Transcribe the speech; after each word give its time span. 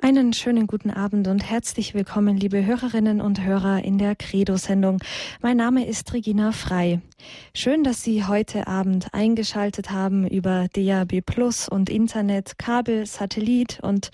Einen 0.00 0.32
schönen 0.32 0.68
guten 0.68 0.92
Abend 0.92 1.26
und 1.26 1.50
herzlich 1.50 1.92
willkommen, 1.92 2.36
liebe 2.36 2.64
Hörerinnen 2.64 3.20
und 3.20 3.42
Hörer 3.42 3.82
in 3.82 3.98
der 3.98 4.14
Credo-Sendung. 4.14 4.98
Mein 5.42 5.56
Name 5.56 5.84
ist 5.86 6.12
Regina 6.12 6.52
Frei. 6.52 7.00
Schön, 7.52 7.82
dass 7.82 8.04
Sie 8.04 8.24
heute 8.24 8.68
Abend 8.68 9.12
eingeschaltet 9.12 9.90
haben 9.90 10.24
über 10.24 10.68
DAB 10.72 11.20
Plus 11.20 11.68
und 11.68 11.90
Internet, 11.90 12.58
Kabel, 12.58 13.06
Satellit 13.06 13.80
und 13.82 14.10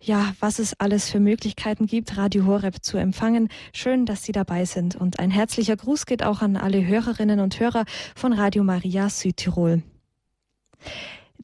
ja, 0.00 0.32
was 0.40 0.58
es 0.58 0.80
alles 0.80 1.10
für 1.10 1.20
Möglichkeiten 1.20 1.86
gibt, 1.86 2.16
Radio 2.16 2.46
Horeb 2.46 2.82
zu 2.82 2.96
empfangen. 2.96 3.50
Schön, 3.74 4.06
dass 4.06 4.22
Sie 4.22 4.32
dabei 4.32 4.64
sind. 4.64 4.96
Und 4.96 5.18
ein 5.18 5.30
herzlicher 5.30 5.76
Gruß 5.76 6.06
geht 6.06 6.22
auch 6.22 6.40
an 6.40 6.56
alle 6.56 6.86
Hörerinnen 6.86 7.40
und 7.40 7.60
Hörer 7.60 7.84
von 8.16 8.32
Radio 8.32 8.64
Maria 8.64 9.10
Südtirol. 9.10 9.82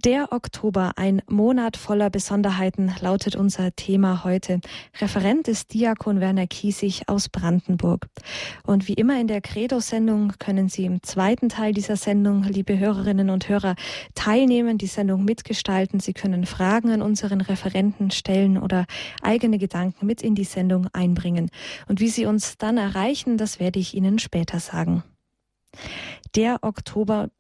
Der 0.05 0.33
Oktober, 0.33 0.93
ein 0.97 1.23
Monat 1.31 1.79
voller 1.79 2.11
Besonderheiten, 2.11 2.95
lautet 3.01 3.37
unser 3.37 3.75
Thema 3.75 4.23
heute. 4.23 4.61
Referent 5.01 5.49
ist 5.49 5.73
Diakon 5.73 6.21
Werner 6.21 6.47
Kiesig 6.47 7.05
aus 7.07 7.31
Brandenburg. 7.31 8.09
Und 8.67 8.87
wie 8.87 8.93
immer 8.93 9.19
in 9.19 9.29
der 9.29 9.41
Credo-Sendung 9.41 10.35
können 10.39 10.69
Sie 10.69 10.85
im 10.85 11.03
zweiten 11.03 11.49
Teil 11.49 11.73
dieser 11.73 11.97
Sendung, 11.97 12.43
liebe 12.43 12.79
Hörerinnen 12.79 13.31
und 13.31 13.49
Hörer, 13.49 13.77
teilnehmen, 14.15 14.77
die 14.77 14.89
Sendung 14.89 15.25
mitgestalten. 15.25 16.01
Sie 16.01 16.13
können 16.13 16.45
Fragen 16.45 16.91
an 16.91 17.01
unseren 17.01 17.41
Referenten 17.41 18.11
stellen 18.11 18.59
oder 18.59 18.85
eigene 19.23 19.57
Gedanken 19.57 20.05
mit 20.05 20.21
in 20.21 20.35
die 20.35 20.45
Sendung 20.45 20.87
einbringen. 20.93 21.49
Und 21.89 22.01
wie 22.01 22.09
Sie 22.09 22.27
uns 22.27 22.59
dann 22.59 22.77
erreichen, 22.77 23.39
das 23.39 23.59
werde 23.59 23.79
ich 23.79 23.95
Ihnen 23.95 24.19
später 24.19 24.61
sagen. 24.61 25.03
Der 26.35 26.59
Oktober 26.61 27.31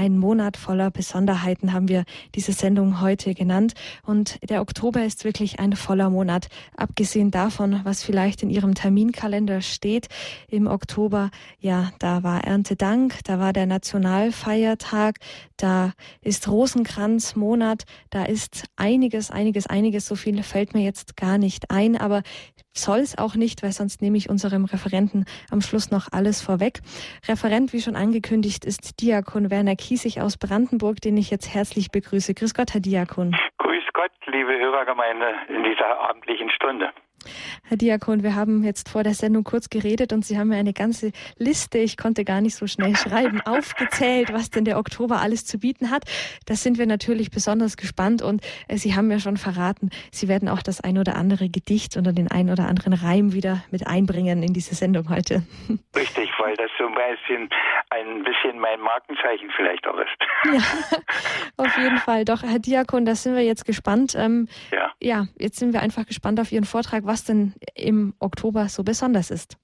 ein 0.00 0.16
Monat 0.16 0.56
voller 0.56 0.90
Besonderheiten 0.90 1.74
haben 1.74 1.88
wir 1.88 2.04
diese 2.34 2.54
Sendung 2.54 3.02
heute 3.02 3.34
genannt. 3.34 3.74
Und 4.02 4.38
der 4.48 4.62
Oktober 4.62 5.04
ist 5.04 5.24
wirklich 5.24 5.60
ein 5.60 5.76
voller 5.76 6.08
Monat. 6.08 6.48
Abgesehen 6.74 7.30
davon, 7.30 7.82
was 7.84 8.02
vielleicht 8.02 8.42
in 8.42 8.48
Ihrem 8.48 8.74
Terminkalender 8.74 9.60
steht 9.60 10.08
im 10.48 10.68
Oktober, 10.68 11.30
ja, 11.58 11.92
da 11.98 12.22
war 12.22 12.44
Erntedank, 12.44 13.18
da 13.24 13.38
war 13.38 13.52
der 13.52 13.66
Nationalfeiertag, 13.66 15.18
da 15.58 15.92
ist 16.22 16.48
Rosenkranzmonat, 16.48 17.84
da 18.08 18.24
ist 18.24 18.64
einiges, 18.76 19.30
einiges, 19.30 19.66
einiges. 19.66 20.06
So 20.06 20.16
viel 20.16 20.42
fällt 20.42 20.72
mir 20.72 20.82
jetzt 20.82 21.14
gar 21.18 21.36
nicht 21.36 21.70
ein, 21.70 21.98
aber 21.98 22.22
soll 22.72 22.98
es 22.98 23.18
auch 23.18 23.34
nicht, 23.34 23.62
weil 23.62 23.72
sonst 23.72 24.02
nehme 24.02 24.16
ich 24.16 24.30
unserem 24.30 24.64
Referenten 24.64 25.24
am 25.50 25.60
Schluss 25.60 25.90
noch 25.90 26.08
alles 26.12 26.40
vorweg. 26.40 26.80
Referent, 27.28 27.72
wie 27.72 27.80
schon 27.80 27.96
angekündigt, 27.96 28.64
ist 28.64 29.00
Diakon 29.00 29.50
Werner 29.50 29.76
Kiesig 29.76 30.20
aus 30.20 30.36
Brandenburg, 30.36 31.00
den 31.00 31.16
ich 31.16 31.30
jetzt 31.30 31.52
herzlich 31.52 31.90
begrüße. 31.90 32.34
Grüß 32.34 32.54
Gott, 32.54 32.72
Herr 32.72 32.80
Diakon. 32.80 33.36
Grüß 33.58 33.84
Gott, 33.92 34.12
liebe 34.26 34.52
Hörergemeinde 34.58 35.34
in 35.48 35.64
dieser 35.64 35.98
abendlichen 35.98 36.50
Stunde. 36.50 36.92
Herr 37.64 37.76
Diakon, 37.76 38.22
wir 38.22 38.34
haben 38.34 38.64
jetzt 38.64 38.88
vor 38.88 39.02
der 39.02 39.14
Sendung 39.14 39.44
kurz 39.44 39.70
geredet 39.70 40.12
und 40.12 40.24
Sie 40.24 40.38
haben 40.38 40.48
mir 40.48 40.56
eine 40.56 40.72
ganze 40.72 41.12
Liste, 41.36 41.78
ich 41.78 41.96
konnte 41.96 42.24
gar 42.24 42.40
nicht 42.40 42.56
so 42.56 42.66
schnell 42.66 42.96
schreiben, 42.96 43.40
aufgezählt, 43.44 44.32
was 44.32 44.50
denn 44.50 44.64
der 44.64 44.78
Oktober 44.78 45.20
alles 45.20 45.44
zu 45.44 45.58
bieten 45.58 45.90
hat. 45.90 46.04
Das 46.46 46.62
sind 46.62 46.78
wir 46.78 46.86
natürlich 46.86 47.30
besonders 47.30 47.76
gespannt 47.76 48.22
und 48.22 48.42
äh, 48.68 48.76
Sie 48.76 48.94
haben 48.94 49.08
mir 49.08 49.20
schon 49.20 49.36
verraten, 49.36 49.90
Sie 50.10 50.28
werden 50.28 50.48
auch 50.48 50.62
das 50.62 50.80
ein 50.80 50.98
oder 50.98 51.16
andere 51.16 51.48
Gedicht 51.48 51.96
oder 51.96 52.12
den 52.12 52.30
ein 52.30 52.50
oder 52.50 52.66
anderen 52.66 52.92
Reim 52.92 53.32
wieder 53.32 53.62
mit 53.70 53.86
einbringen 53.86 54.42
in 54.42 54.52
diese 54.52 54.74
Sendung 54.74 55.08
heute. 55.10 55.42
Richtig, 55.96 56.30
weil 56.38 56.56
das 56.56 56.70
so 56.78 56.86
ein 56.86 56.94
bisschen, 56.94 57.48
ein 57.90 58.24
bisschen 58.24 58.58
mein 58.58 58.80
Markenzeichen 58.80 59.50
vielleicht 59.56 59.86
auch 59.86 59.98
ist. 59.98 60.16
Ja, 60.52 60.98
auf 61.56 61.76
jeden 61.76 61.98
Fall. 61.98 62.24
Doch, 62.24 62.42
Herr 62.42 62.58
Diakon, 62.58 63.04
da 63.04 63.14
sind 63.14 63.34
wir 63.34 63.42
jetzt 63.42 63.66
gespannt. 63.66 64.14
Ähm, 64.16 64.48
ja. 64.72 64.90
ja, 65.00 65.26
jetzt 65.38 65.58
sind 65.58 65.72
wir 65.72 65.82
einfach 65.82 66.06
gespannt 66.06 66.40
auf 66.40 66.50
Ihren 66.50 66.64
Vortrag 66.64 67.04
was 67.04 67.24
denn 67.24 67.49
im 67.74 68.14
Oktober 68.20 68.68
so 68.68 68.82
besonders 68.82 69.30
ist. 69.30 69.56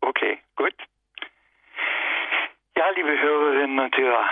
Okay, 0.00 0.38
gut. 0.56 0.74
Ja, 2.76 2.88
liebe 2.90 3.18
Hörerinnen 3.20 3.78
und 3.78 3.96
Hörer, 3.96 4.28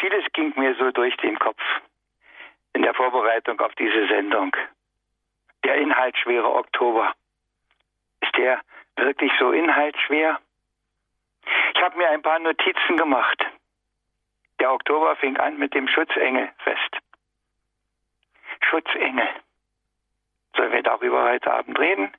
vieles 0.00 0.24
ging 0.32 0.52
mir 0.56 0.74
so 0.76 0.90
durch 0.90 1.16
den 1.18 1.38
Kopf 1.38 1.60
in 2.72 2.82
der 2.82 2.94
Vorbereitung 2.94 3.60
auf 3.60 3.74
diese 3.74 4.06
Sendung. 4.08 4.56
Der 5.64 5.76
inhaltsschwere 5.76 6.50
Oktober. 6.54 7.12
Ist 8.20 8.36
der 8.36 8.60
wirklich 8.96 9.32
so 9.38 9.52
inhaltsschwer? 9.52 10.40
Ich 11.74 11.82
habe 11.82 11.96
mir 11.98 12.08
ein 12.10 12.22
paar 12.22 12.38
Notizen 12.38 12.96
gemacht. 12.96 13.44
Der 14.60 14.72
Oktober 14.72 15.16
fing 15.16 15.36
an 15.38 15.58
mit 15.58 15.74
dem 15.74 15.88
Schutzengelfest. 15.88 16.98
Schutzengel. 18.62 19.28
Sollen 20.56 20.72
wir 20.72 20.82
darüber 20.82 21.24
heute 21.24 21.52
Abend 21.52 21.78
reden? 21.78 22.12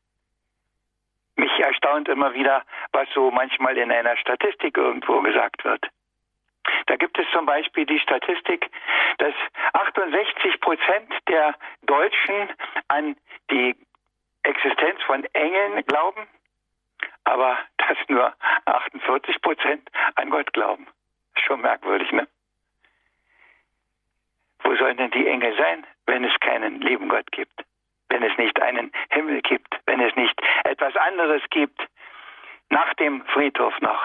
Mich 1.36 1.52
erstaunt 1.60 2.08
immer 2.08 2.34
wieder, 2.34 2.64
was 2.92 3.08
so 3.14 3.32
manchmal 3.32 3.78
in 3.78 3.92
einer 3.92 4.18
Statistik 4.18 4.78
irgendwo 4.78 5.22
gesagt 5.22 5.64
wird. 5.64 5.86
Da 6.86 6.96
gibt 6.96 7.18
es 7.18 7.26
zum 7.32 7.46
Beispiel 7.46 7.86
die 7.86 8.00
Statistik, 8.00 8.70
dass 9.18 9.34
68 9.74 10.60
Prozent 10.62 11.12
der 11.28 11.56
Deutschen 11.84 12.50
an 12.88 13.16
die 13.50 13.76
Existenz 14.44 15.02
von 15.04 15.24
Engeln 15.34 15.84
glauben, 15.86 16.28
aber 17.24 17.58
dass 17.78 17.98
nur 18.08 18.34
48 18.66 19.42
Prozent 19.42 19.90
an 20.16 20.30
Gott 20.30 20.52
glauben. 20.54 20.88
Schon 21.36 21.62
merkwürdig, 21.62 22.12
ne? 22.12 22.28
Wo 24.64 24.76
sollen 24.76 24.98
denn 24.98 25.12
die 25.12 25.28
Engel 25.28 25.56
sein, 25.58 25.86
wenn 26.06 26.24
es 26.24 26.40
keinen 26.40 26.82
lieben 26.82 27.10
Gott 27.10 27.32
gibt? 27.32 27.64
Wenn 28.12 28.24
es 28.24 28.38
nicht 28.38 28.62
einen 28.62 28.92
Himmel 29.10 29.42
gibt, 29.42 29.80
wenn 29.86 30.02
es 30.02 30.16
nicht 30.16 30.40
etwas 30.66 30.96
anderes 30.96 31.42
gibt, 31.50 31.80
nach 32.70 32.94
dem 32.96 33.26
Friedhof 33.28 33.80
noch. 33.82 34.02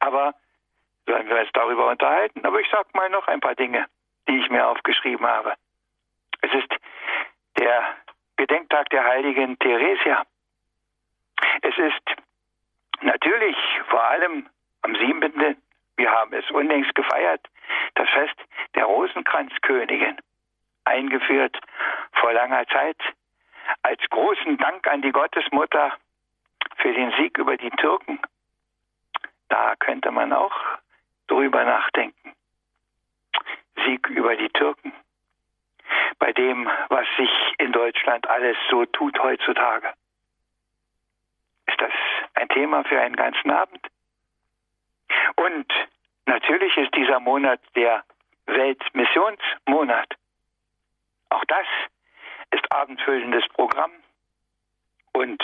Aber 0.00 0.34
sollen 1.06 1.28
wir 1.28 1.40
uns 1.40 1.50
darüber 1.52 1.88
unterhalten? 1.88 2.44
Aber 2.44 2.60
ich 2.60 2.68
sage 2.70 2.88
mal 2.94 3.08
noch 3.10 3.26
ein 3.28 3.40
paar 3.40 3.54
Dinge, 3.54 3.86
die 4.28 4.38
ich 4.38 4.50
mir 4.50 4.66
aufgeschrieben 4.66 5.26
habe. 5.26 5.54
Es 6.40 6.52
ist 6.52 6.74
der 7.58 7.96
Gedenktag 8.36 8.88
der 8.90 9.04
heiligen 9.04 9.58
Theresia. 9.58 10.24
Es 11.62 11.76
ist 11.76 12.16
natürlich 13.00 13.56
vor 13.88 14.02
allem 14.02 14.48
am 14.82 14.94
7. 14.94 15.56
Wir 15.96 16.10
haben 16.10 16.32
es 16.32 16.48
unlängst 16.50 16.94
gefeiert, 16.94 17.40
das 17.94 18.08
Fest 18.10 18.36
der 18.74 18.84
Rosenkranzkönigin, 18.84 20.18
eingeführt 20.88 21.58
vor 22.12 22.32
langer 22.32 22.66
Zeit 22.66 22.96
als 23.82 24.00
großen 24.10 24.56
Dank 24.56 24.86
an 24.88 25.02
die 25.02 25.12
Gottesmutter 25.12 25.92
für 26.76 26.92
den 26.92 27.12
Sieg 27.12 27.38
über 27.38 27.56
die 27.56 27.70
Türken. 27.70 28.18
Da 29.48 29.76
könnte 29.76 30.10
man 30.10 30.32
auch 30.32 30.54
drüber 31.26 31.64
nachdenken. 31.64 32.32
Sieg 33.84 34.06
über 34.08 34.36
die 34.36 34.48
Türken. 34.50 34.92
Bei 36.18 36.32
dem, 36.32 36.68
was 36.88 37.06
sich 37.16 37.30
in 37.58 37.72
Deutschland 37.72 38.28
alles 38.28 38.56
so 38.70 38.84
tut 38.86 39.18
heutzutage. 39.22 39.92
Ist 41.66 41.80
das 41.80 41.92
ein 42.34 42.48
Thema 42.48 42.84
für 42.84 43.00
einen 43.00 43.16
ganzen 43.16 43.50
Abend? 43.50 43.86
Und 45.36 45.66
natürlich 46.26 46.76
ist 46.76 46.94
dieser 46.94 47.20
Monat 47.20 47.60
der 47.74 48.04
Weltmissionsmonat. 48.46 50.14
Auch 51.30 51.44
das 51.46 51.66
ist 52.50 52.70
abendfüllendes 52.72 53.46
Programm 53.48 53.92
und 55.12 55.42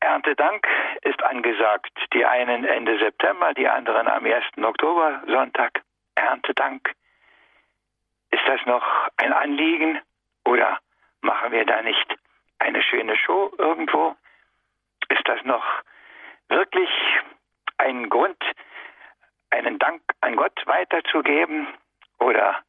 Erntedank 0.00 0.66
ist 1.02 1.22
angesagt. 1.22 1.92
Die 2.14 2.24
einen 2.24 2.64
Ende 2.64 2.98
September, 2.98 3.54
die 3.54 3.68
anderen 3.68 4.08
am 4.08 4.24
1. 4.24 4.44
Oktober, 4.62 5.22
Sonntag. 5.26 5.82
Erntedank. 6.14 6.92
Ist 8.30 8.42
das 8.46 8.60
noch 8.66 8.84
ein 9.16 9.32
Anliegen 9.32 10.00
oder 10.44 10.78
machen 11.20 11.52
wir 11.52 11.64
da 11.64 11.82
nicht 11.82 12.16
eine 12.58 12.82
schöne 12.82 13.16
Show 13.16 13.52
irgendwo? 13.58 14.16
Ist 15.08 15.26
das 15.26 15.42
noch 15.44 15.64
wirklich 16.48 16.90
ein 17.78 18.08
Grund, 18.08 18.42
einen 19.50 19.78
Dank 19.78 20.02
an 20.20 20.36
Gott 20.36 20.60
weiterzugeben 20.66 21.66
oder 22.18 22.62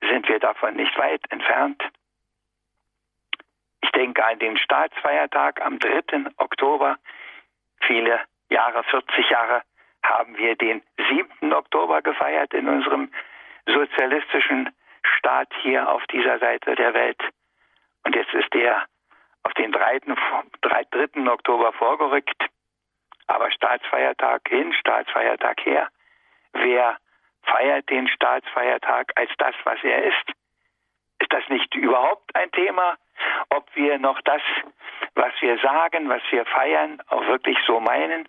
sind 0.00 0.28
wir 0.28 0.38
davon 0.38 0.74
nicht 0.74 0.96
weit 0.98 1.22
entfernt? 1.30 1.82
Ich 3.82 3.90
denke 3.92 4.24
an 4.24 4.38
den 4.38 4.56
Staatsfeiertag 4.56 5.60
am 5.60 5.78
3. 5.78 6.30
Oktober. 6.36 6.96
Viele 7.82 8.20
Jahre, 8.48 8.82
40 8.84 9.30
Jahre, 9.30 9.62
haben 10.02 10.36
wir 10.36 10.56
den 10.56 10.82
7. 10.96 11.52
Oktober 11.52 12.02
gefeiert 12.02 12.52
in 12.54 12.68
unserem 12.68 13.12
sozialistischen 13.66 14.70
Staat 15.18 15.48
hier 15.62 15.88
auf 15.88 16.04
dieser 16.06 16.38
Seite 16.38 16.74
der 16.74 16.94
Welt. 16.94 17.20
Und 18.04 18.14
jetzt 18.14 18.32
ist 18.32 18.54
er 18.54 18.86
auf 19.42 19.52
den 19.54 19.72
3. 19.72 20.00
3. 20.62 21.30
Oktober 21.30 21.72
vorgerückt. 21.72 22.42
Aber 23.26 23.50
Staatsfeiertag 23.50 24.48
hin, 24.48 24.72
Staatsfeiertag 24.72 25.60
her. 25.64 25.88
Wer 26.52 26.96
feiert 27.42 27.88
den 27.90 28.08
Staatsfeiertag 28.08 29.12
als 29.16 29.30
das, 29.38 29.54
was 29.64 29.78
er 29.82 30.04
ist? 30.04 30.32
Ist 31.20 31.32
das 31.32 31.48
nicht 31.48 31.74
überhaupt 31.74 32.34
ein 32.34 32.50
Thema, 32.52 32.96
ob 33.50 33.64
wir 33.74 33.98
noch 33.98 34.20
das, 34.22 34.42
was 35.14 35.32
wir 35.40 35.58
sagen, 35.58 36.08
was 36.08 36.22
wir 36.30 36.44
feiern, 36.46 37.00
auch 37.08 37.26
wirklich 37.26 37.58
so 37.66 37.80
meinen. 37.80 38.28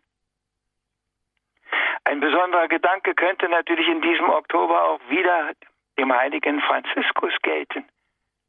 Ein 2.04 2.20
besonderer 2.20 2.68
Gedanke 2.68 3.14
könnte 3.14 3.48
natürlich 3.48 3.88
in 3.88 4.02
diesem 4.02 4.30
Oktober 4.30 4.84
auch 4.84 5.00
wieder 5.10 5.52
dem 5.98 6.14
heiligen 6.14 6.60
Franziskus 6.62 7.34
gelten. 7.42 7.86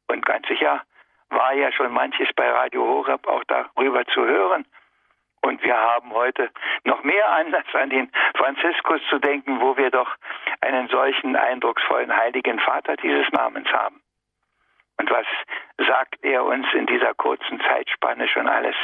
Und 0.07 0.25
ganz 0.25 0.47
sicher 0.47 0.81
war 1.29 1.53
ja 1.53 1.71
schon 1.71 1.91
manches 1.91 2.29
bei 2.35 2.49
Radio 2.49 2.83
Horeb 2.83 3.27
auch 3.27 3.43
darüber 3.45 4.05
zu 4.05 4.25
hören. 4.25 4.65
Und 5.43 5.61
wir 5.61 5.77
haben 5.77 6.13
heute 6.13 6.49
noch 6.85 7.03
mehr 7.03 7.29
Anlass 7.29 7.65
an 7.73 7.89
den 7.89 8.09
Franziskus 8.35 9.01
zu 9.09 9.19
denken, 9.19 9.59
wo 9.59 9.75
wir 9.75 9.91
doch 9.91 10.09
einen 10.61 10.87
solchen 10.87 11.35
eindrucksvollen 11.35 12.15
heiligen 12.15 12.59
Vater 12.59 12.95
dieses 12.95 13.29
Namens 13.33 13.69
haben. 13.73 14.01
Und 14.97 15.11
was 15.11 15.25
sagt 15.85 16.23
er 16.23 16.45
uns 16.45 16.65
in 16.73 16.85
dieser 16.85 17.13
kurzen 17.13 17.59
Zeitspanne 17.59 18.29
schon 18.29 18.47
alles? 18.47 18.75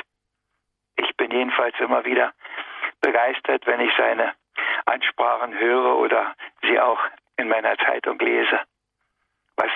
Ich 0.97 1.15
bin 1.15 1.31
jedenfalls 1.31 1.79
immer 1.79 2.03
wieder 2.03 2.33
begeistert, 2.99 3.65
wenn 3.65 3.79
ich 3.79 3.91
seine 3.97 4.33
Ansprachen 4.85 5.57
höre 5.57 5.95
oder 5.97 6.35
sie 6.63 6.77
auch 6.77 6.99
in 7.37 7.47
meiner 7.47 7.77
Zeitung 7.77 8.19
lese. 8.19 8.59
Was 9.55 9.71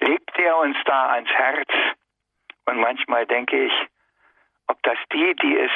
legt 0.00 0.36
er 0.36 0.58
uns 0.58 0.76
da 0.84 1.10
ans 1.10 1.30
Herz? 1.30 1.70
Und 2.66 2.80
manchmal 2.80 3.24
denke 3.24 3.66
ich, 3.66 3.72
ob 4.66 4.82
das 4.82 4.98
die, 5.12 5.36
die 5.36 5.58
es 5.58 5.70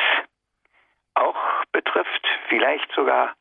auch 1.19 1.65
betrifft, 1.73 2.26
vielleicht 2.49 2.91
sogar 2.93 3.35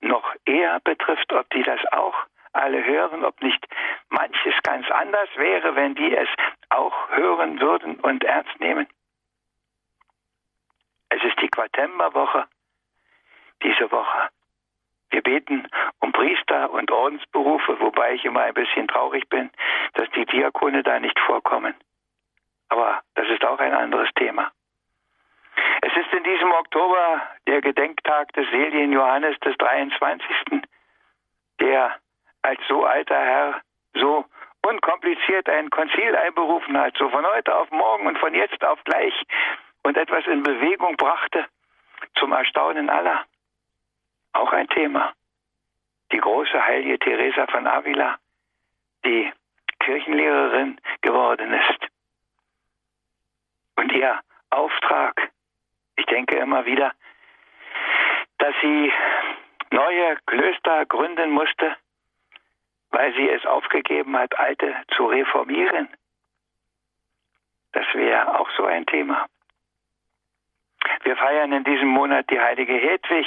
noch 0.00 0.34
eher 0.44 0.80
betrifft, 0.80 1.32
ob 1.32 1.48
die 1.50 1.62
das 1.62 1.80
auch 1.92 2.14
alle 2.52 2.84
hören, 2.84 3.24
ob 3.24 3.40
nicht 3.42 3.64
manches 4.08 4.54
ganz 4.62 4.90
anders 4.90 5.28
wäre, 5.36 5.76
wenn 5.76 5.94
die 5.94 6.14
es 6.14 6.28
auch 6.70 7.10
hören 7.10 7.60
würden 7.60 8.00
und 8.00 8.24
ernst 8.24 8.58
nehmen. 8.60 8.88
Es 11.10 11.22
ist 11.22 11.40
die 11.40 11.48
Quartemberwoche 11.48 12.46
diese 13.62 13.90
Woche. 13.90 14.28
Wir 15.10 15.22
beten 15.22 15.68
um 15.98 16.12
Priester 16.12 16.70
und 16.70 16.90
Ordensberufe, 16.90 17.80
wobei 17.80 18.14
ich 18.14 18.24
immer 18.24 18.42
ein 18.42 18.54
bisschen 18.54 18.88
traurig 18.88 19.28
bin, 19.28 19.50
dass 19.94 20.08
die 20.10 20.24
Diakone 20.24 20.82
da 20.82 21.00
nicht 21.00 21.18
vorkommen. 21.20 21.74
Aber 22.68 23.02
das 23.14 23.28
ist 23.28 23.44
auch 23.44 23.58
ein 23.58 23.74
anderes 23.74 24.08
Thema. 24.14 24.52
Es 25.90 26.06
ist 26.06 26.12
in 26.12 26.22
diesem 26.22 26.52
Oktober 26.52 27.22
der 27.48 27.60
Gedenktag 27.62 28.32
des 28.34 28.48
seligen 28.50 28.92
Johannes 28.92 29.38
des 29.40 29.56
23., 29.56 30.62
der 31.58 31.96
als 32.42 32.60
so 32.68 32.84
alter 32.84 33.18
Herr 33.18 33.60
so 33.94 34.24
unkompliziert 34.62 35.48
ein 35.48 35.68
Konzil 35.70 36.14
einberufen 36.14 36.78
hat, 36.78 36.96
so 36.96 37.08
von 37.08 37.26
heute 37.26 37.56
auf 37.56 37.70
morgen 37.72 38.06
und 38.06 38.18
von 38.18 38.34
jetzt 38.34 38.64
auf 38.64 38.82
gleich 38.84 39.14
und 39.82 39.96
etwas 39.96 40.26
in 40.26 40.44
Bewegung 40.44 40.96
brachte, 40.96 41.46
zum 42.16 42.32
Erstaunen 42.32 42.88
aller. 42.88 43.24
Auch 44.32 44.52
ein 44.52 44.68
Thema. 44.68 45.12
Die 46.12 46.18
große 46.18 46.64
heilige 46.64 47.00
Teresa 47.00 47.46
von 47.48 47.66
Avila, 47.66 48.16
die 49.04 49.32
Kirchenlehrerin 49.80 50.80
geworden 51.00 51.52
ist. 51.52 51.86
Und 53.76 53.92
ihr 53.92 54.20
Auftrag, 54.50 55.29
ich 56.00 56.06
denke 56.06 56.36
immer 56.36 56.64
wieder, 56.64 56.92
dass 58.38 58.54
sie 58.62 58.92
neue 59.70 60.16
Klöster 60.26 60.86
gründen 60.86 61.30
musste, 61.30 61.76
weil 62.90 63.12
sie 63.14 63.28
es 63.28 63.44
aufgegeben 63.44 64.16
hat, 64.16 64.36
alte 64.38 64.74
zu 64.96 65.06
reformieren. 65.06 65.88
Das 67.72 67.84
wäre 67.92 68.40
auch 68.40 68.50
so 68.56 68.64
ein 68.64 68.86
Thema. 68.86 69.26
Wir 71.02 71.16
feiern 71.16 71.52
in 71.52 71.64
diesem 71.64 71.88
Monat 71.88 72.28
die 72.30 72.40
heilige 72.40 72.74
Hedwig, 72.74 73.26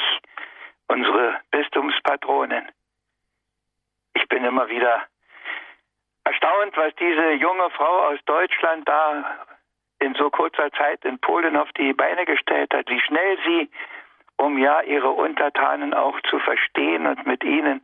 unsere 0.87 1.39
Bistumspatronin. 1.51 2.67
Ich 4.15 4.27
bin 4.27 4.43
immer 4.43 4.67
wieder 4.67 5.03
erstaunt, 6.23 6.75
was 6.75 6.93
diese 6.95 7.33
junge 7.33 7.69
Frau 7.69 8.07
aus 8.07 8.19
Deutschland 8.25 8.87
da 8.89 9.45
in 10.03 10.13
so 10.15 10.29
kurzer 10.29 10.69
Zeit 10.73 11.03
in 11.05 11.17
Polen 11.19 11.55
auf 11.55 11.71
die 11.73 11.93
Beine 11.93 12.25
gestellt 12.25 12.73
hat, 12.73 12.89
wie 12.89 12.99
schnell 12.99 13.37
sie, 13.45 13.69
um 14.37 14.57
ja 14.57 14.81
ihre 14.81 15.09
Untertanen 15.09 15.93
auch 15.93 16.19
zu 16.29 16.39
verstehen 16.39 17.07
und 17.07 17.25
mit 17.25 17.43
ihnen 17.43 17.81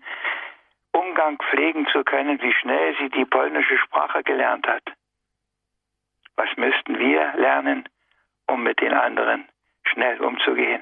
Umgang 0.92 1.38
pflegen 1.38 1.88
zu 1.88 2.04
können, 2.04 2.42
wie 2.42 2.54
schnell 2.54 2.95
sie 2.98 3.10
die 3.10 3.25
polnische 3.25 3.77
Sprache 3.77 4.24
gelernt 4.24 4.68
hat. 4.68 4.83
Was 6.36 6.50
müssten 6.57 7.00
wir 7.00 7.33
lernen, 7.36 7.88
um 8.48 8.63
mit 8.63 8.81
den 8.81 8.94
anderen 8.94 9.48
schnell 9.83 10.19
umzugehen? 10.22 10.81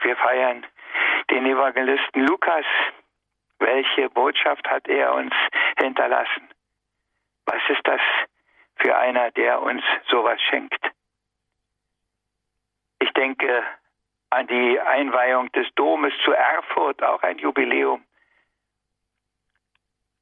Wir 0.00 0.16
feiern 0.16 0.66
den 1.30 1.46
Evangelisten 1.46 2.26
Lukas. 2.26 2.64
Welche 3.58 4.08
Botschaft 4.08 4.66
hat 4.68 4.88
er 4.88 5.14
uns 5.14 5.34
hinterlassen? 5.78 6.48
Was 7.44 7.60
ist 7.68 7.86
das 7.86 8.00
für 8.80 8.96
einer, 8.96 9.30
der 9.32 9.62
uns 9.62 9.82
sowas 10.08 10.40
schenkt? 10.48 10.80
Ich 13.00 13.12
denke 13.12 13.62
an 14.30 14.46
die 14.46 14.80
Einweihung 14.80 15.50
des 15.52 15.66
Domes 15.74 16.12
zu 16.24 16.32
Erfurt, 16.32 17.02
auch 17.02 17.22
ein 17.22 17.38
Jubiläum. 17.38 18.04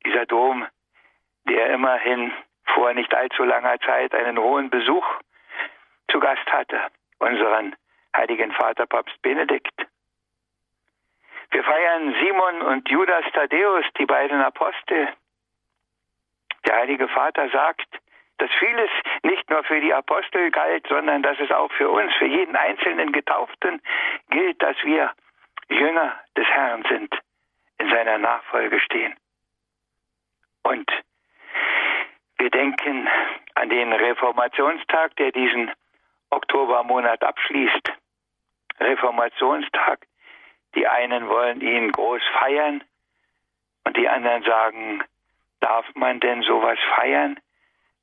Dieser 0.04 0.26
Dom, 0.26 0.66
der 1.48 1.70
immerhin 1.70 2.32
vor 2.74 2.94
nicht 2.94 3.14
allzu 3.14 3.44
langer 3.44 3.78
Zeit 3.80 4.14
einen 4.14 4.38
hohen 4.38 4.70
Besuch 4.70 5.06
zu 6.10 6.20
Gast 6.20 6.46
hatte, 6.50 6.80
unseren 7.18 7.76
heiligen 8.16 8.52
Vater 8.52 8.86
Papst 8.86 9.20
Benedikt. 9.22 9.86
Wir 11.50 11.64
feiern 11.64 12.14
Simon 12.20 12.62
und 12.62 12.88
Judas 12.88 13.24
Thaddäus, 13.32 13.84
die 13.98 14.06
beiden 14.06 14.40
Apostel. 14.40 15.08
Der 16.66 16.76
Heilige 16.76 17.08
Vater 17.08 17.48
sagt, 17.50 17.88
dass 18.38 18.50
vieles 18.58 18.90
nicht 19.22 19.48
nur 19.50 19.62
für 19.64 19.80
die 19.80 19.92
Apostel 19.92 20.50
galt, 20.50 20.86
sondern 20.88 21.22
dass 21.22 21.38
es 21.40 21.50
auch 21.50 21.70
für 21.72 21.90
uns, 21.90 22.14
für 22.14 22.26
jeden 22.26 22.56
einzelnen 22.56 23.12
Getauften 23.12 23.82
gilt, 24.30 24.62
dass 24.62 24.76
wir 24.84 25.12
Jünger 25.68 26.18
des 26.36 26.46
Herrn 26.46 26.84
sind, 26.88 27.14
in 27.78 27.88
seiner 27.90 28.18
Nachfolge 28.18 28.80
stehen. 28.80 29.14
Und 30.62 30.90
wir 32.38 32.50
denken 32.50 33.08
an 33.54 33.68
den 33.68 33.92
Reformationstag, 33.92 35.16
der 35.16 35.32
diesen 35.32 35.72
Oktobermonat 36.30 37.22
abschließt. 37.22 37.92
Reformationstag. 38.80 40.06
Die 40.74 40.86
einen 40.86 41.28
wollen 41.28 41.60
ihn 41.60 41.90
groß 41.90 42.22
feiern 42.38 42.84
und 43.84 43.96
die 43.96 44.08
anderen 44.08 44.42
sagen, 44.44 45.02
darf 45.60 45.86
man 45.94 46.20
denn 46.20 46.42
sowas 46.42 46.78
feiern? 46.94 47.40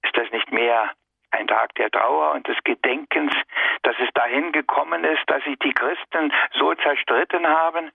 Ist 0.05 0.15
das 0.15 0.31
nicht 0.31 0.51
mehr 0.51 0.91
ein 1.31 1.47
Tag 1.47 1.73
der 1.75 1.89
Trauer 1.89 2.33
und 2.33 2.47
des 2.47 2.57
Gedenkens, 2.63 3.33
dass 3.81 3.95
es 3.99 4.09
dahin 4.13 4.51
gekommen 4.51 5.03
ist, 5.03 5.23
dass 5.27 5.43
sich 5.43 5.57
die 5.59 5.73
Christen 5.73 6.31
so 6.53 6.73
zerstritten 6.75 7.47
haben? 7.47 7.91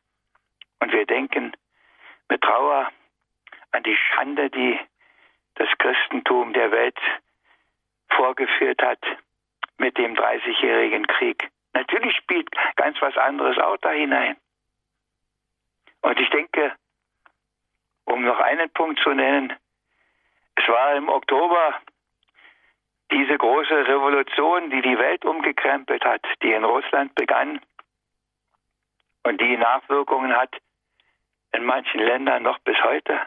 Und 0.81 0.93
wir 0.93 1.07
denken 1.07 1.53
mit 2.29 2.43
Trauer 2.43 2.91
an 3.71 3.83
die 3.85 3.97
Schande, 3.97 4.51
die 4.51 4.79
das 5.55 5.69
Christentum 5.79 6.53
der 6.53 6.73
Welt 6.73 6.99
vorgeführt 8.09 8.83
hat 8.83 9.01
mit 9.79 9.97
dem 9.97 10.17
Dreißigjährigen 10.17 11.07
Krieg. 11.07 11.49
Natürlich 11.75 12.17
spielt 12.17 12.49
ganz 12.77 13.01
was 13.01 13.17
anderes 13.17 13.57
auch 13.59 13.77
da 13.79 13.91
hinein. 13.91 14.37
Und 16.03 16.19
ich 16.19 16.31
denke, 16.31 16.73
um 18.05 18.25
noch 18.25 18.41
einen 18.41 18.69
Punkt 18.71 19.01
zu 19.01 19.11
nennen, 19.11 19.53
es 20.57 20.69
war 20.69 20.95
im 20.97 21.09
Oktober 21.09 21.75
diese 23.11 23.37
große 23.37 23.87
Revolution, 23.89 24.71
die 24.71 24.83
die 24.83 24.99
Welt 24.99 25.25
umgekrempelt 25.25 26.05
hat, 26.05 26.23
die 26.43 26.53
in 26.53 26.65
Russland 26.65 27.15
begann 27.15 27.61
und 29.25 29.41
die 29.41 29.57
Nachwirkungen 29.57 30.35
hat 30.35 30.55
in 31.53 31.65
manchen 31.65 32.01
Ländern 32.01 32.43
noch 32.43 32.59
bis 32.61 32.77
heute. 32.83 33.21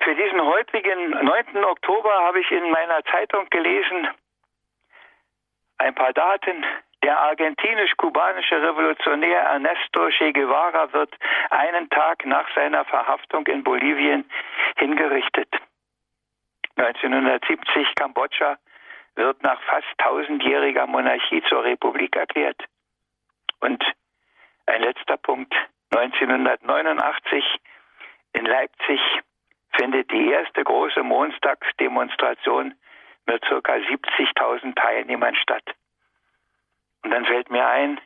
Für 0.00 0.14
diesen 0.14 0.40
heutigen 0.40 1.10
9. 1.10 1.64
Oktober 1.64 2.12
habe 2.24 2.40
ich 2.40 2.50
in 2.50 2.70
meiner 2.70 3.04
Zeitung 3.04 3.48
gelesen, 3.50 4.08
ein 5.78 5.94
paar 5.94 6.12
Daten. 6.12 6.64
Der 7.04 7.16
argentinisch-kubanische 7.16 8.60
Revolutionär 8.60 9.40
Ernesto 9.40 10.08
Che 10.08 10.32
Guevara 10.32 10.92
wird 10.92 11.14
einen 11.50 11.88
Tag 11.90 12.26
nach 12.26 12.52
seiner 12.54 12.84
Verhaftung 12.86 13.46
in 13.46 13.62
Bolivien 13.62 14.28
hingerichtet. 14.78 15.48
1970 16.78 17.94
Kambodscha 17.96 18.56
wird 19.16 19.42
nach 19.42 19.60
fast 19.62 19.86
tausendjähriger 19.98 20.86
Monarchie 20.86 21.42
zur 21.48 21.64
Republik 21.64 22.14
erklärt. 22.16 22.62
Und 23.60 23.84
ein 24.66 24.82
letzter 24.82 25.16
Punkt. 25.16 25.52
1989 25.90 27.44
in 28.34 28.44
Leipzig 28.44 29.00
findet 29.72 30.10
die 30.12 30.30
erste 30.30 30.62
große 30.62 31.02
Montagsdemonstration 31.02 32.74
mit 33.26 33.42
ca. 33.42 33.56
70.000 33.56 34.74
Teilnehmern 34.76 35.34
statt. 35.36 35.64
Und 37.02 37.10
dann 37.10 37.24
fällt 37.24 37.50
mir 37.50 37.66
ein, 37.66 38.00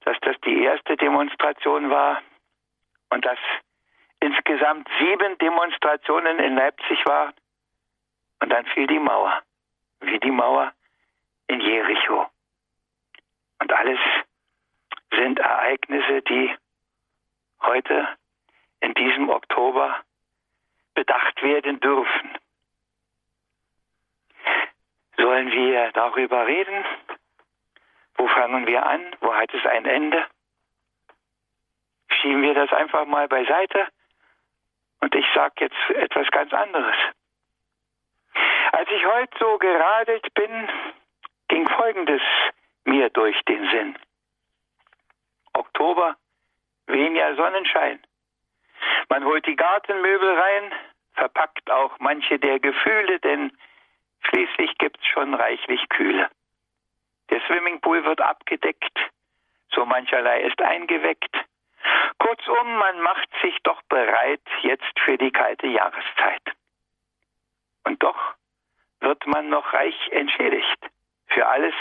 dass 0.00 0.16
das 0.22 0.36
die 0.44 0.62
erste 0.62 0.96
Demonstration 0.96 1.90
war 1.90 2.22
und 3.10 3.24
dass 3.24 3.38
insgesamt 4.20 4.88
sieben 4.98 5.38
Demonstrationen 5.38 6.38
in 6.38 6.56
Leipzig 6.56 7.04
waren. 7.06 7.34
Und 8.40 8.50
dann 8.50 8.66
fiel 8.66 8.86
die 8.86 8.98
Mauer, 8.98 9.42
wie 10.00 10.18
die 10.20 10.30
Mauer 10.30 10.72
in 11.48 11.60
Jericho. 11.60 12.26
Und 13.60 13.72
alles 13.72 13.98
sind 15.10 15.38
Ereignisse, 15.38 16.22
die 16.22 16.54
heute 17.62 18.16
in 18.80 18.94
diesem 18.94 19.28
Oktober 19.28 19.96
bedacht 20.94 21.42
werden 21.42 21.80
dürfen. 21.80 22.38
Sollen 25.16 25.50
wir 25.50 25.90
darüber 25.92 26.46
reden? 26.46 26.84
Wo 28.14 28.28
fangen 28.28 28.66
wir 28.66 28.86
an? 28.86 29.16
Wo 29.20 29.34
hat 29.34 29.52
es 29.52 29.64
ein 29.66 29.84
Ende? 29.84 30.26
Schieben 32.10 32.42
wir 32.42 32.54
das 32.54 32.72
einfach 32.72 33.04
mal 33.06 33.28
beiseite 33.28 33.88
und 35.00 35.14
ich 35.14 35.26
sage 35.34 35.54
jetzt 35.60 35.90
etwas 35.90 36.28
ganz 36.30 36.52
anderes. 36.52 36.96
Als 38.78 38.88
ich 38.92 39.04
heute 39.04 39.36
so 39.40 39.58
geradelt 39.58 40.32
bin, 40.34 40.68
ging 41.48 41.68
Folgendes 41.68 42.22
mir 42.84 43.10
durch 43.10 43.36
den 43.46 43.68
Sinn. 43.70 43.98
Oktober, 45.52 46.16
weniger 46.86 47.34
Sonnenschein. 47.34 48.00
Man 49.08 49.24
holt 49.24 49.44
die 49.46 49.56
Gartenmöbel 49.56 50.32
rein, 50.32 50.72
verpackt 51.14 51.68
auch 51.72 51.98
manche 51.98 52.38
der 52.38 52.60
Gefühle, 52.60 53.18
denn 53.18 53.50
schließlich 54.20 54.78
gibt's 54.78 55.04
schon 55.08 55.34
reichlich 55.34 55.88
Kühle. 55.88 56.30
Der 57.30 57.40
Swimmingpool 57.48 58.04
wird 58.04 58.20
abgedeckt, 58.20 58.96
so 59.72 59.86
mancherlei 59.86 60.42
ist 60.42 60.62
eingeweckt. 60.62 61.34
Kurzum, 62.20 62.76
man 62.76 63.00
macht 63.00 63.28
sich 63.42 63.58
doch 63.64 63.82
bereit 63.88 64.46
jetzt 64.62 65.00
für 65.00 65.18
die 65.18 65.32
kalte 65.32 65.66
Jahreszeit. 65.66 66.42
Und 67.82 68.00
doch 68.04 68.37
wird 69.00 69.26
man 69.26 69.48
noch 69.48 69.72
reich 69.72 69.96
entschädigt 70.10 70.78
für 71.28 71.46
alles, 71.46 71.74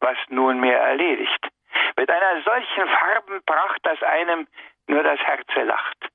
was 0.00 0.16
nunmehr 0.28 0.80
erledigt. 0.80 1.48
Mit 1.96 2.10
einer 2.10 2.42
solchen 2.42 2.88
Farbenpracht, 2.88 3.84
dass 3.84 4.02
einem 4.02 4.46
nur 4.86 5.02
das 5.02 5.20
Herz 5.20 5.48
lacht. 5.54 6.08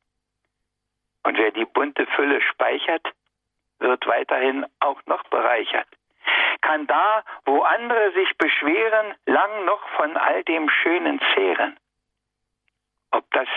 Und 1.24 1.38
wer 1.38 1.52
die 1.52 1.66
bunte 1.66 2.06
Fülle 2.08 2.42
speichert, 2.42 3.08
wird 3.80 4.06
weiterhin 4.08 4.66
auch 4.80 5.02
noch 5.06 5.24
bereichert 5.26 5.88
kann 6.62 6.88
da, 6.88 7.24
wo 7.46 7.62
andere 7.62 8.12
sich 8.14 8.38
beschweren, 8.38 9.14
lang 9.26 9.66
noch 9.66 9.86
von 9.98 10.16
all 10.16 10.44
dem 10.44 10.70
Schönen 10.70 11.20
zehren. 11.34 11.78
Ob 13.12 13.30
das 13.32 13.48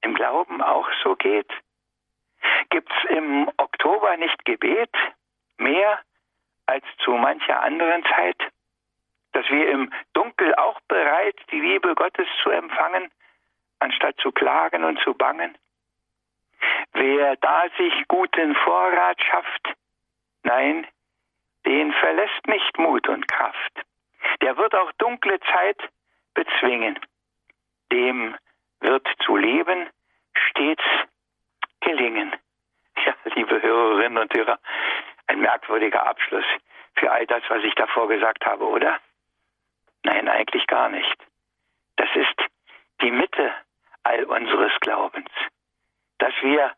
im 0.00 0.14
Glauben 0.14 0.60
auch 0.60 0.88
so 1.02 1.14
geht? 1.16 1.50
Gibt's 2.70 2.96
im 3.08 3.50
Oktober 3.56 4.16
nicht 4.16 4.44
Gebet 4.44 4.90
mehr 5.58 6.00
als 6.66 6.84
zu 7.04 7.12
mancher 7.12 7.60
anderen 7.60 8.04
Zeit? 8.04 8.40
Dass 9.32 9.48
wir 9.50 9.68
im 9.68 9.92
Dunkel 10.12 10.54
auch 10.54 10.80
bereit, 10.88 11.36
die 11.50 11.60
Liebe 11.60 11.94
Gottes 11.94 12.28
zu 12.42 12.50
empfangen, 12.50 13.10
anstatt 13.80 14.16
zu 14.18 14.32
klagen 14.32 14.84
und 14.84 15.00
zu 15.00 15.14
bangen? 15.14 15.56
Wer 16.92 17.36
da 17.36 17.64
sich 17.76 17.92
guten 18.08 18.54
Vorrat 18.54 19.20
schafft, 19.20 19.74
nein, 20.44 20.86
den 21.66 21.92
verlässt 21.92 22.46
nicht 22.46 22.78
Mut 22.78 23.08
und 23.08 23.26
Kraft. 23.26 23.82
Der 24.42 24.56
wird 24.56 24.74
auch 24.74 24.92
dunkle 24.98 25.40
Zeit 25.40 25.78
bezwingen. 26.34 26.98
Dem 27.90 28.36
wird 28.80 29.06
zu 29.24 29.36
leben 29.36 29.88
stets 30.34 30.84
gelingen. 31.80 32.34
Ja, 33.04 33.14
liebe 33.34 33.60
Hörerinnen 33.60 34.18
und 34.18 34.34
Hörer, 34.36 34.58
ein 35.34 35.40
merkwürdiger 35.40 36.06
Abschluss 36.06 36.44
für 36.96 37.10
all 37.10 37.26
das, 37.26 37.42
was 37.48 37.62
ich 37.64 37.74
davor 37.74 38.08
gesagt 38.08 38.46
habe, 38.46 38.64
oder? 38.64 38.98
Nein, 40.04 40.28
eigentlich 40.28 40.66
gar 40.66 40.88
nicht. 40.88 41.16
Das 41.96 42.08
ist 42.14 42.50
die 43.00 43.10
Mitte 43.10 43.52
all 44.02 44.24
unseres 44.24 44.72
Glaubens, 44.80 45.30
dass 46.18 46.34
wir 46.42 46.72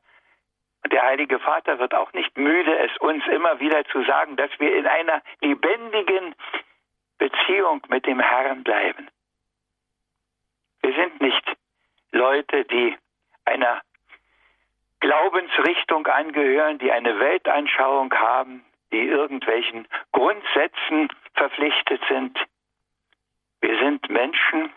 und 0.85 0.93
der 0.93 1.03
Heilige 1.03 1.41
Vater 1.41 1.81
wird 1.81 1.95
auch 1.95 2.13
nicht 2.13 2.39
müde, 2.39 2.79
es 2.79 2.97
uns 2.99 3.27
immer 3.27 3.59
wieder 3.59 3.85
zu 3.87 4.05
sagen, 4.05 4.37
dass 4.37 4.53
wir 4.61 4.73
in 4.73 4.87
einer 4.87 5.21
lebendigen 5.41 6.33
Beziehung 7.19 7.83
mit 7.89 8.07
dem 8.07 8.21
Herrn 8.21 8.63
bleiben. 8.63 9.09
Wir 10.83 10.95
sind 10.95 11.21
nicht 11.21 11.45
Leute, 12.13 12.65
die 12.67 12.97
einer 13.45 13.83
Glaubensrichtung 15.01 16.07
angehören, 16.07 16.79
die 16.79 16.91
eine 16.91 17.19
Weltanschauung 17.19 18.13
haben, 18.15 18.65
die 18.93 19.07
irgendwelchen 19.07 19.87
Grundsätzen 20.13 21.09
verpflichtet 21.35 22.01
sind. 22.09 22.39
Wir 23.61 23.79
sind 23.79 24.09
Menschen, 24.09 24.73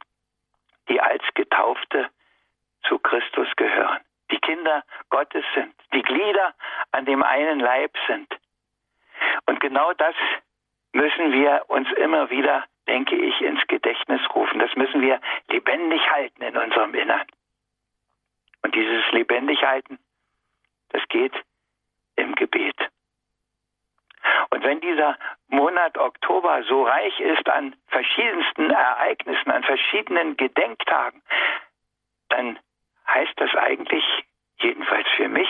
die 0.90 1.00
als 1.00 1.24
Getaufte 1.36 2.10
zu 2.84 3.00
Christus 3.00 3.48
gehören 3.56 4.00
die 4.32 4.40
Kinder 4.40 4.84
Gottes 5.10 5.44
sind, 5.54 5.74
die 5.94 6.02
Glieder 6.02 6.54
an 6.92 7.06
dem 7.06 7.24
einen 7.24 7.60
Leib 7.60 7.96
sind. 8.08 8.28
Und 9.46 9.60
genau 9.60 9.94
das 9.94 10.16
müssen 10.94 11.32
wir 11.32 11.64
uns 11.68 11.92
immer 11.94 12.30
wieder, 12.30 12.66
denke 12.88 13.16
ich, 13.16 13.42
ins 13.42 13.66
Gedächtnis 13.68 14.22
rufen. 14.34 14.60
Das 14.60 14.76
müssen 14.76 15.02
wir 15.02 15.20
lebendig 15.50 16.02
halten 16.12 16.42
in 16.42 16.58
unserem 16.58 16.94
Innern. 16.94 17.26
Und 18.62 18.76
dieses 18.76 19.10
lebendig 19.12 19.64
halten, 19.64 20.00
das 20.90 21.02
geht 21.10 21.34
im 22.16 22.36
Gebet. 22.36 22.76
Und 24.50 24.64
wenn 24.64 24.82
dieser 24.82 25.18
Monat 25.48 25.98
Oktober 25.98 26.64
so 26.64 26.84
reich 26.84 27.20
ist 27.20 27.48
an 27.50 27.76
verschiedensten 27.88 28.70
Ereignissen, 28.70 29.52
an 29.52 29.64
verschiedenen 29.64 30.38
Gedenktagen, 30.38 31.22
dann 32.30 32.60
heißt 33.08 33.34
das 33.38 33.54
eigentlich, 33.56 34.04
jedenfalls 34.58 35.08
für 35.16 35.30
mich, 35.30 35.50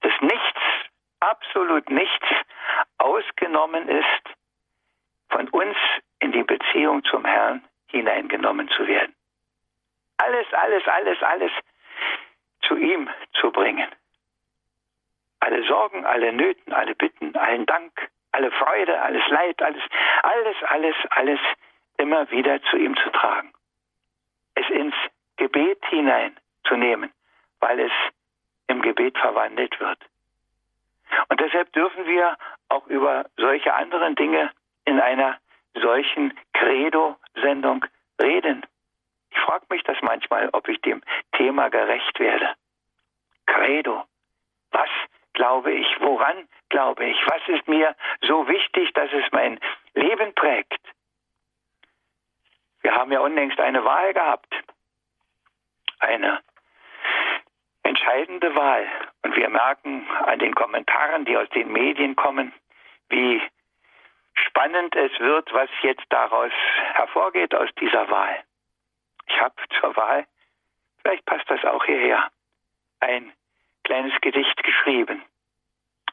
dass 0.00 0.12
nichts, 0.20 0.60
absolut 1.20 1.88
nichts 1.90 2.26
ausgenommen 2.98 3.88
ist, 3.88 4.36
von 5.28 5.48
uns 5.48 5.76
in 6.18 6.32
die 6.32 6.42
Beziehung 6.42 7.04
zum 7.04 7.24
Herrn 7.24 7.64
hineingenommen 7.86 8.68
zu 8.70 8.86
werden. 8.86 9.14
Alles, 10.18 10.46
alles, 10.52 10.86
alles, 10.86 11.22
alles 11.22 11.52
zu 12.62 12.76
ihm 12.76 13.08
zu 13.40 13.50
bringen. 13.50 13.88
Alle 15.40 15.64
Sorgen, 15.64 16.04
alle 16.04 16.32
Nöten, 16.32 16.72
alle 16.72 16.94
Bitten, 16.94 17.36
allen 17.36 17.66
Dank, 17.66 17.92
alle 18.32 18.50
Freude, 18.52 19.00
alles 19.00 19.26
Leid, 19.28 19.60
alles, 19.62 19.82
alles, 20.22 20.56
alles, 20.68 20.96
alles 21.10 21.40
immer 21.98 22.30
wieder 22.30 22.62
zu 22.62 22.76
ihm 22.76 22.96
zu 22.96 23.10
tragen. 23.10 23.52
Es 24.54 24.68
ins 24.70 24.94
Gebet 25.36 25.84
hineinzunehmen, 25.86 27.12
weil 27.60 27.80
es 27.80 27.92
im 28.68 28.82
Gebet 28.82 29.18
verwandelt 29.18 29.78
wird. 29.80 29.98
Und 31.28 31.40
deshalb 31.40 31.72
dürfen 31.72 32.06
wir 32.06 32.36
auch 32.68 32.86
über 32.86 33.26
solche 33.36 33.74
anderen 33.74 34.14
Dinge 34.14 34.50
in 34.84 35.00
einer 35.00 35.38
solchen 35.74 36.32
Credo-Sendung 36.52 37.84
reden. 38.20 38.64
Ich 39.32 39.40
frage 39.40 39.66
mich 39.70 39.82
das 39.84 39.96
manchmal, 40.02 40.48
ob 40.52 40.68
ich 40.68 40.80
dem 40.82 41.02
Thema 41.36 41.68
gerecht 41.68 42.18
werde. 42.18 42.54
Credo. 43.46 44.04
Was 44.70 44.88
glaube 45.34 45.72
ich? 45.72 45.86
Woran 46.00 46.48
glaube 46.68 47.04
ich? 47.06 47.16
Was 47.26 47.42
ist 47.48 47.68
mir 47.68 47.94
so 48.22 48.46
wichtig, 48.48 48.92
dass 48.94 49.12
es 49.12 49.24
mein 49.32 49.58
Leben 49.94 50.34
prägt? 50.34 50.80
Wir 52.82 52.94
haben 52.94 53.12
ja 53.12 53.20
unlängst 53.20 53.60
eine 53.60 53.84
Wahl 53.84 54.12
gehabt 54.12 54.52
eine 56.02 56.40
entscheidende 57.84 58.54
Wahl. 58.54 58.86
Und 59.22 59.36
wir 59.36 59.48
merken 59.48 60.06
an 60.24 60.38
den 60.38 60.54
Kommentaren, 60.54 61.24
die 61.24 61.36
aus 61.36 61.48
den 61.50 61.72
Medien 61.72 62.16
kommen, 62.16 62.52
wie 63.08 63.40
spannend 64.34 64.94
es 64.96 65.18
wird, 65.20 65.52
was 65.52 65.70
jetzt 65.82 66.04
daraus 66.10 66.52
hervorgeht 66.94 67.54
aus 67.54 67.68
dieser 67.80 68.10
Wahl. 68.10 68.42
Ich 69.26 69.40
habe 69.40 69.54
zur 69.80 69.96
Wahl, 69.96 70.26
vielleicht 71.00 71.24
passt 71.26 71.48
das 71.50 71.64
auch 71.64 71.84
hierher, 71.84 72.30
ein 73.00 73.32
kleines 73.84 74.18
Gedicht 74.20 74.62
geschrieben. 74.62 75.22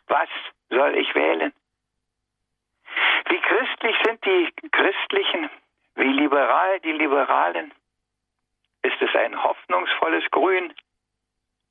Was 0.08 0.30
soll 0.70 0.98
ich 0.98 1.13
wählen? 1.16 1.54
Wie 3.30 3.39
christlich 3.42 3.96
sind 4.04 4.25
die 4.25 4.51
Christlichen, 4.72 5.50
wie 5.96 6.12
liberal 6.13 6.80
die 6.80 6.94
Liberalen, 6.94 7.74
ist 8.82 9.01
es 9.01 9.13
ein 9.16 9.42
hoffnungsvolles 9.42 10.24
Grün, 10.32 10.74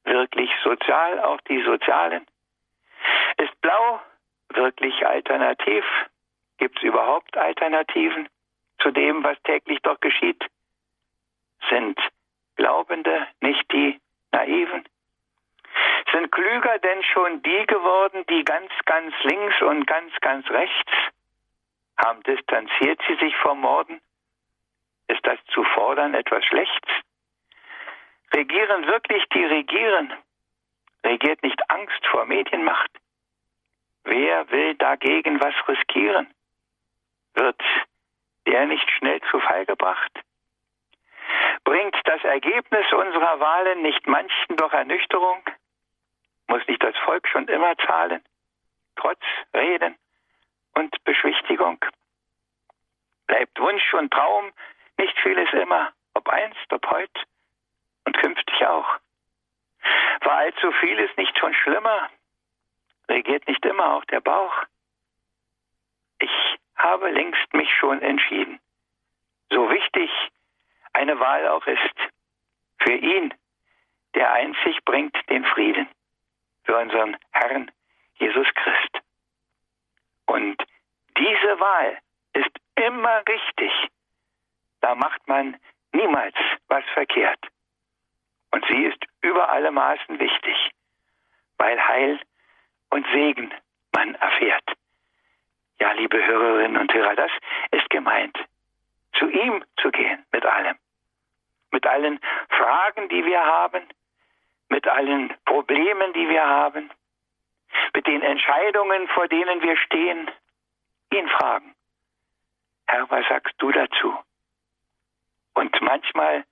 wirklich 0.05 0.51
sozial, 0.63 1.21
auch 1.21 1.41
die 1.43 1.63
Sozialen? 1.63 2.27
Ist 3.39 3.61
Blau 3.61 4.01
wirklich 4.51 5.07
alternativ? 5.07 5.85
Gibt 6.59 6.77
es 6.79 6.83
überhaupt 6.83 7.37
Alternativen 7.37 8.29
zu 8.81 8.91
dem, 8.91 9.23
was 9.25 9.41
täglich 9.43 9.81
doch 9.83 10.01
geschieht? 10.01 10.45
Sind 11.71 11.99
Glaubende 12.57 13.27
nicht 13.41 13.71
die 13.73 14.01
Naiven? 14.33 14.85
Sind 16.13 16.33
klüger 16.33 16.79
denn 16.79 17.03
schon 17.05 17.43
die 17.43 17.67
geworden, 17.67 18.25
die 18.29 18.45
ganz, 18.45 18.71
ganz 18.87 19.15
links 19.23 19.61
und 19.63 19.87
ganz, 19.87 20.13
ganz 20.21 20.49
rechts 20.51 20.93
haben 21.99 22.23
distanziert 22.23 23.01
sie 23.07 23.17
sich 23.17 23.37
vom 23.37 23.61
Morden? 23.61 24.01
Ist 25.09 25.25
das 25.27 25.39
zu 25.53 25.65
fordern 25.65 26.15
etwas 26.15 26.45
Schlechtes? 26.45 26.91
Regieren 28.33 28.87
wirklich 28.87 29.25
die 29.35 29.45
Regieren? 29.45 30.13
Regiert 31.05 31.43
nicht 31.43 31.71
Angst 31.71 32.07
vor 32.07 32.25
Medienmacht? 32.27 32.91
Wer 34.05 34.51
will 34.51 34.75
dagegen 34.75 35.41
was 35.41 35.55
riskieren? 35.67 36.33
Wird 37.35 37.61
der 38.47 38.67
nicht 38.67 38.91
schnell 38.93 39.21
zu 39.31 39.41
Fall 39.41 39.67
gebracht? 39.67 40.13
Bringt 41.69 42.01
das 42.05 42.25
Ergebnis 42.25 42.91
unserer 42.95 43.41
Wahlen 43.41 43.83
nicht 43.83 44.07
manchen 44.07 44.57
doch 44.57 44.73
Ernüchterung? 44.73 45.43
Muss 46.47 46.67
nicht 46.67 46.83
das 46.83 46.97
Volk 47.05 47.29
schon 47.29 47.47
immer 47.47 47.77
zahlen, 47.87 48.25
trotz 48.97 49.21
Reden 49.53 49.95
und 50.77 51.05
Beschwichtigung? 51.05 51.79
Bleibt 53.27 53.61
Wunsch 53.61 53.93
und 53.93 54.11
Traum 54.11 54.51
nicht 54.97 55.15
vieles 55.21 55.53
immer, 55.53 55.93
ob 56.15 56.27
einst, 56.31 56.73
ob 56.73 56.91
heut 56.91 57.27
und 58.07 58.17
künftig 58.17 58.67
auch? 58.67 58.89
War 60.23 60.37
allzu 60.39 60.73
vieles 60.81 61.15
nicht 61.19 61.39
schon 61.39 61.53
schlimmer? 61.53 62.09
Regiert 63.11 63.47
nicht 63.47 63.63
immer 63.67 63.93
auch 63.93 64.07
der 64.07 64.23
Bauch? 64.23 64.65
Ich 66.19 66.59
habe 66.77 67.11
längst 67.11 67.53
mich 67.53 67.71
schon 67.77 68.01
entschieden. 68.01 68.59
So 69.51 69.69
wichtig 69.69 70.11
eine 70.93 71.19
Wahl 71.19 71.47
auch 71.49 71.67
ist, 71.67 71.95
für 72.81 72.95
ihn, 72.95 73.35
der 74.15 74.33
einzig 74.33 74.85
bringt 74.85 75.17
den 75.29 75.45
Frieden, 75.45 75.89
für 76.65 76.77
unseren 76.77 77.17
Herrn 77.33 77.71
Jesus 78.15 78.47
Christ. 78.55 78.99
Und 80.27 80.63
diese 81.17 81.61
Wahl 81.61 81.99
ist 82.35 82.51
immer 82.77 83.23
richtig. 83.29 83.73
Da 84.81 84.95
macht 84.95 85.27
man 85.27 85.57
niemals 85.93 86.37
was 86.69 86.85
verkehrt. 86.95 87.41
Und 88.51 88.65
sie 88.69 88.85
ist 88.85 89.05
über 89.21 89.49
alle 89.51 89.71
Maßen 89.71 90.19
wichtig, 90.19 90.71
weil 91.59 91.81
Heil 91.87 92.21
und 92.91 93.07
Segen 93.13 93.53
man 93.95 94.15
erfährt. 94.15 94.65
Ja, 95.81 95.93
liebe 95.93 96.25
Hörerinnen 96.25 96.77
und 96.77 96.93
Hörer, 96.93 97.15
das 97.15 97.31
ist 97.71 97.89
gemeint. 97.91 98.37
Zu 99.19 99.29
ihm 99.29 99.65
zu 99.81 99.91
gehen 99.91 100.25
mit 100.33 100.45
allem. 100.45 100.79
Mit 101.71 101.87
allen 101.87 102.21
Fragen, 102.49 103.09
die 103.09 103.25
wir 103.25 103.45
haben, 103.45 103.83
mit 104.69 104.87
allen 104.87 105.35
Problemen, 105.45 106.13
die 106.13 106.29
wir 106.29 106.47
haben, 106.47 106.91
mit 107.95 108.07
den 108.07 108.23
Entscheidungen, 108.23 109.09
vor 109.09 109.29
denen 109.29 109.63
wir 109.63 109.77
stehen, 109.77 110.31
ihn 111.13 111.29
fragen. 111.29 111.75
Herr, 112.87 113.11
was 113.11 113.27
sagst 113.29 113.55
du 113.59 113.71
dazu? 113.71 114.17
Und 115.55 115.81
manchmal 115.83 116.45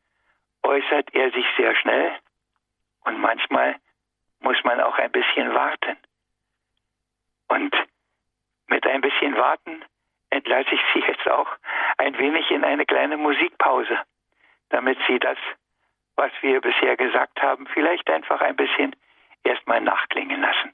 äußert 0.63 1.15
er 1.15 1.31
sich 1.31 1.47
sehr 1.57 1.75
schnell 1.77 2.13
und 3.05 3.21
manchmal 3.21 3.77
muss 4.41 4.63
man 4.65 4.81
auch 4.81 4.99
ein 4.99 5.13
bisschen 5.13 5.55
warten. 5.55 5.97
Und 7.49 7.75
mit 8.67 8.87
ein 8.87 9.01
bisschen 9.01 9.37
Warten 9.37 9.85
entlasse 10.37 10.75
ich 10.75 10.81
Sie 10.95 11.01
jetzt 11.01 11.29
auch 11.29 11.49
ein 11.99 12.17
wenig 12.19 12.51
in 12.51 12.65
eine 12.65 12.87
kleine 12.87 13.17
Musikpause, 13.17 13.99
damit 14.69 14.99
Sie 15.09 15.19
das, 15.19 15.39
was 16.17 16.31
wir 16.43 16.61
bisher 16.61 16.97
gesagt 16.97 17.43
haben, 17.43 17.67
vielleicht 17.67 18.09
einfach 18.11 18.41
ein 18.41 18.57
bisschen 18.57 18.95
erstmal 19.45 19.81
nachklingen 19.81 20.41
lassen. 20.41 20.73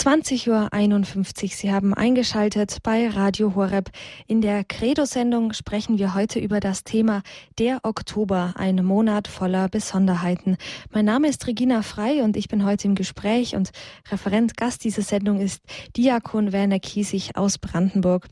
20.51 0.00 1.42
Uhr. 1.42 1.48
Sie 1.50 1.70
haben 1.70 1.92
eingeschaltet 1.92 2.78
bei 2.82 3.06
Radio 3.08 3.54
Horeb. 3.54 3.90
In 4.26 4.40
der 4.40 4.64
Credo-Sendung 4.64 5.52
sprechen 5.52 5.98
wir 5.98 6.14
heute 6.14 6.38
über 6.38 6.58
das 6.58 6.84
Thema 6.84 7.20
der 7.58 7.80
Oktober, 7.82 8.54
ein 8.56 8.82
Monat 8.82 9.28
voller 9.28 9.68
Besonderheiten. 9.68 10.56
Mein 10.90 11.04
Name 11.04 11.28
ist 11.28 11.46
Regina 11.46 11.82
Frei 11.82 12.22
und 12.22 12.38
ich 12.38 12.48
bin 12.48 12.64
heute 12.64 12.88
im 12.88 12.94
Gespräch 12.94 13.54
und 13.54 13.72
Referent 14.10 14.56
Gast 14.56 14.84
dieser 14.84 15.02
Sendung 15.02 15.38
ist 15.38 15.60
Diakon 15.98 16.50
Werner 16.50 16.78
Kiesig 16.78 17.36
aus 17.36 17.58
Brandenburg. 17.58 18.26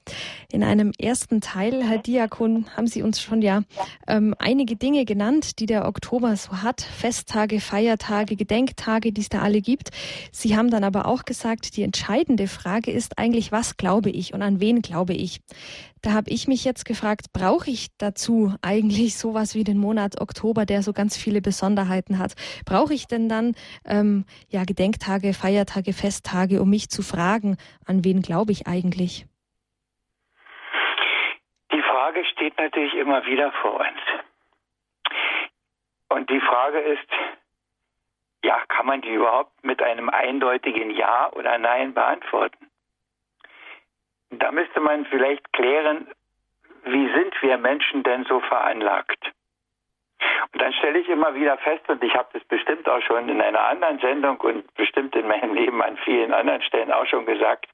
In 0.50 0.64
einem 0.64 0.92
ersten 0.98 1.42
Teil, 1.42 1.84
Herr 1.84 1.98
Diakon, 1.98 2.64
haben 2.78 2.86
Sie 2.86 3.02
uns 3.02 3.20
schon 3.20 3.42
ja 3.42 3.60
ähm, 4.06 4.34
einige 4.38 4.76
Dinge 4.76 5.04
genannt, 5.04 5.58
die 5.58 5.66
der 5.66 5.86
Oktober 5.86 6.34
so 6.36 6.62
hat. 6.62 6.80
Festtage, 6.80 7.60
Feiertage, 7.60 8.36
Gedenktage, 8.36 9.12
die 9.12 9.20
es 9.20 9.28
da 9.28 9.42
alle 9.42 9.60
gibt. 9.60 9.90
Sie 10.32 10.56
haben 10.56 10.70
dann 10.70 10.82
aber 10.82 11.04
auch 11.04 11.26
gesagt, 11.26 11.57
gesagt, 11.58 11.76
die 11.76 11.82
entscheidende 11.82 12.46
Frage 12.46 12.90
ist 12.90 13.18
eigentlich, 13.18 13.52
was 13.52 13.76
glaube 13.76 14.10
ich 14.10 14.32
und 14.34 14.42
an 14.42 14.60
wen 14.60 14.82
glaube 14.82 15.12
ich? 15.12 15.40
Da 16.02 16.12
habe 16.12 16.30
ich 16.30 16.46
mich 16.46 16.64
jetzt 16.64 16.84
gefragt, 16.84 17.32
brauche 17.32 17.70
ich 17.70 17.88
dazu 17.98 18.54
eigentlich 18.62 19.16
sowas 19.16 19.54
wie 19.54 19.64
den 19.64 19.78
Monat 19.78 20.20
Oktober, 20.20 20.64
der 20.64 20.82
so 20.82 20.92
ganz 20.92 21.16
viele 21.16 21.40
Besonderheiten 21.40 22.18
hat? 22.18 22.34
Brauche 22.64 22.94
ich 22.94 23.06
denn 23.06 23.28
dann 23.28 23.54
ähm, 23.84 24.24
ja 24.48 24.64
Gedenktage, 24.64 25.34
Feiertage, 25.34 25.92
Festtage, 25.92 26.62
um 26.62 26.70
mich 26.70 26.88
zu 26.88 27.02
fragen, 27.02 27.56
an 27.86 28.04
wen 28.04 28.22
glaube 28.22 28.52
ich 28.52 28.66
eigentlich? 28.66 29.26
Die 31.72 31.82
Frage 31.82 32.24
steht 32.32 32.56
natürlich 32.58 32.94
immer 32.94 33.26
wieder 33.26 33.52
vor 33.60 33.80
uns. 33.80 34.00
Und 36.10 36.30
die 36.30 36.40
Frage 36.40 36.78
ist, 36.78 37.08
ja, 38.48 38.62
kann 38.68 38.86
man 38.86 39.02
die 39.02 39.12
überhaupt 39.12 39.62
mit 39.62 39.82
einem 39.82 40.08
eindeutigen 40.08 40.88
Ja 40.90 41.30
oder 41.32 41.58
Nein 41.58 41.92
beantworten? 41.92 42.70
Da 44.30 44.50
müsste 44.52 44.80
man 44.80 45.04
vielleicht 45.04 45.52
klären, 45.52 46.08
wie 46.84 47.12
sind 47.12 47.34
wir 47.42 47.58
Menschen 47.58 48.02
denn 48.04 48.24
so 48.24 48.40
veranlagt? 48.40 49.32
Und 50.52 50.62
dann 50.62 50.72
stelle 50.72 50.98
ich 50.98 51.08
immer 51.10 51.34
wieder 51.34 51.58
fest, 51.58 51.86
und 51.90 52.02
ich 52.02 52.14
habe 52.14 52.30
das 52.32 52.42
bestimmt 52.44 52.88
auch 52.88 53.02
schon 53.02 53.28
in 53.28 53.42
einer 53.42 53.60
anderen 53.60 53.98
Sendung 53.98 54.40
und 54.40 54.74
bestimmt 54.76 55.14
in 55.14 55.28
meinem 55.28 55.52
Leben 55.52 55.82
an 55.82 55.98
vielen 55.98 56.32
anderen 56.32 56.62
Stellen 56.62 56.90
auch 56.90 57.06
schon 57.06 57.26
gesagt, 57.26 57.66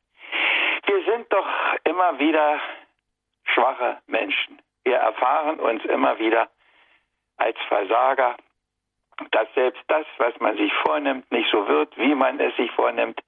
wir 0.86 1.04
sind 1.04 1.32
doch 1.32 1.46
immer 1.84 2.18
wieder 2.18 2.60
schwache 3.44 3.98
Menschen. 4.08 4.60
Wir 4.82 4.96
erfahren 4.96 5.60
uns 5.60 5.84
immer 5.84 6.18
wieder 6.18 6.48
als 7.36 7.56
Versager, 7.68 8.36
dass 9.30 9.52
selbst 9.54 9.82
das, 9.88 10.06
was 10.18 10.38
man 10.40 10.56
sich 10.56 10.72
vornimmt, 10.86 11.30
nicht 11.30 11.50
so 11.50 11.66
wird, 11.68 11.96
wie 11.96 12.14
man 12.14 12.40
es 12.40 12.54
sich 12.56 12.70
vornimmt, 12.72 13.20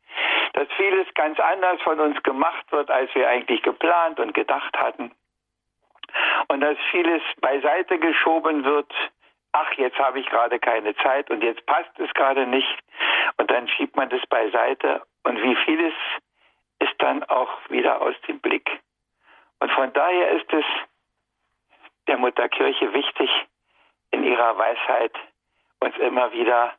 dass 0.53 0.69
vieles 0.77 1.07
ganz 1.15 1.39
anders 1.39 1.81
von 1.83 2.01
uns 2.01 2.23
gemacht 2.23 2.71
wird, 2.73 2.91
als 2.91 3.15
wir 3.15 3.29
eigentlich 3.29 3.63
geplant 3.63 4.21
und 4.21 4.35
gedacht 4.35 4.77
hatten. 4.79 5.13
Und 6.49 6.61
dass 6.61 6.79
vieles 6.91 7.23
beiseite 7.41 7.99
geschoben 7.99 8.65
wird, 8.65 8.93
ach, 9.53 9.73
jetzt 9.75 9.99
habe 9.99 10.21
ich 10.21 10.27
gerade 10.27 10.59
keine 10.59 10.95
Zeit 10.97 11.31
und 11.31 11.43
jetzt 11.43 11.65
passt 11.67 11.99
es 11.99 12.13
gerade 12.15 12.47
nicht. 12.47 12.79
Und 13.39 13.51
dann 13.51 13.69
schiebt 13.69 13.97
man 13.97 14.09
das 14.09 14.25
beiseite. 14.27 15.03
Und 15.25 15.43
wie 15.43 15.57
vieles 15.65 15.95
ist 16.79 16.95
dann 16.99 17.25
auch 17.25 17.51
wieder 17.69 18.01
aus 18.01 18.15
dem 18.29 18.41
Blick. 18.41 18.71
Und 19.61 19.73
von 19.73 19.93
daher 19.93 20.31
ist 20.31 20.53
es 20.53 20.65
der 22.07 22.19
Mutterkirche 22.19 22.93
wichtig, 22.93 23.31
in 24.11 24.25
ihrer 24.25 24.57
Weisheit 24.57 25.13
uns 25.81 25.97
immer 25.99 26.33
wieder 26.33 26.75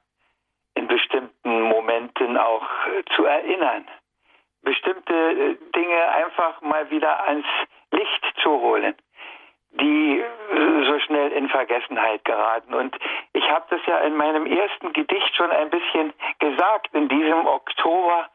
in 0.76 0.88
bestimmten 0.88 1.62
Momenten 1.62 2.38
auch 2.38 2.68
zu 3.16 3.26
erinnern. 3.26 3.88
Bestimmte 4.62 5.14
äh, 5.14 5.56
Dinge 5.76 6.08
einfach 6.10 6.62
mal 6.62 6.90
wieder 6.90 7.28
ans 7.28 7.48
Licht 7.92 8.34
zu 8.42 8.50
holen, 8.50 8.96
die 9.72 10.20
äh, 10.20 10.86
so 10.86 11.00
schnell 11.00 11.32
in 11.32 11.50
Vergessenheit 11.50 12.24
geraten. 12.26 12.74
Und 12.74 12.98
ich 13.34 13.50
habe 13.50 13.66
das 13.70 13.80
ja 13.86 14.00
in 14.00 14.16
meinem 14.16 14.46
ersten 14.46 14.94
Gedicht 14.94 15.36
schon 15.36 15.52
ein 15.52 15.70
bisschen 15.70 16.14
gesagt, 16.40 16.90
in 16.94 17.08
diesem 17.08 17.48
Oktober. 17.48 18.30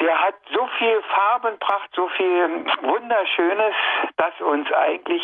Der 0.00 0.20
hat 0.20 0.34
so 0.52 0.66
viel 0.78 1.02
Farbenpracht, 1.02 1.90
so 1.94 2.08
viel 2.08 2.66
Wunderschönes, 2.82 3.74
das 4.16 4.38
uns 4.40 4.70
eigentlich 4.72 5.22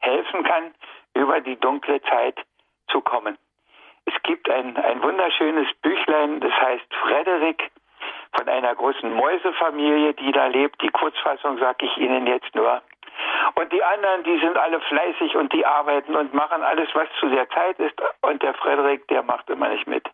helfen 0.00 0.42
kann, 0.42 0.74
über 1.14 1.40
die 1.40 1.56
dunkle 1.56 2.02
Zeit 2.02 2.36
zu 2.88 3.00
kommen. 3.00 3.38
Es 4.08 4.22
gibt 4.22 4.48
ein, 4.48 4.74
ein 4.76 5.02
wunderschönes 5.02 5.68
Büchlein, 5.82 6.40
das 6.40 6.52
heißt 6.52 6.94
Frederik 7.02 7.70
von 8.34 8.48
einer 8.48 8.74
großen 8.74 9.12
Mäusefamilie, 9.12 10.14
die 10.14 10.32
da 10.32 10.46
lebt. 10.46 10.80
Die 10.80 10.88
Kurzfassung 10.88 11.58
sage 11.58 11.84
ich 11.84 11.96
Ihnen 11.98 12.26
jetzt 12.26 12.54
nur. 12.54 12.80
Und 13.54 13.70
die 13.70 13.82
anderen, 13.82 14.24
die 14.24 14.38
sind 14.38 14.56
alle 14.56 14.80
fleißig 14.80 15.36
und 15.36 15.52
die 15.52 15.66
arbeiten 15.66 16.16
und 16.16 16.32
machen 16.32 16.62
alles, 16.62 16.88
was 16.94 17.08
zu 17.20 17.28
der 17.28 17.50
Zeit 17.50 17.78
ist. 17.80 18.00
Und 18.22 18.42
der 18.42 18.54
Frederik, 18.54 19.06
der 19.08 19.22
macht 19.22 19.50
immer 19.50 19.68
nicht 19.68 19.86
mit. 19.86 20.08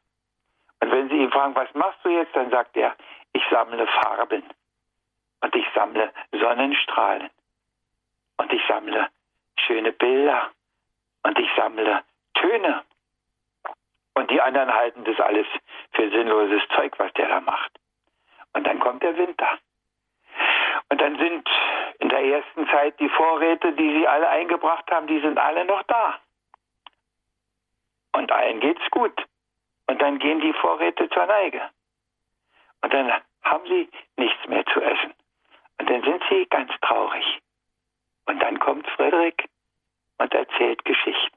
Und 0.81 0.91
wenn 0.91 1.09
Sie 1.09 1.17
ihn 1.17 1.31
fragen, 1.31 1.55
was 1.55 1.73
machst 1.75 2.01
du 2.03 2.09
jetzt, 2.09 2.35
dann 2.35 2.51
sagt 2.51 2.77
er, 2.77 2.97
ich 3.33 3.43
sammle 3.49 3.87
Farben. 3.87 4.43
Und 5.41 5.55
ich 5.55 5.67
sammle 5.73 6.11
Sonnenstrahlen. 6.33 7.31
Und 8.39 8.53
ich 8.53 8.63
sammle 8.67 9.09
schöne 9.57 9.93
Bilder. 9.93 10.51
Und 11.23 11.39
ich 11.39 11.49
sammle 11.57 12.03
Töne. 12.35 12.83
Und 14.15 14.31
die 14.31 14.41
anderen 14.41 14.73
halten 14.73 15.05
das 15.05 15.19
alles 15.21 15.47
für 15.93 16.09
sinnloses 16.11 16.63
Zeug, 16.75 16.99
was 16.99 17.13
der 17.15 17.29
da 17.29 17.41
macht. 17.41 17.73
Und 18.53 18.67
dann 18.67 18.79
kommt 18.79 19.03
der 19.03 19.17
Winter. 19.17 19.59
Und 20.89 21.01
dann 21.01 21.19
sind 21.19 21.49
in 21.99 22.09
der 22.09 22.23
ersten 22.23 22.69
Zeit 22.69 22.99
die 23.01 23.09
Vorräte, 23.09 23.73
die 23.73 23.99
sie 23.99 24.07
alle 24.07 24.29
eingebracht 24.29 24.91
haben, 24.91 25.07
die 25.07 25.21
sind 25.21 25.39
alle 25.39 25.65
noch 25.65 25.83
da. 25.85 26.19
Und 28.13 28.31
allen 28.31 28.61
geht's 28.61 28.89
gut. 28.91 29.25
Und 29.87 30.01
dann 30.01 30.19
gehen 30.19 30.41
die 30.41 30.53
Vorräte 30.53 31.09
zur 31.11 31.27
Neige. 31.27 31.63
Und 32.83 32.93
dann 32.93 33.13
haben 33.43 33.67
sie 33.67 33.89
nichts 34.17 34.47
mehr 34.49 34.65
zu 34.67 34.81
essen. 34.81 35.15
Und 35.79 35.91
dann 35.91 36.03
sind 36.03 36.23
sie 36.29 36.47
ganz 36.47 36.71
traurig. 36.81 37.41
Und 38.27 38.41
dann 38.41 38.59
kommt 38.59 38.89
Friedrich 38.91 39.37
und 40.19 40.33
erzählt 40.33 40.85
Geschichten. 40.85 41.37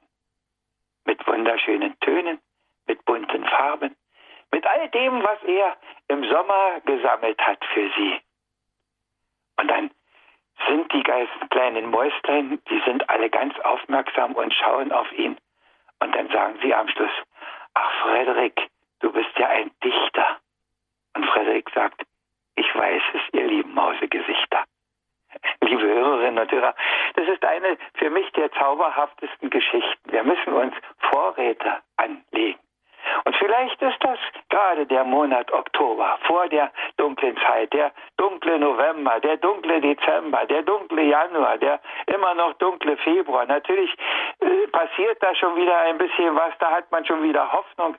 Mit 1.04 1.26
wunderschönen 1.26 1.98
Tönen, 2.00 2.40
mit 2.88 3.04
bunten 3.04 3.44
Farben, 3.44 3.94
mit 4.50 4.66
all 4.66 4.88
dem, 4.88 5.22
was 5.22 5.42
er 5.44 5.76
im 6.08 6.24
Sommer 6.24 6.80
gesammelt 6.84 7.40
hat 7.40 7.64
für 7.72 7.90
sie. 7.96 8.20
Und 9.58 9.68
dann 9.68 9.90
sind 10.66 10.92
die 10.92 11.02
kleinen 11.02 11.90
Mäuslein, 11.90 12.60
die 12.68 12.80
sind 12.80 13.08
alle 13.08 13.30
ganz 13.30 13.58
aufmerksam 13.60 14.32
und 14.32 14.52
schauen 14.54 14.90
auf 14.90 15.10
ihn. 15.12 15.36
Und 16.00 16.14
dann 16.14 16.28
sagen 16.30 16.58
sie 16.62 16.74
am 16.74 16.88
Schluss, 16.88 17.10
ach 17.74 17.92
Frederik, 18.02 18.68
du 19.00 19.12
bist 19.12 19.30
ja 19.38 19.48
ein 19.48 19.70
Dichter. 19.84 20.38
Und 21.14 21.26
Frederik 21.26 21.70
sagt, 21.74 22.02
ich 22.56 22.74
weiß 22.74 23.02
es, 23.14 23.20
ihr 23.32 23.46
lieben 23.46 23.74
Mausegesichter. 23.74 24.64
Liebe 25.60 25.82
Hörerinnen 25.82 26.38
und 26.38 26.50
Hörer, 26.50 26.74
das 27.14 27.28
ist 27.28 27.44
eine 27.44 27.76
für 27.94 28.10
mich 28.10 28.30
der 28.32 28.50
zauberhaftesten 28.52 29.50
Geschichten. 29.50 30.12
Wir 30.12 30.24
müssen 30.24 30.52
uns 30.52 30.74
Vorräte 31.10 31.82
vielleicht 33.58 33.82
ist 33.82 34.04
das 34.04 34.18
gerade 34.48 34.86
der 34.86 35.04
Monat 35.04 35.52
Oktober, 35.52 36.18
vor 36.26 36.48
der 36.48 36.70
dunklen 36.96 37.36
Zeit, 37.38 37.72
der 37.72 37.92
dunkle 38.16 38.58
November, 38.58 39.18
der 39.20 39.36
dunkle 39.38 39.80
Dezember, 39.80 40.44
der 40.46 40.62
dunkle 40.62 41.02
Januar, 41.02 41.58
der 41.58 41.80
immer 42.06 42.34
noch 42.34 42.54
dunkle 42.54 42.96
Februar. 42.98 43.46
Natürlich 43.46 43.90
äh, 44.40 44.66
passiert 44.68 45.22
da 45.22 45.34
schon 45.34 45.56
wieder 45.56 45.76
ein 45.80 45.98
bisschen 45.98 46.36
was, 46.36 46.52
da 46.60 46.70
hat 46.70 46.90
man 46.92 47.04
schon 47.04 47.22
wieder 47.22 47.50
Hoffnung. 47.52 47.96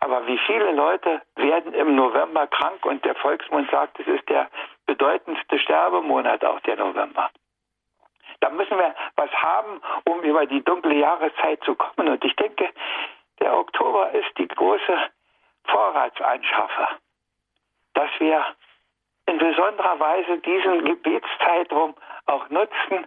Aber 0.00 0.26
wie 0.26 0.38
viele 0.46 0.72
Leute 0.72 1.22
werden 1.36 1.72
im 1.72 1.94
November 1.94 2.46
krank 2.46 2.84
und 2.84 3.04
der 3.04 3.14
Volksmund 3.14 3.70
sagt, 3.70 3.98
es 4.00 4.06
ist 4.06 4.28
der 4.28 4.48
bedeutendste 4.86 5.58
Sterbemonat 5.58 6.44
auch 6.44 6.60
der 6.60 6.76
November. 6.76 7.30
Da 8.40 8.50
müssen 8.50 8.78
wir 8.78 8.94
was 9.16 9.30
haben, 9.32 9.80
um 10.04 10.20
über 10.20 10.46
die 10.46 10.62
dunkle 10.62 10.94
Jahreszeit 10.94 11.60
zu 11.64 11.74
kommen. 11.74 12.08
Und 12.08 12.24
ich 12.24 12.36
denke, 12.36 12.68
der 13.48 13.56
Oktober 13.56 14.10
ist 14.10 14.36
die 14.36 14.46
große 14.46 14.98
Vorratsanschaffer, 15.64 16.88
dass 17.94 18.10
wir 18.18 18.44
in 19.24 19.38
besonderer 19.38 19.98
Weise 19.98 20.38
diesen 20.40 20.84
Gebetszeitraum 20.84 21.94
auch 22.26 22.50
nutzen 22.50 23.06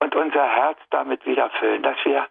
und 0.00 0.16
unser 0.16 0.44
Herz 0.44 0.78
damit 0.90 1.24
wieder 1.26 1.48
füllen, 1.50 1.84
dass 1.84 1.96
wir 2.04 2.26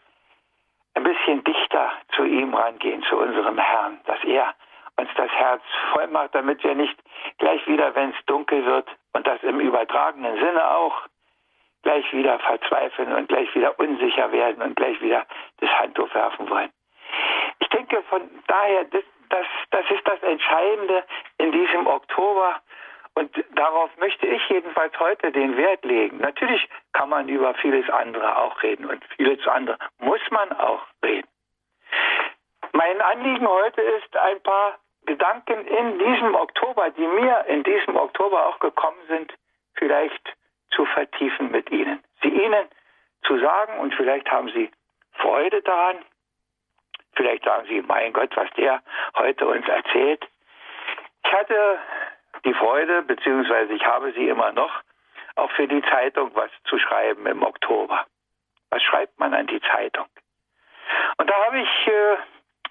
ein 0.95 1.03
bisschen 1.03 1.41
dichter 1.45 1.93
zu 2.17 2.25
ihm 2.25 2.53
rangehen, 2.53 3.01
zu 3.03 3.15
unserem 3.17 3.57
Herrn, 3.57 4.01
dass 4.07 4.21
er 4.25 4.53
uns 4.97 5.09
das 5.15 5.31
Herz 5.31 5.63
voll 5.93 6.07
macht, 6.07 6.35
damit 6.35 6.61
wir 6.65 6.75
nicht 6.75 6.99
gleich 7.37 7.65
wieder, 7.65 7.95
wenn 7.95 8.09
es 8.09 8.25
dunkel 8.25 8.65
wird, 8.65 8.89
und 9.13 9.25
das 9.25 9.41
im 9.43 9.61
übertragenen 9.61 10.35
Sinne 10.35 10.69
auch, 10.69 11.01
gleich 11.83 12.11
wieder 12.11 12.39
verzweifeln 12.39 13.13
und 13.13 13.29
gleich 13.29 13.55
wieder 13.55 13.79
unsicher 13.79 14.33
werden 14.33 14.61
und 14.61 14.75
gleich 14.75 14.99
wieder 15.01 15.25
das 15.61 15.69
Handtuch 15.79 16.13
werfen 16.13 16.49
wollen. 16.49 16.71
Ich 17.59 17.69
denke 17.69 18.01
von 18.03 18.29
daher, 18.47 18.85
das, 18.85 19.03
das, 19.29 19.45
das 19.71 19.85
ist 19.91 20.07
das 20.07 20.21
Entscheidende 20.23 21.03
in 21.37 21.51
diesem 21.51 21.87
Oktober. 21.87 22.61
Und 23.15 23.31
darauf 23.55 23.89
möchte 23.97 24.27
ich 24.27 24.47
jedenfalls 24.49 24.97
heute 24.99 25.31
den 25.31 25.57
Wert 25.57 25.83
legen. 25.83 26.17
Natürlich 26.19 26.69
kann 26.93 27.09
man 27.09 27.27
über 27.27 27.55
vieles 27.55 27.89
andere 27.89 28.37
auch 28.37 28.61
reden 28.61 28.85
und 28.85 29.03
vieles 29.15 29.45
andere 29.47 29.77
muss 29.97 30.21
man 30.29 30.51
auch 30.53 30.83
reden. 31.03 31.27
Mein 32.73 33.01
Anliegen 33.01 33.47
heute 33.47 33.81
ist 33.81 34.15
ein 34.15 34.39
paar 34.43 34.77
Gedanken 35.07 35.65
in 35.65 35.97
diesem 35.97 36.35
Oktober, 36.35 36.91
die 36.91 37.07
mir 37.07 37.45
in 37.47 37.63
diesem 37.63 37.95
Oktober 37.95 38.45
auch 38.45 38.59
gekommen 38.59 38.99
sind, 39.07 39.33
vielleicht 39.73 40.35
zu 40.75 40.85
vertiefen 40.85 41.49
mit 41.49 41.71
Ihnen. 41.71 42.03
Sie 42.21 42.29
Ihnen 42.29 42.67
zu 43.23 43.39
sagen 43.39 43.79
und 43.79 43.95
vielleicht 43.95 44.29
haben 44.29 44.49
Sie 44.49 44.69
Freude 45.13 45.61
daran, 45.63 45.97
Vielleicht 47.17 47.43
sagen 47.43 47.67
Sie, 47.67 47.81
mein 47.81 48.13
Gott, 48.13 48.29
was 48.37 48.49
der 48.51 48.81
heute 49.17 49.47
uns 49.47 49.67
erzählt. 49.67 50.23
Ich 51.25 51.31
hatte 51.33 51.79
die 52.45 52.53
Freude, 52.53 53.01
beziehungsweise 53.01 53.73
ich 53.73 53.83
habe 53.83 54.13
sie 54.13 54.29
immer 54.29 54.51
noch, 54.51 54.71
auch 55.35 55.51
für 55.51 55.67
die 55.67 55.81
Zeitung 55.81 56.31
was 56.35 56.51
zu 56.65 56.77
schreiben 56.77 57.25
im 57.25 57.43
Oktober. 57.43 58.05
Was 58.69 58.83
schreibt 58.83 59.19
man 59.19 59.33
an 59.33 59.47
die 59.47 59.59
Zeitung? 59.61 60.05
Und 61.17 61.29
da 61.29 61.45
habe 61.45 61.59
ich 61.59 61.87
äh, 61.87 62.17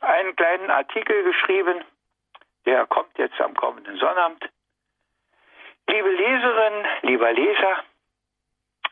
einen 0.01 0.37
kleinen 0.37 0.71
Artikel 0.71 1.25
geschrieben, 1.25 1.85
der 2.67 2.87
kommt 2.87 3.19
jetzt 3.19 3.41
am 3.41 3.55
kommenden 3.55 3.97
Sonnabend. 3.97 4.49
Liebe 5.89 6.09
Leserin, 6.09 6.87
lieber 7.03 7.33
Leser, 7.33 7.83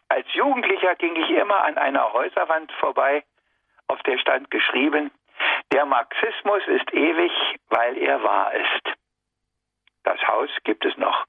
als 0.08 0.26
Jugendlicher 0.34 0.96
ging 0.96 1.14
ich 1.14 1.30
immer 1.30 1.62
an 1.62 1.78
einer 1.78 2.12
Häuserwand 2.12 2.72
vorbei, 2.72 3.22
auf 3.86 4.02
der 4.02 4.18
stand 4.18 4.50
geschrieben, 4.50 5.12
der 5.74 5.86
Marxismus 5.86 6.62
ist 6.68 6.94
ewig, 6.94 7.32
weil 7.68 7.98
er 7.98 8.22
wahr 8.22 8.54
ist. 8.54 8.96
Das 10.04 10.20
Haus 10.28 10.48
gibt 10.62 10.84
es 10.84 10.96
noch. 10.96 11.24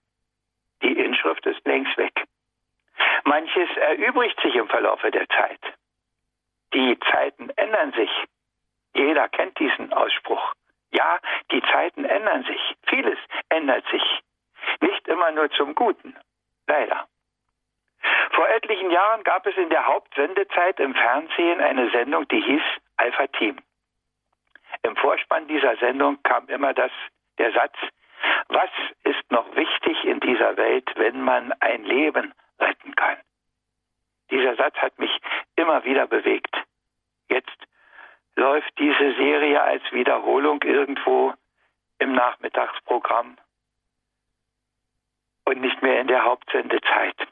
Die 0.84 0.99
Inschrift 0.99 1.43
ist 1.47 1.65
längst 1.65 1.97
weg. 1.97 2.13
Manches 3.23 3.69
erübrigt 3.75 4.39
sich 4.41 4.53
im 4.53 4.67
Verlaufe 4.67 5.10
der 5.10 5.27
Zeit. 5.29 5.62
Die 6.75 6.95
Zeiten 7.12 7.49
ändern 7.55 7.91
sich. 7.93 8.12
Jeder 8.93 9.27
kennt 9.29 9.58
diesen 9.58 9.91
Ausspruch. 9.91 10.53
Ja, 10.91 11.17
die 11.51 11.63
Zeiten 11.73 12.05
ändern 12.05 12.43
sich. 12.43 12.75
Vieles 12.86 13.17
ändert 13.49 13.84
sich. 13.89 14.03
Nicht 14.79 15.08
immer 15.08 15.31
nur 15.31 15.49
zum 15.51 15.73
Guten. 15.73 16.15
Leider. 16.67 17.08
Vor 18.34 18.47
etlichen 18.49 18.91
Jahren 18.91 19.23
gab 19.23 19.47
es 19.47 19.58
in 19.58 19.69
der 19.71 19.88
Hauptsendezeit 19.88 20.79
im 20.79 20.93
Fernsehen 20.93 21.62
eine 21.62 21.89
Sendung, 21.89 22.27
die 22.27 22.41
hieß 22.41 22.63
Alpha 22.97 23.25
Team. 23.25 23.58
Im 24.85 24.95
Vorspann 24.97 25.47
dieser 25.47 25.75
Sendung 25.77 26.21
kam 26.21 26.47
immer 26.47 26.71
das, 26.75 26.91
der 27.39 27.51
Satz, 27.53 27.75
was 28.49 28.69
ist 29.03 29.31
noch 29.31 29.55
wichtig 29.55 30.03
in 30.05 30.19
dieser 30.19 30.57
Welt, 30.57 30.87
wenn 30.95 31.21
man 31.21 31.51
ein 31.59 31.83
Leben 31.85 32.35
retten 32.59 32.95
kann? 32.95 33.17
Dieser 34.29 34.55
Satz 34.55 34.75
hat 34.75 34.99
mich 34.99 35.09
immer 35.55 35.83
wieder 35.85 36.05
bewegt. 36.05 36.55
Jetzt 37.29 37.57
läuft 38.35 38.77
diese 38.77 39.15
Serie 39.15 39.59
als 39.59 39.81
Wiederholung 39.91 40.61
irgendwo 40.61 41.33
im 41.97 42.13
Nachmittagsprogramm 42.13 43.37
und 45.45 45.61
nicht 45.61 45.81
mehr 45.81 45.99
in 45.99 46.07
der 46.07 46.25
Hauptsendezeit. 46.25 47.27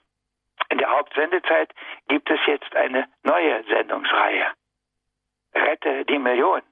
In 0.69 0.79
der 0.79 0.89
Hauptsendezeit 0.89 1.71
gibt 2.07 2.31
es 2.31 2.39
jetzt 2.47 2.75
eine 2.75 3.07
neue 3.21 3.63
Sendungsreihe. 3.65 4.47
Rette 5.53 6.03
die 6.05 6.17
Million. 6.17 6.63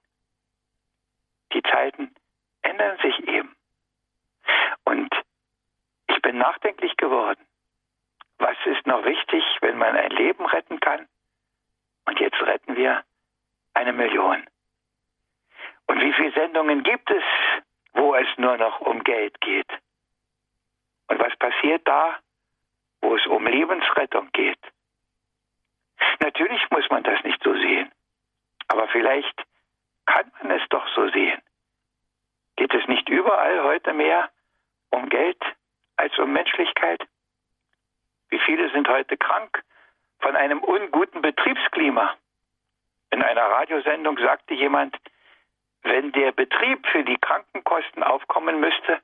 Die 1.54 1.64
Zeiten 1.64 2.14
ändern 2.62 2.98
sich 3.02 3.28
eben. 3.28 3.56
Und 4.86 5.14
ich 6.08 6.22
bin 6.22 6.38
nachdenklich 6.38 6.96
geworden. 6.98 7.46
Was 8.38 8.58
ist 8.66 8.88
noch 8.88 9.04
wichtig, 9.06 9.44
wenn 9.62 9.78
man 9.78 9.96
ein 9.96 10.12
Leben 10.12 10.46
retten 10.46 10.80
kann? 10.80 11.08
Und 12.06 12.20
jetzt 12.20 12.42
retten 12.42 12.76
wir 12.76 13.04
eine 13.74 13.94
Million. 13.94 14.48
Und 15.88 16.02
wie 16.02 16.14
viele 16.14 16.32
Sendungen 16.32 16.84
gibt 16.84 17.10
es, 17.12 17.24
wo 17.94 18.16
es 18.16 18.28
nur 18.38 18.58
noch 18.58 18.80
um 18.82 19.04
Geld 19.04 19.40
geht? 19.42 19.70
Und 21.08 21.20
was 21.20 21.36
passiert 21.38 21.88
da, 21.88 22.18
wo 23.02 23.16
es 23.16 23.26
um 23.28 23.46
Lebensrettung 23.46 24.32
geht? 24.32 24.60
Natürlich 26.20 26.62
muss 26.70 26.90
man 26.90 27.04
das 27.04 27.24
nicht 27.24 27.42
so 27.44 27.54
sehen. 27.54 27.92
Aber 28.68 28.88
vielleicht 28.88 29.44
kann 30.12 30.32
man 30.42 30.52
es 30.60 30.68
doch 30.70 30.88
so 30.94 31.08
sehen. 31.10 31.42
Geht 32.58 32.74
es 32.74 32.86
nicht 32.88 33.08
überall 33.10 33.64
heute 33.64 33.94
mehr 33.94 34.30
um 34.90 35.08
Geld 35.10 35.42
als 35.96 36.18
um 36.20 36.34
Menschlichkeit? 36.34 37.02
Wie 38.30 38.40
viele 38.40 38.70
sind 38.72 38.88
heute 38.90 39.18
krank 39.18 39.64
von 40.20 40.36
einem 40.36 40.60
unguten 40.60 41.22
Betriebsklima? 41.22 42.16
In 43.12 43.24
einer 43.24 43.44
Radiosendung 43.44 44.18
sagte 44.18 44.54
jemand, 44.54 44.98
wenn 45.84 46.12
der 46.12 46.32
Betrieb 46.34 46.86
für 46.88 47.04
die 47.04 47.18
Krankenkosten 47.18 48.04
aufkommen 48.04 48.60
müsste, 48.60 49.00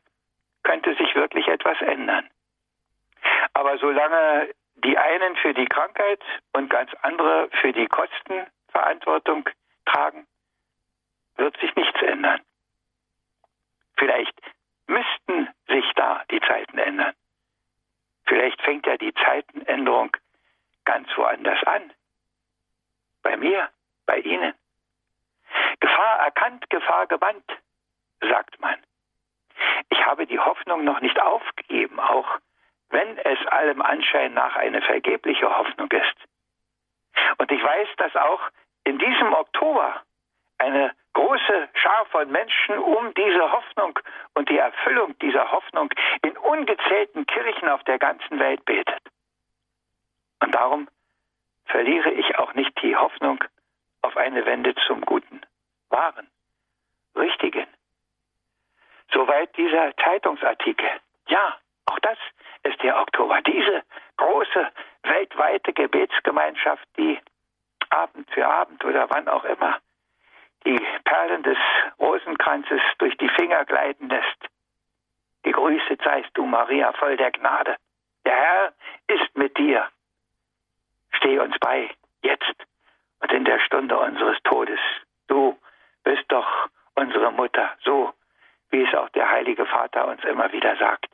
könnte 0.63 0.93
sich 0.95 1.15
wirklich 1.15 1.47
etwas 1.47 1.79
ändern. 1.81 2.29
Aber 3.53 3.77
solange 3.77 4.53
die 4.75 4.97
einen 4.97 5.35
für 5.37 5.53
die 5.53 5.65
Krankheit 5.65 6.21
und 6.53 6.69
ganz 6.69 6.91
andere 7.01 7.49
für 7.61 7.71
die 7.71 7.87
Kostenverantwortung 7.87 9.49
tragen, 9.85 10.27
wird 11.37 11.57
sich 11.59 11.75
nichts 11.75 12.01
ändern. 12.01 12.41
Vielleicht 13.97 14.39
müssten 14.87 15.49
sich 15.67 15.85
da 15.95 16.23
die 16.31 16.41
Zeiten 16.41 16.77
ändern. 16.77 17.13
Vielleicht 18.25 18.61
fängt 18.61 18.85
ja 18.85 18.97
die 18.97 19.13
Zeitenänderung 19.13 20.15
ganz 20.85 21.07
woanders 21.15 21.61
an. 21.63 21.93
Bei 23.23 23.37
mir, 23.37 23.69
bei 24.05 24.19
Ihnen. 24.19 24.53
Gefahr 25.79 26.19
erkannt, 26.19 26.69
Gefahr 26.69 27.07
gebannt, 27.07 27.49
sagt 28.21 28.59
man. 28.59 28.75
Ich 29.89 30.05
habe 30.05 30.27
die 30.27 30.39
Hoffnung 30.39 30.83
noch 30.83 31.01
nicht 31.01 31.19
aufgegeben, 31.19 31.99
auch 31.99 32.39
wenn 32.89 33.17
es 33.17 33.45
allem 33.47 33.81
Anschein 33.81 34.33
nach 34.33 34.55
eine 34.55 34.81
vergebliche 34.81 35.49
Hoffnung 35.57 35.91
ist. 35.91 36.15
Und 37.37 37.51
ich 37.51 37.63
weiß, 37.63 37.87
dass 37.97 38.15
auch 38.15 38.41
in 38.83 38.97
diesem 38.99 39.33
Oktober 39.33 40.01
eine 40.57 40.91
große 41.13 41.69
Schar 41.73 42.05
von 42.11 42.31
Menschen 42.31 42.77
um 42.77 43.13
diese 43.15 43.51
Hoffnung 43.51 43.99
und 44.35 44.49
die 44.49 44.57
Erfüllung 44.57 45.17
dieser 45.19 45.51
Hoffnung 45.51 45.89
in 46.21 46.37
ungezählten 46.37 47.25
Kirchen 47.25 47.69
auf 47.69 47.83
der 47.83 47.99
ganzen 47.99 48.39
Welt 48.39 48.63
betet. 48.65 49.01
Und 50.41 50.53
darum 50.53 50.87
verliere 51.65 52.11
ich 52.11 52.37
auch 52.37 52.53
nicht 52.53 52.71
die 52.81 52.95
Hoffnung 52.95 53.43
auf 54.01 54.15
eine 54.15 54.45
Wende 54.45 54.75
zum 54.87 55.01
Guten, 55.01 55.41
Wahren, 55.89 56.27
Richtigen. 57.15 57.67
Soweit 59.11 59.55
dieser 59.57 59.95
Zeitungsartikel. 59.97 60.87
Ja, 61.27 61.57
auch 61.85 61.99
das 61.99 62.17
ist 62.63 62.81
der 62.83 62.99
Oktober. 62.99 63.41
Diese 63.41 63.83
große 64.17 64.69
weltweite 65.03 65.73
Gebetsgemeinschaft, 65.73 66.85
die 66.97 67.19
Abend 67.89 68.29
für 68.31 68.47
Abend 68.47 68.83
oder 68.83 69.09
wann 69.09 69.27
auch 69.27 69.45
immer 69.45 69.79
die 70.67 70.85
Perlen 71.05 71.43
des 71.43 71.57
Rosenkranzes 71.99 72.81
durch 72.97 73.15
die 73.17 73.29
Finger 73.29 73.63
gleiten 73.63 74.09
lässt. 74.09 74.49
Gegrüßet 75.43 76.01
seist 76.03 76.29
du, 76.33 76.45
Maria, 76.45 76.91
voll 76.93 77.15
der 77.15 77.31
Gnade. 77.31 77.77
Der 78.25 78.35
Herr 78.35 78.73
ist 79.07 79.37
mit 79.37 79.57
dir. 79.57 79.87
Steh 81.11 81.39
uns 81.39 81.57
bei, 81.59 81.89
jetzt 82.21 82.55
und 83.21 83.31
in 83.31 83.45
der 83.45 83.59
Stunde 83.59 83.97
unseres 83.97 84.37
Todes. 84.43 84.79
Du 85.27 85.57
bist 86.03 86.25
doch 86.27 86.67
unsere 86.95 87.31
Mutter, 87.31 87.71
so 87.83 88.13
wie 88.69 88.83
es 88.83 88.93
auch 88.93 89.09
der 89.09 89.31
Heilige 89.31 89.65
Vater 89.65 90.07
uns 90.07 90.23
immer 90.25 90.51
wieder 90.51 90.75
sagt. 90.75 91.07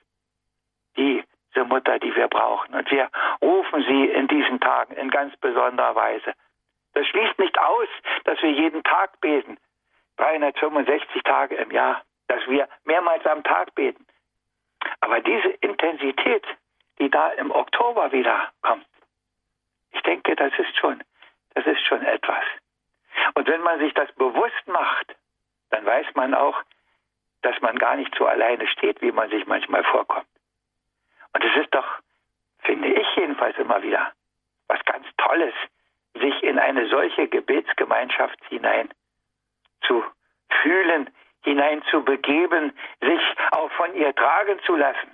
Diese 0.98 1.64
Mutter, 1.66 2.00
die 2.00 2.16
wir 2.16 2.28
brauchen. 2.28 2.74
Und 2.74 2.90
wir 2.90 3.10
rufen 3.42 3.84
sie 3.84 4.06
in 4.06 4.28
diesen 4.28 4.60
Tagen 4.60 4.96
in 4.96 5.12
ganz 5.12 5.36
besonderer 5.38 5.94
Weise 5.94 6.34
das 6.94 7.08
schließt 7.08 7.40
nicht 7.40 7.58
aus, 7.60 7.88
dass 8.24 8.42
wir 8.42 8.52
jeden 8.52 8.84
Tag 8.84 9.20
beten. 9.22 9.58
365 10.18 11.24
Tage 11.24 11.56
im 11.56 11.72
Jahr, 11.72 12.04
dass 12.28 12.46
wir 12.48 12.68
mehrmals 12.84 13.26
am 13.26 13.44
Tag 13.44 13.74
beten. 13.76 14.06
Aber 15.02 15.20
diese 15.22 15.50
Intensität, 15.62 16.46
die 17.00 17.10
da 17.10 17.30
im 17.30 17.52
Oktober 17.52 18.12
wieder 18.12 18.52
kommt, 18.62 18.86
ich 19.92 20.02
denke, 20.04 20.36
das 20.36 20.52
ist 20.58 20.78
schon, 20.78 21.04
das 21.56 21.66
ist 21.66 21.86
schon 21.86 22.04
etwas. 22.04 22.44
Und 23.36 23.48
wenn 23.48 23.62
man 23.62 23.80
sich 23.80 23.94
das 23.94 24.12
bewusst 24.14 24.68
macht, 24.68 25.16
dann 25.70 25.86
weiß 25.86 26.08
man 26.16 26.34
auch, 26.34 26.62
dass 27.42 27.60
man 27.62 27.78
gar 27.78 27.96
nicht 27.96 28.14
so 28.18 28.26
alleine 28.26 28.68
steht, 28.68 29.02
wie 29.02 29.12
man 29.12 29.30
sich 29.30 29.46
manchmal 29.46 29.84
vorkommt. 29.84 30.28
Und 31.34 31.44
es 31.44 31.56
ist 31.58 31.74
doch, 31.74 32.00
finde 32.60 32.88
ich 32.90 33.08
jedenfalls 33.16 33.58
immer 33.58 33.82
wieder, 33.82 34.14
was 34.68 34.84
ganz 34.86 35.06
Tolles, 35.18 35.54
sich 36.14 36.44
in 36.44 36.60
eine 36.60 36.88
solche 36.90 37.28
Gebetsgemeinschaft 37.28 38.40
hinein 38.50 38.90
zu 39.82 40.04
fühlen, 40.62 41.10
hinein 41.44 41.84
zu 41.90 42.04
begeben, 42.04 42.74
sich 43.02 43.22
auch 43.52 43.72
von 43.72 43.94
ihr 43.96 44.14
tragen 44.16 44.60
zu 44.66 44.76
lassen. 44.76 45.12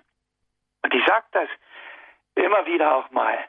Und 0.84 0.94
ich 0.94 1.06
sage 1.06 1.26
das 1.32 1.50
immer 2.36 2.66
wieder 2.66 2.96
auch 2.96 3.10
mal. 3.12 3.46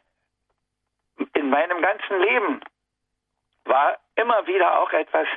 In 1.35 1.51
meinem 1.51 1.83
ganzen 1.83 2.21
Leben 2.21 2.61
war 3.65 3.99
immer 4.17 4.47
wieder 4.47 4.79
auch 4.79 4.93
etwas, 4.93 5.29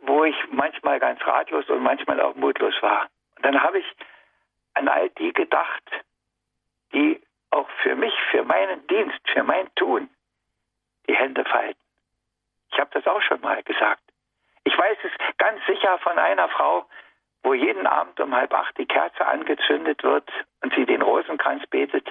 wo 0.00 0.24
ich 0.24 0.36
manchmal 0.50 0.98
ganz 0.98 1.24
ratlos 1.24 1.68
und 1.68 1.82
manchmal 1.82 2.20
auch 2.20 2.34
mutlos 2.34 2.74
war. 2.82 3.08
Und 3.36 3.44
dann 3.44 3.62
habe 3.62 3.78
ich 3.78 3.86
an 4.74 4.88
all 4.88 5.08
die 5.10 5.32
gedacht, 5.32 5.82
die 6.92 7.20
auch 7.50 7.68
für 7.82 7.94
mich, 7.94 8.12
für 8.30 8.42
meinen 8.42 8.86
Dienst, 8.88 9.20
für 9.32 9.44
mein 9.44 9.72
Tun 9.76 10.10
die 11.08 11.14
Hände 11.14 11.44
falten. 11.44 11.80
Ich 12.72 12.78
habe 12.78 12.90
das 12.92 13.06
auch 13.06 13.22
schon 13.22 13.40
mal 13.40 13.62
gesagt. 13.62 14.02
Ich 14.64 14.76
weiß 14.76 14.98
es 15.04 15.36
ganz 15.38 15.64
sicher 15.66 15.98
von 15.98 16.18
einer 16.18 16.48
Frau, 16.48 16.86
wo 17.42 17.54
jeden 17.54 17.86
Abend 17.86 18.18
um 18.20 18.34
halb 18.34 18.52
acht 18.54 18.76
die 18.78 18.86
Kerze 18.86 19.26
angezündet 19.26 20.02
wird 20.02 20.28
und 20.62 20.74
sie 20.74 20.86
den 20.86 21.02
Rosenkranz 21.02 21.66
betet. 21.66 22.10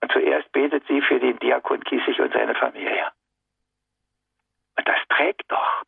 Und 0.00 0.12
zuerst 0.12 0.50
betet 0.52 0.86
sie 0.88 1.00
für 1.00 1.20
den 1.20 1.38
Diakon 1.38 1.82
Kiesig 1.84 2.20
und 2.20 2.32
seine 2.32 2.54
Familie. 2.54 3.10
Und 4.76 4.86
das 4.86 4.98
trägt 5.08 5.50
doch. 5.50 5.84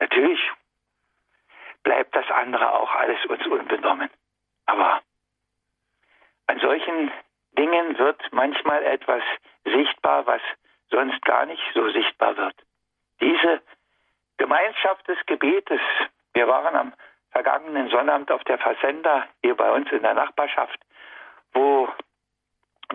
Natürlich 0.00 0.40
bleibt 1.82 2.14
das 2.14 2.28
andere 2.30 2.72
auch 2.72 2.94
alles 2.94 3.24
uns 3.26 3.46
unbenommen. 3.46 4.10
Aber 4.66 5.00
an 6.46 6.60
solchen 6.60 7.10
Dingen 7.52 7.98
wird 7.98 8.20
manchmal 8.32 8.84
etwas 8.84 9.22
sichtbar, 9.64 10.26
was 10.26 10.40
sonst 10.90 11.22
gar 11.22 11.46
nicht 11.46 11.62
so 11.74 11.88
sichtbar 11.90 12.36
wird. 12.36 12.54
Diese 13.20 13.62
Gemeinschaft 14.36 15.06
des 15.08 15.18
Gebetes, 15.26 15.80
wir 16.32 16.48
waren 16.48 16.74
am 16.74 16.92
vergangenen 17.30 17.88
Sonnabend 17.90 18.30
auf 18.30 18.42
der 18.44 18.58
Versender 18.58 19.26
hier 19.42 19.54
bei 19.54 19.70
uns 19.70 19.90
in 19.92 20.02
der 20.02 20.14
Nachbarschaft, 20.14 20.78
wo 21.52 21.88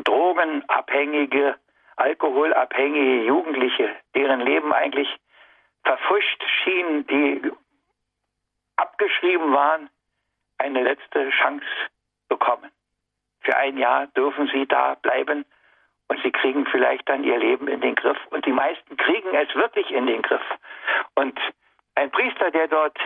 drogenabhängige, 0.03 1.55
alkoholabhängige 1.95 3.25
Jugendliche, 3.25 3.95
deren 4.13 4.41
Leben 4.41 4.73
eigentlich 4.73 5.10
verfuscht 5.84 6.43
schien, 6.63 7.08
die 7.08 7.51
abgeschrieben 8.75 9.53
waren, 9.53 9.89
eine 10.58 10.84
letzte 10.84 11.29
Chance 11.29 11.65
bekommen. 12.27 12.71
Für 13.41 13.55
ein 13.55 13.77
Jahr 13.77 14.08
dürfen 14.08 14.47
sie 14.47 14.65
da 14.65 14.95
bleiben 14.95 15.45
und 16.08 16.22
sie 16.24 16.32
kriegen 16.32 16.65
vielleicht 16.68 17.08
dann 17.10 17.24
ihr 17.24 17.38
Leben 17.38 17.68
in 17.68 17.82
den 17.82 17.96
Griff. 17.96 18.18
Und 18.30 18.46
die 18.46 18.52
meisten 18.52 18.98
kriegen 18.98 19.34
es 19.34 19.54
wirklich 19.56 19.89
in 19.91 20.06
den 20.06 20.22
Griff. 20.22 20.44
Und 21.15 21.39
ein 21.96 22.12
Priester, 22.12 22.52
der 22.52 22.68
dort 22.68 22.98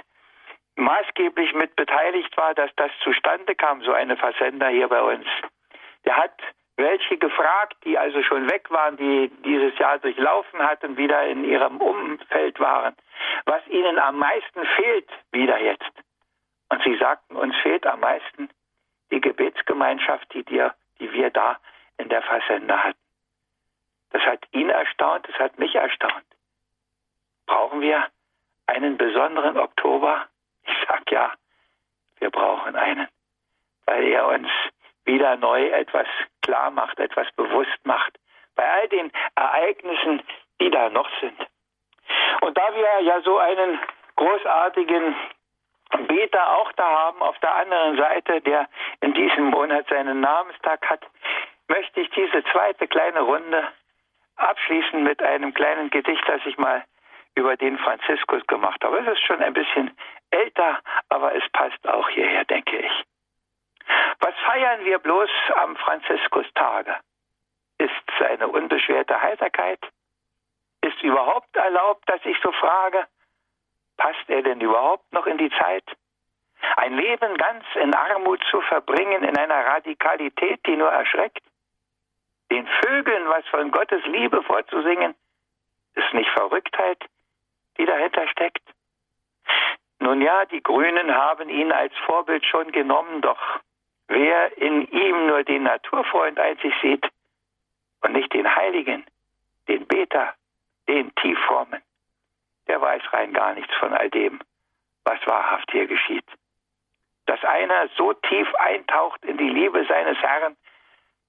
maßgeblich 0.76 1.54
mit 1.54 1.76
beteiligt 1.76 2.36
war, 2.38 2.54
dass 2.54 2.72
das 2.76 2.92
zustande 3.04 3.56
kam, 3.56 3.82
so 3.84 3.94
eine 3.94 4.18
Versender 4.18 4.70
hier 4.70 4.88
bei 4.88 5.02
uns, 5.02 5.26
der 6.06 6.16
hat 6.16 6.34
welche 6.78 7.18
gefragt, 7.18 7.76
die 7.84 7.98
also 7.98 8.24
schon 8.24 8.50
weg 8.50 8.72
waren, 8.72 8.96
die 8.96 9.30
dieses 9.44 9.78
Jahr 9.78 10.00
durchlaufen 10.00 10.60
hatten, 10.60 10.96
wieder 10.96 11.28
in 11.28 11.44
ihrem 11.44 11.78
Umfeld 11.78 12.58
waren, 12.60 12.96
was 13.46 13.66
ihnen 13.68 14.00
am 14.00 14.18
meisten 14.18 14.66
fehlt 14.78 15.10
wieder 15.32 15.60
jetzt. 15.60 15.92
Und 16.70 16.82
sie 16.84 16.96
sagten, 16.98 17.36
uns 17.36 17.56
fehlt 17.58 17.86
am 17.86 18.00
meisten 18.00 18.50
die 19.12 19.20
Gebetsgemeinschaft, 19.20 20.34
die, 20.34 20.44
dir, 20.44 20.74
die 21.00 21.12
wir 21.12 21.30
da 21.32 21.58
in 22.00 22.10
der 22.10 22.22
Versender 22.24 22.84
hatten. 22.84 23.00
Das 24.12 24.24
hat 24.24 24.40
ihn 24.52 24.70
erstaunt, 24.70 25.28
das 25.28 25.36
hat 25.38 25.60
mich 25.60 25.76
erstaunt. 25.76 26.26
Brauchen 27.46 27.82
wir 27.82 28.08
einen 28.66 28.98
besonderen 28.98 29.58
Oktober? 29.58 30.28
Ich 30.64 30.76
sag 30.88 31.12
ja, 31.12 31.32
wir 32.20 32.32
brauchen 32.32 32.76
einen, 32.76 33.08
weil 33.86 34.08
er 34.08 34.28
uns 34.28 34.50
wieder 35.06 35.36
neu 35.38 35.68
etwas 35.68 36.08
klar 36.42 36.72
macht, 36.72 37.00
etwas 37.00 37.32
bewusst 37.34 37.80
macht, 37.84 38.18
bei 38.56 38.70
all 38.70 38.88
den 38.88 39.12
Ereignissen, 39.36 40.22
die 40.60 40.70
da 40.70 40.90
noch 40.90 41.10
sind. 41.20 41.40
Und 42.42 42.58
da 42.58 42.76
wir 42.76 43.02
ja 43.02 43.22
so 43.22 43.38
einen 43.38 43.80
großartigen 44.16 45.16
Beter 46.08 46.58
auch 46.58 46.72
da 46.74 46.88
haben, 46.88 47.22
auf 47.22 47.38
der 47.40 47.56
anderen 47.56 47.98
Seite, 47.98 48.42
der 48.42 48.68
in 49.02 49.14
diesem 49.14 49.46
Monat 49.46 49.88
seinen 49.90 50.20
Namenstag 50.20 50.88
hat, 50.90 51.06
möchte 51.70 52.02
ich 52.02 52.10
diese 52.12 52.44
zweite 52.52 52.88
kleine 52.88 53.22
Runde 53.22 53.68
abschließen 54.36 55.04
mit 55.04 55.22
einem 55.22 55.54
kleinen 55.54 55.90
Gedicht, 55.90 56.24
das 56.28 56.42
ich 56.46 56.58
mal 56.58 56.84
über 57.36 57.56
den 57.56 57.78
Franziskus 57.78 58.46
gemacht 58.48 58.84
habe. 58.84 59.00
Es 59.00 59.08
ist 59.14 59.26
schon 59.26 59.42
ein 59.42 59.54
bisschen 59.54 59.96
älter, 60.32 60.80
aber 61.10 61.36
es 61.36 61.44
passt 61.52 61.88
auch 61.88 62.10
hierher, 62.10 62.46
denke 62.46 62.78
ich. 62.78 63.06
Was 64.20 64.36
feiern 64.46 64.84
wir 64.86 65.00
bloß 65.00 65.30
am 65.56 65.76
Franziskustage? 65.78 66.96
Ist 67.78 68.04
seine 68.20 68.48
unbeschwerte 68.48 69.22
Heiterkeit? 69.22 69.80
Ist 70.82 71.02
überhaupt 71.02 71.56
erlaubt, 71.56 72.04
dass 72.10 72.24
ich 72.26 72.38
so 72.42 72.52
frage? 72.52 73.08
Passt 73.98 74.30
er 74.30 74.42
denn 74.42 74.62
überhaupt 74.62 75.12
noch 75.14 75.26
in 75.26 75.38
die 75.38 75.52
Zeit? 75.52 75.84
Ein 76.76 76.98
Leben 76.98 77.38
ganz 77.38 77.64
in 77.76 77.94
Armut 77.94 78.44
zu 78.52 78.62
verbringen, 78.62 79.24
in 79.24 79.38
einer 79.38 79.66
Radikalität, 79.66 80.66
die 80.66 80.76
nur 80.76 80.90
erschreckt? 80.90 81.42
Den 82.52 82.68
Vögeln 82.84 83.28
was 83.30 83.46
von 83.48 83.72
Gottes 83.72 84.04
Liebe 84.06 84.42
vorzusingen, 84.44 85.16
ist 85.96 86.14
nicht 86.14 86.30
Verrücktheit, 86.32 87.04
die 87.78 87.86
dahinter 87.86 88.28
steckt? 88.28 88.64
Nun 90.00 90.22
ja, 90.22 90.46
die 90.46 90.64
Grünen 90.64 91.14
haben 91.14 91.50
ihn 91.50 91.72
als 91.72 91.94
Vorbild 92.06 92.46
schon 92.46 92.72
genommen, 92.72 93.22
doch 93.22 93.40
wer 94.08 94.58
in 94.58 94.88
ihm 94.88 95.28
nur 95.28 95.44
den 95.44 95.64
Naturfreund 95.64 96.40
einzig 96.40 96.74
sieht 96.82 97.06
und 98.02 98.14
nicht 98.14 98.34
den 98.34 98.56
Heiligen, 98.56 99.06
den 99.68 99.86
Beter, 99.86 100.34
den 100.88 101.14
Tiefformen, 101.16 101.82
der 102.68 102.82
weiß 102.82 103.04
rein 103.14 103.34
gar 103.34 103.54
nichts 103.54 103.74
von 103.76 103.94
all 103.94 104.10
dem, 104.10 104.40
was 105.04 105.20
wahrhaft 105.28 105.70
hier 105.72 105.86
geschieht. 105.86 106.26
Dass 107.26 107.44
einer 107.44 107.90
so 107.98 108.14
tief 108.14 108.54
eintaucht 108.56 109.24
in 109.24 109.38
die 109.38 109.50
Liebe 109.50 109.86
seines 109.86 110.18
Herrn, 110.18 110.58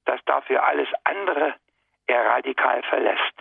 dass 0.04 0.20
dafür 0.24 0.64
alles 0.64 0.88
andere 1.04 1.54
er 2.06 2.26
radikal 2.26 2.82
verlässt. 2.82 3.34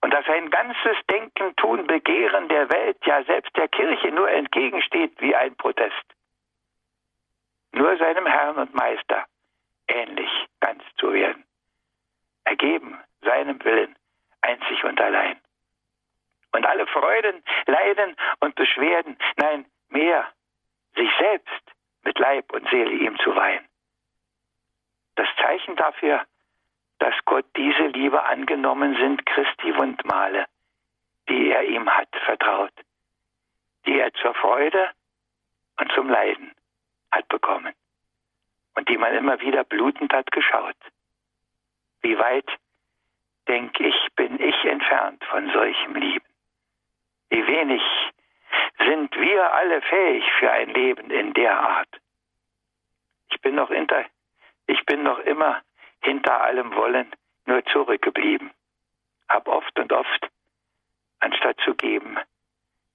Und 0.00 0.12
dass 0.12 0.24
sein 0.26 0.50
ganzes 0.50 0.96
Denken, 1.10 1.54
Tun, 1.56 1.86
Begehren 1.86 2.48
der 2.48 2.70
Welt, 2.70 2.98
ja 3.04 3.22
selbst 3.24 3.54
der 3.56 3.68
Kirche 3.68 4.08
nur 4.12 4.30
entgegensteht 4.30 5.20
wie 5.20 5.34
ein 5.34 5.54
Protest. 5.56 6.04
Nur 7.72 7.96
seinem 7.96 8.26
Herrn 8.26 8.56
und 8.56 8.74
Meister 8.74 9.24
ähnlich 9.88 10.30
ganz 10.60 10.82
zu 10.98 11.12
werden. 11.12 11.44
Ergeben 12.44 12.98
seinem 13.22 13.62
Willen 13.64 13.96
einzig 14.40 14.84
und 14.84 15.00
allein. 15.00 15.40
Und 16.52 16.66
alle 16.66 16.86
Freuden, 16.86 17.42
Leiden 17.66 18.16
und 18.40 18.54
Beschwerden, 18.54 19.16
nein, 19.36 19.64
mehr, 19.88 20.26
sich 20.94 21.10
selbst 21.18 21.62
mit 22.04 22.18
Leib 22.18 22.52
und 22.52 22.68
Seele 22.68 22.92
ihm 22.92 23.18
zu 23.20 23.34
weihen. 23.34 23.66
Das 25.14 25.28
Zeichen 25.40 25.76
dafür, 25.76 26.24
dass 26.98 27.14
Gott 27.24 27.46
diese 27.56 27.86
Liebe 27.88 28.22
angenommen 28.22 28.96
sind, 28.96 29.26
Christi 29.26 29.76
Wundmale, 29.76 30.46
die 31.28 31.50
er 31.50 31.64
ihm 31.64 31.88
hat 31.90 32.08
vertraut, 32.24 32.72
die 33.86 33.98
er 33.98 34.12
zur 34.14 34.34
Freude 34.34 34.90
und 35.78 35.92
zum 35.92 36.08
Leiden 36.08 36.52
hat 37.10 37.28
bekommen 37.28 37.74
und 38.74 38.88
die 38.88 38.96
man 38.96 39.14
immer 39.14 39.40
wieder 39.40 39.64
blutend 39.64 40.12
hat 40.12 40.30
geschaut. 40.30 40.76
Wie 42.00 42.18
weit, 42.18 42.48
denke 43.48 43.86
ich, 43.86 44.08
bin 44.16 44.40
ich 44.40 44.64
entfernt 44.64 45.24
von 45.24 45.50
solchem 45.52 45.94
Lieben. 45.94 46.26
Wie 47.30 47.46
wenig 47.46 47.82
sind 48.78 49.14
wir 49.16 49.52
alle 49.52 49.80
fähig 49.82 50.24
für 50.38 50.50
ein 50.50 50.70
Leben 50.70 51.10
in 51.10 51.32
der 51.34 51.58
Art. 51.58 52.00
Ich 53.30 53.40
bin 53.40 53.54
noch, 53.54 53.70
inter, 53.70 54.04
ich 54.66 54.84
bin 54.86 55.02
noch 55.02 55.18
immer 55.20 55.62
hinter 56.02 56.40
allem 56.42 56.74
Wollen 56.74 57.10
nur 57.46 57.64
zurückgeblieben. 57.66 58.50
Hab 59.28 59.48
oft 59.48 59.78
und 59.78 59.92
oft, 59.92 60.28
anstatt 61.20 61.58
zu 61.64 61.74
geben, 61.74 62.18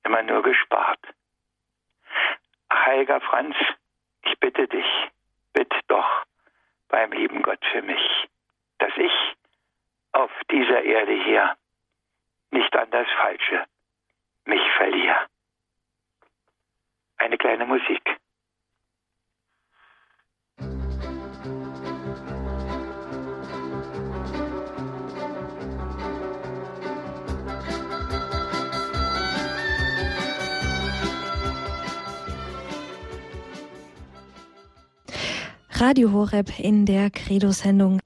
immer 0.03 0.23
nur 0.23 0.43
gespart. 0.43 0.99
Heiliger 2.71 3.21
Franz, 3.21 3.56
ich 4.23 4.39
bitte 4.39 4.67
dich, 4.67 4.86
bitt 5.53 5.73
doch 5.88 6.25
beim 6.89 7.12
lieben 7.12 7.41
Gott 7.41 7.63
für 7.71 7.82
mich, 7.82 8.27
dass 8.77 8.95
ich 8.97 9.13
auf 10.12 10.32
dieser 10.51 10.84
Erde 10.84 11.13
hier 11.23 11.56
nicht 12.51 12.75
an 12.75 12.89
das 12.91 13.08
Falsche 13.21 13.65
mich 14.45 14.62
verliere. 14.77 15.27
Eine 17.17 17.38
kleine 17.38 17.65
Musik. 17.65 18.16
Radio 35.79 36.11
Horeb 36.11 36.57
in 36.57 36.87
der 36.87 37.11
Credo-Sendung. 37.11 37.99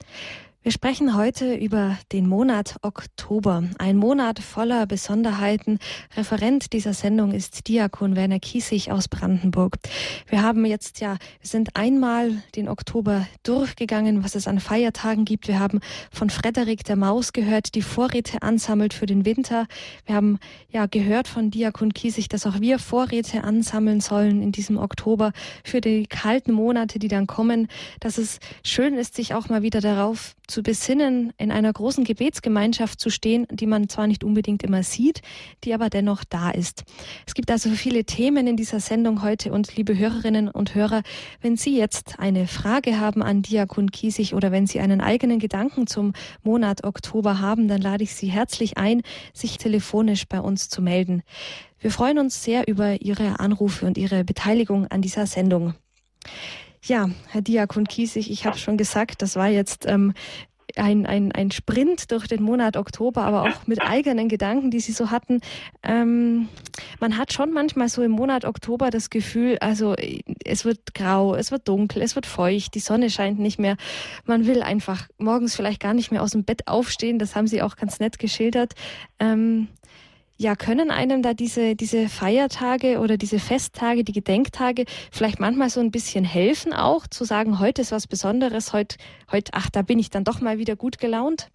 Wir 0.64 0.70
sprechen 0.70 1.16
heute 1.16 1.56
über 1.56 1.98
den 2.12 2.28
Monat 2.28 2.76
Oktober, 2.82 3.64
ein 3.78 3.96
Monat 3.96 4.38
voller 4.38 4.86
Besonderheiten. 4.86 5.80
Referent 6.16 6.72
dieser 6.72 6.94
Sendung 6.94 7.32
ist 7.32 7.66
Diakon 7.66 8.14
Werner 8.14 8.38
Kiesig 8.38 8.92
aus 8.92 9.08
Brandenburg. 9.08 9.78
Wir 10.28 10.40
haben 10.40 10.64
jetzt 10.64 11.00
ja, 11.00 11.16
wir 11.40 11.48
sind 11.48 11.74
einmal 11.74 12.44
den 12.54 12.68
Oktober 12.68 13.26
durchgegangen, 13.42 14.22
was 14.22 14.36
es 14.36 14.46
an 14.46 14.60
Feiertagen 14.60 15.24
gibt. 15.24 15.48
Wir 15.48 15.58
haben 15.58 15.80
von 16.12 16.30
Frederik 16.30 16.84
der 16.84 16.94
Maus 16.94 17.32
gehört, 17.32 17.74
die 17.74 17.82
Vorräte 17.82 18.42
ansammelt 18.42 18.94
für 18.94 19.06
den 19.06 19.24
Winter. 19.24 19.66
Wir 20.06 20.14
haben 20.14 20.38
ja 20.68 20.86
gehört 20.86 21.26
von 21.26 21.50
Diakon 21.50 21.92
Kiesig, 21.92 22.28
dass 22.28 22.46
auch 22.46 22.60
wir 22.60 22.78
Vorräte 22.78 23.42
ansammeln 23.42 24.00
sollen 24.00 24.40
in 24.40 24.52
diesem 24.52 24.78
Oktober 24.78 25.32
für 25.64 25.80
die 25.80 26.06
kalten 26.06 26.52
Monate, 26.52 27.00
die 27.00 27.08
dann 27.08 27.26
kommen, 27.26 27.66
dass 27.98 28.16
es 28.16 28.38
schön 28.62 28.94
ist, 28.94 29.16
sich 29.16 29.34
auch 29.34 29.48
mal 29.48 29.62
wieder 29.62 29.80
darauf 29.80 30.36
zu 30.52 30.62
besinnen, 30.62 31.32
in 31.38 31.50
einer 31.50 31.72
großen 31.72 32.04
Gebetsgemeinschaft 32.04 33.00
zu 33.00 33.08
stehen, 33.08 33.46
die 33.50 33.66
man 33.66 33.88
zwar 33.88 34.06
nicht 34.06 34.22
unbedingt 34.22 34.62
immer 34.62 34.82
sieht, 34.82 35.22
die 35.64 35.72
aber 35.72 35.88
dennoch 35.88 36.24
da 36.24 36.50
ist. 36.50 36.84
Es 37.26 37.32
gibt 37.32 37.50
also 37.50 37.70
viele 37.70 38.04
Themen 38.04 38.46
in 38.46 38.56
dieser 38.58 38.78
Sendung 38.78 39.22
heute 39.22 39.50
und 39.50 39.74
liebe 39.76 39.96
Hörerinnen 39.96 40.48
und 40.48 40.74
Hörer, 40.74 41.02
wenn 41.40 41.56
Sie 41.56 41.76
jetzt 41.76 42.18
eine 42.18 42.46
Frage 42.46 43.00
haben 43.00 43.22
an 43.22 43.40
Diakon 43.40 43.90
Kiesig 43.90 44.34
oder 44.34 44.52
wenn 44.52 44.66
Sie 44.66 44.78
einen 44.80 45.00
eigenen 45.00 45.38
Gedanken 45.38 45.86
zum 45.86 46.12
Monat 46.42 46.84
Oktober 46.84 47.40
haben, 47.40 47.66
dann 47.66 47.80
lade 47.80 48.04
ich 48.04 48.14
Sie 48.14 48.28
herzlich 48.28 48.76
ein, 48.76 49.00
sich 49.32 49.56
telefonisch 49.56 50.26
bei 50.28 50.40
uns 50.40 50.68
zu 50.68 50.82
melden. 50.82 51.22
Wir 51.80 51.90
freuen 51.90 52.18
uns 52.18 52.44
sehr 52.44 52.68
über 52.68 53.00
Ihre 53.00 53.40
Anrufe 53.40 53.86
und 53.86 53.96
Ihre 53.96 54.22
Beteiligung 54.22 54.86
an 54.88 55.00
dieser 55.00 55.26
Sendung. 55.26 55.74
Ja, 56.84 57.08
Herr 57.28 57.42
Diakon 57.42 57.86
Kiesig, 57.86 58.28
ich 58.28 58.44
habe 58.44 58.58
schon 58.58 58.76
gesagt, 58.76 59.22
das 59.22 59.36
war 59.36 59.46
jetzt 59.46 59.86
ähm, 59.86 60.14
ein, 60.74 61.06
ein, 61.06 61.30
ein 61.30 61.52
Sprint 61.52 62.10
durch 62.10 62.26
den 62.26 62.42
Monat 62.42 62.76
Oktober, 62.76 63.22
aber 63.22 63.42
auch 63.42 63.66
mit 63.68 63.80
eigenen 63.80 64.28
Gedanken, 64.28 64.72
die 64.72 64.80
Sie 64.80 64.90
so 64.90 65.12
hatten. 65.12 65.40
Ähm, 65.84 66.48
man 66.98 67.18
hat 67.18 67.32
schon 67.32 67.52
manchmal 67.52 67.88
so 67.88 68.02
im 68.02 68.10
Monat 68.10 68.44
Oktober 68.44 68.90
das 68.90 69.10
Gefühl, 69.10 69.58
also 69.60 69.94
es 70.44 70.64
wird 70.64 70.92
grau, 70.92 71.36
es 71.36 71.52
wird 71.52 71.68
dunkel, 71.68 72.02
es 72.02 72.16
wird 72.16 72.26
feucht, 72.26 72.74
die 72.74 72.80
Sonne 72.80 73.10
scheint 73.10 73.38
nicht 73.38 73.60
mehr. 73.60 73.76
Man 74.24 74.46
will 74.46 74.60
einfach 74.60 75.08
morgens 75.18 75.54
vielleicht 75.54 75.80
gar 75.80 75.94
nicht 75.94 76.10
mehr 76.10 76.22
aus 76.22 76.32
dem 76.32 76.42
Bett 76.42 76.66
aufstehen. 76.66 77.20
Das 77.20 77.36
haben 77.36 77.46
Sie 77.46 77.62
auch 77.62 77.76
ganz 77.76 78.00
nett 78.00 78.18
geschildert. 78.18 78.74
Ähm, 79.20 79.68
ja, 80.42 80.56
können 80.56 80.90
einem 80.90 81.22
da 81.22 81.34
diese, 81.34 81.76
diese 81.76 82.08
Feiertage 82.08 82.98
oder 82.98 83.16
diese 83.16 83.38
Festtage, 83.38 84.02
die 84.02 84.12
Gedenktage 84.12 84.84
vielleicht 85.12 85.38
manchmal 85.38 85.68
so 85.68 85.80
ein 85.80 85.92
bisschen 85.92 86.24
helfen 86.24 86.74
auch, 86.74 87.06
zu 87.06 87.22
sagen, 87.24 87.60
heute 87.60 87.80
ist 87.82 87.92
was 87.92 88.08
Besonderes, 88.08 88.72
heute, 88.72 88.96
heute, 89.30 89.52
ach, 89.54 89.70
da 89.72 89.82
bin 89.82 90.00
ich 90.00 90.10
dann 90.10 90.24
doch 90.24 90.40
mal 90.40 90.58
wieder 90.58 90.74
gut 90.74 90.98
gelaunt? 90.98 91.48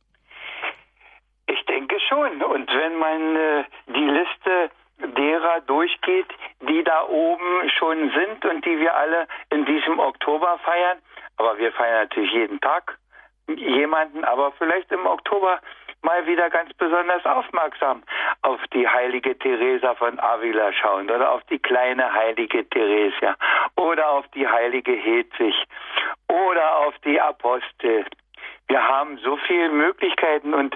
Ich 1.48 1.66
denke 1.66 1.98
schon. 2.08 2.42
Und 2.42 2.68
wenn 2.70 2.96
man 2.98 3.36
äh, 3.36 3.64
die 3.88 4.08
Liste 4.20 4.72
derer 5.18 5.62
durchgeht, 5.68 6.28
die 6.62 6.84
da 6.84 7.08
oben 7.08 7.70
schon 7.78 8.12
sind 8.12 8.46
und 8.46 8.66
die 8.66 8.80
wir 8.80 8.96
alle 8.96 9.28
in 9.50 9.66
diesem 9.66 10.00
Oktober 10.00 10.60
feiern, 10.64 10.98
aber 11.36 11.58
wir 11.58 11.72
feiern 11.74 12.04
natürlich 12.04 12.32
jeden 12.32 12.60
Tag 12.62 12.98
jemanden, 13.56 14.24
aber 14.24 14.54
vielleicht 14.58 14.92
im 14.92 15.06
Oktober 15.06 15.60
mal 16.02 16.26
wieder 16.26 16.50
ganz 16.50 16.74
besonders 16.74 17.26
aufmerksam 17.26 18.04
auf 18.42 18.60
die 18.74 18.88
heilige 18.88 19.38
Teresa 19.38 19.96
von 19.96 20.20
Avila 20.20 20.72
schauen 20.74 21.10
oder 21.10 21.32
auf 21.32 21.44
die 21.46 21.60
kleine 21.60 22.14
heilige 22.14 22.68
Theresia 22.70 23.36
oder 23.76 24.10
auf 24.10 24.28
die 24.30 24.48
heilige 24.48 24.94
Hedwig 24.94 25.56
oder 26.28 26.78
auf 26.78 26.94
die 27.00 27.20
Apostel. 27.20 28.06
Wir 28.68 28.88
haben 28.88 29.18
so 29.20 29.38
viele 29.48 29.70
Möglichkeiten 29.70 30.54
und 30.54 30.76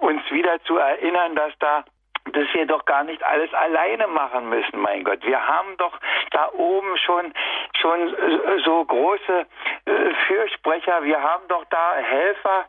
uns 0.00 0.22
wieder 0.30 0.60
zu 0.64 0.76
erinnern, 0.76 1.34
dass 1.36 1.52
da 1.58 1.84
dass 2.32 2.46
wir 2.54 2.66
doch 2.66 2.84
gar 2.84 3.02
nicht 3.04 3.22
alles 3.24 3.52
alleine 3.52 4.06
machen 4.06 4.48
müssen, 4.48 4.80
mein 4.80 5.02
Gott. 5.02 5.24
Wir 5.24 5.44
haben 5.44 5.76
doch 5.76 5.98
da 6.30 6.50
oben 6.52 6.96
schon 6.98 7.32
schon 7.80 8.14
so 8.64 8.84
große 8.84 9.46
äh, 9.86 10.14
Fürsprecher, 10.26 11.02
wir 11.02 11.20
haben 11.20 11.42
doch 11.48 11.64
da 11.70 11.96
Helfer, 11.96 12.66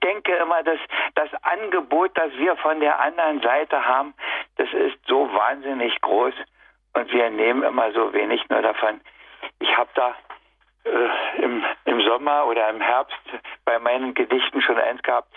denke 0.00 0.34
immer, 0.36 0.62
dass 0.62 0.78
das 1.14 1.28
Angebot, 1.42 2.10
das 2.14 2.32
wir 2.36 2.56
von 2.56 2.80
der 2.80 3.00
anderen 3.00 3.40
Seite 3.40 3.84
haben, 3.84 4.14
das 4.56 4.72
ist 4.72 4.96
so 5.06 5.32
wahnsinnig 5.32 6.00
groß 6.00 6.34
und 6.94 7.12
wir 7.12 7.30
nehmen 7.30 7.62
immer 7.62 7.92
so 7.92 8.12
wenig 8.12 8.48
nur 8.48 8.62
davon. 8.62 9.00
Ich 9.58 9.76
habe 9.76 9.90
da 9.94 10.14
äh, 10.84 11.42
im, 11.42 11.64
im 11.86 12.00
Sommer 12.02 12.46
oder 12.46 12.68
im 12.68 12.80
Herbst 12.80 13.16
bei 13.64 13.78
meinen 13.78 14.14
Gedichten 14.14 14.60
schon 14.60 14.78
eins 14.78 15.02
gehabt, 15.02 15.28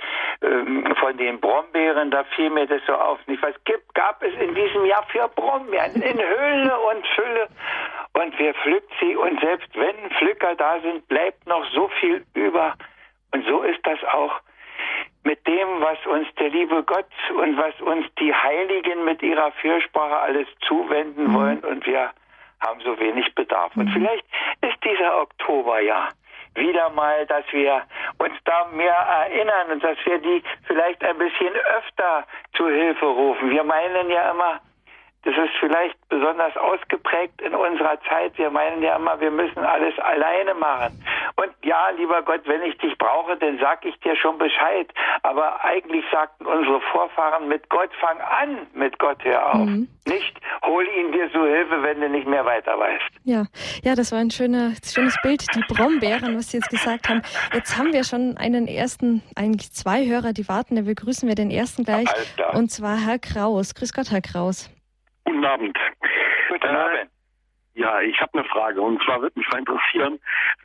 ähm, 0.42 0.94
von 1.00 1.18
den 1.18 1.40
Brombeeren, 1.40 2.12
da 2.12 2.24
fiel 2.36 2.50
mir 2.50 2.68
das 2.68 2.82
so 2.86 2.94
auf. 2.94 3.20
Nicht, 3.28 3.42
was 3.42 3.56
gibt, 3.64 3.96
gab 3.96 4.22
es 4.22 4.34
in 4.36 4.54
diesem 4.54 4.86
Jahr 4.86 5.06
für 5.08 5.28
Brombeeren 5.30 6.02
in 6.02 6.20
Hülle 6.20 6.80
und 6.80 7.08
Fülle 7.08 7.48
und 8.14 8.38
wer 8.38 8.54
pflückt 8.56 8.92
sie 9.00 9.16
und 9.16 9.40
selbst 9.40 9.70
wenn 9.76 9.96
Pflücker 10.18 10.56
da 10.56 10.80
sind, 10.82 11.08
bleibt 11.08 11.48
noch 11.48 11.66
so 11.72 11.88
viel 12.00 12.26
über. 12.34 12.76
Und 13.38 13.46
so 13.46 13.62
ist 13.62 13.80
das 13.84 14.04
auch 14.04 14.40
mit 15.24 15.46
dem, 15.46 15.68
was 15.80 16.04
uns 16.08 16.28
der 16.40 16.50
liebe 16.50 16.82
Gott 16.84 17.06
und 17.36 17.56
was 17.56 17.80
uns 17.82 18.08
die 18.16 18.34
Heiligen 18.34 19.06
mit 19.06 19.22
ihrer 19.22 19.52
Fürsprache 19.62 20.18
alles 20.18 20.48
zuwenden 20.68 21.28
mhm. 21.28 21.34
wollen 21.36 21.60
und 21.60 21.86
wir 21.86 22.10
haben 22.66 22.82
so 22.82 22.98
wenig 23.00 23.36
Bedarf. 23.36 23.76
Und 23.76 23.90
mhm. 23.90 23.94
vielleicht 23.94 24.26
ist 24.62 24.84
dieser 24.84 25.22
Oktober 25.22 25.80
ja 25.82 26.10
wieder 26.56 26.90
mal, 26.90 27.28
dass 27.28 27.46
wir 27.52 27.84
uns 28.18 28.34
da 28.46 28.66
mehr 28.74 28.96
erinnern 28.96 29.74
und 29.74 29.84
dass 29.84 29.98
wir 30.06 30.18
die 30.18 30.42
vielleicht 30.66 31.04
ein 31.04 31.18
bisschen 31.20 31.54
öfter 31.78 32.26
zu 32.56 32.68
Hilfe 32.68 33.06
rufen. 33.06 33.52
Wir 33.52 33.64
meinen 33.64 34.10
ja 34.10 34.32
immer, 34.32 34.62
das 35.24 35.36
ist 35.36 35.54
vielleicht 35.60 35.98
besonders 36.10 36.56
ausgeprägt 36.56 37.42
in 37.42 37.54
unserer 37.54 38.00
Zeit. 38.10 38.38
Wir 38.38 38.50
meinen 38.50 38.82
ja 38.82 38.96
immer, 38.96 39.20
wir 39.20 39.32
müssen 39.32 39.60
alles 39.60 39.98
alleine 40.00 40.54
machen. 40.54 41.04
Und 41.36 41.52
ja, 41.64 41.90
lieber 41.98 42.22
Gott, 42.22 42.42
wenn 42.46 42.62
ich 42.64 42.78
dich 42.78 42.98
brauche, 42.98 43.36
dann 43.36 43.60
sag 43.60 43.84
ich 43.84 44.00
dir 44.00 44.16
schon 44.16 44.38
Bescheid. 44.38 44.88
Aber 45.24 45.64
eigentlich 45.66 46.06
sagten 46.12 46.46
unsere 46.46 46.80
Vorfahren, 46.94 47.48
mit 47.48 47.70
Gott 47.70 47.90
fang 48.00 48.20
an, 48.22 48.68
mit 48.74 48.98
Gott 49.00 49.24
hör 49.24 49.56
auf. 49.56 49.66
Mhm. 49.66 49.90
Nicht, 50.08 50.40
hol 50.66 50.88
ihn 50.88 51.12
dir 51.12 51.30
zu 51.32 51.46
Hilfe, 51.46 51.84
wenn 51.84 52.00
du 52.00 52.10
nicht 52.10 52.28
mehr 52.28 52.46
weiter 52.46 52.80
weißt. 52.80 53.04
Ja, 53.26 53.46
ja, 53.84 53.96
das 53.96 54.14
war 54.14 54.20
ein 54.20 54.32
schöner, 54.32 54.72
schönes 54.82 55.18
Bild, 55.22 55.44
die 55.54 55.74
Brombeeren, 55.74 56.38
was 56.38 56.52
Sie 56.52 56.58
jetzt 56.58 56.70
gesagt 56.70 57.10
haben. 57.10 57.22
Jetzt 57.54 57.78
haben 57.78 57.92
wir 57.92 58.06
schon 58.06 58.38
einen 58.38 58.68
ersten, 58.68 59.22
eigentlich 59.36 59.74
zwei 59.74 60.06
Hörer, 60.06 60.32
die 60.32 60.48
warten. 60.48 60.76
Da 60.76 60.84
begrüßen 60.84 61.28
wir 61.28 61.36
den 61.36 61.52
ersten 61.52 61.84
gleich. 61.84 62.08
Und 62.54 62.72
zwar 62.72 62.96
Herr 62.98 63.20
Kraus. 63.20 63.76
Grüß 63.76 63.92
Gott, 63.92 64.12
Herr 64.12 64.22
Kraus. 64.22 64.70
Guten 65.28 65.44
Abend. 65.44 65.78
Guten 66.48 66.66
äh, 66.68 66.70
Abend. 66.70 67.10
Ja, 67.74 68.00
ich 68.00 68.18
habe 68.22 68.40
eine 68.40 68.48
Frage 68.48 68.82
und 68.82 69.04
zwar 69.04 69.22
würde 69.22 69.38
mich 69.38 69.48
mal 69.50 69.60
interessieren. 69.60 70.20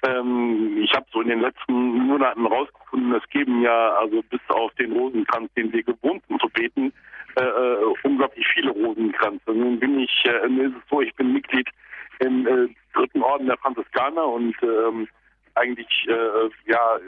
Ähm, 0.06 0.78
ich 0.80 0.94
habe 0.94 1.04
so 1.12 1.20
in 1.20 1.30
den 1.30 1.40
letzten 1.40 1.72
Monaten 1.72 2.46
rausgefunden, 2.46 3.12
es 3.12 3.28
geben 3.30 3.60
ja 3.62 3.96
also 3.96 4.22
bis 4.22 4.40
auf 4.50 4.72
den 4.74 4.92
Rosenkranz, 4.92 5.52
den 5.54 5.72
wir 5.72 5.82
gewohnt 5.82 6.22
sind 6.28 6.40
zu 6.40 6.48
beten, 6.50 6.92
äh, 7.40 7.42
äh, 7.42 7.94
unglaublich 8.04 8.46
viele 8.54 8.70
Rosenkränze. 8.70 9.50
Nun 9.50 9.80
bin 9.80 9.98
ich, 9.98 10.24
äh, 10.26 10.46
ist 10.46 10.76
es 10.76 10.88
so, 10.88 11.00
ich 11.00 11.12
bin 11.16 11.32
Mitglied 11.32 11.68
im 12.20 12.46
äh, 12.46 12.68
dritten 12.94 13.22
Orden 13.22 13.48
der 13.48 13.58
Franziskaner 13.58 14.26
und 14.28 14.54
ähm, 14.62 15.08
eigentlich 15.56 16.06
äh, 16.06 16.70
ja 16.70 16.98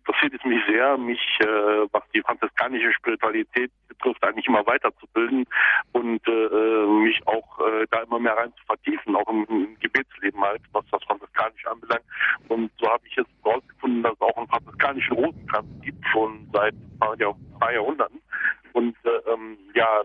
interessiert 0.00 0.34
es 0.34 0.44
mich 0.44 0.62
sehr, 0.66 0.96
mich, 0.98 1.20
äh, 1.40 1.86
was 1.92 2.02
die 2.14 2.22
franziskanische 2.22 2.92
Spiritualität 2.92 3.70
betrifft, 3.88 4.22
eigentlich 4.24 4.46
immer 4.46 4.66
weiterzubilden 4.66 5.46
und 5.92 6.26
äh, 6.26 6.86
mich 7.04 7.20
auch 7.26 7.58
äh, 7.60 7.86
da 7.90 8.02
immer 8.02 8.18
mehr 8.18 8.36
rein 8.36 8.52
zu 8.58 8.64
vertiefen, 8.66 9.16
auch 9.16 9.28
im, 9.28 9.44
im 9.48 9.78
Gebetsleben 9.80 10.40
halt, 10.40 10.62
was 10.72 10.84
das 10.90 11.02
Franziskanische 11.04 11.70
anbelangt. 11.70 12.04
Und 12.48 12.70
so 12.78 12.88
habe 12.88 13.06
ich 13.06 13.16
jetzt 13.16 13.30
herausgefunden, 13.44 14.02
dass 14.02 14.14
es 14.14 14.20
auch 14.20 14.36
einen 14.36 14.48
franziskanischen 14.48 15.16
Rosenkranz 15.16 15.68
gibt, 15.82 16.06
schon 16.08 16.48
seit 16.52 16.74
ein 16.74 16.98
paar, 16.98 17.18
Jahr, 17.18 17.36
paar 17.58 17.72
Jahrhunderten. 17.72 18.20
Und 18.72 18.96
äh, 19.04 19.32
ähm, 19.32 19.58
ja, 19.74 20.02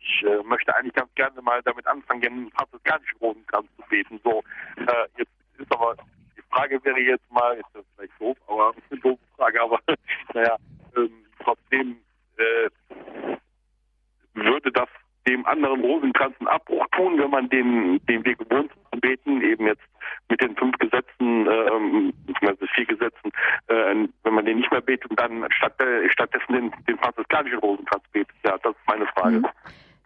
ich 0.00 0.24
äh, 0.24 0.42
möchte 0.44 0.74
eigentlich 0.74 0.94
ganz 0.94 1.14
gerne 1.14 1.40
mal 1.42 1.62
damit 1.62 1.86
anfangen, 1.86 2.24
einen 2.24 2.50
franziskanischen 2.52 3.18
Rosenkranz 3.18 3.66
zu 3.76 3.82
beten. 3.88 4.20
So, 4.24 4.42
äh, 4.76 5.08
jetzt 5.16 5.32
ist 5.58 5.72
aber 5.72 5.96
Frage 6.50 6.82
wäre 6.84 7.00
jetzt 7.00 7.30
mal, 7.30 7.56
ist 7.56 7.68
das 7.74 7.84
vielleicht 7.96 8.20
doof, 8.20 8.36
aber 8.46 8.72
eine 8.90 9.00
doofe 9.00 9.22
Frage, 9.36 9.62
aber 9.62 9.80
naja, 10.34 10.56
ähm, 10.96 11.24
trotzdem 11.42 11.98
äh, 12.36 12.68
würde 14.34 14.72
das 14.72 14.88
dem 15.26 15.44
anderen 15.46 15.80
Rosenkranz 15.82 16.34
einen 16.40 16.48
Abbruch 16.48 16.86
tun, 16.92 17.18
wenn 17.18 17.30
man 17.30 17.48
den, 17.50 18.00
den 18.06 18.24
wir 18.24 18.34
gewohnt 18.34 18.72
sind 18.72 18.88
beten, 19.00 19.42
eben 19.42 19.66
jetzt 19.66 19.82
mit 20.28 20.40
den 20.40 20.56
fünf 20.56 20.76
Gesetzen, 20.78 21.46
ähm, 21.46 22.12
also 22.42 22.66
vier 22.74 22.86
Gesetzen, 22.86 23.30
äh, 23.68 24.08
wenn 24.22 24.34
man 24.34 24.44
den 24.44 24.58
nicht 24.58 24.70
mehr 24.70 24.80
betet 24.80 25.10
und 25.10 25.20
dann 25.20 25.46
statt, 25.50 25.80
äh, 25.80 26.08
stattdessen 26.10 26.52
den, 26.52 26.72
den 26.88 26.98
franziskanischen 26.98 27.58
Rosenkranz 27.58 28.04
betet. 28.12 28.34
Ja, 28.44 28.58
das 28.58 28.72
ist 28.72 28.88
meine 28.88 29.06
Frage. 29.08 29.38
Mhm. 29.38 29.48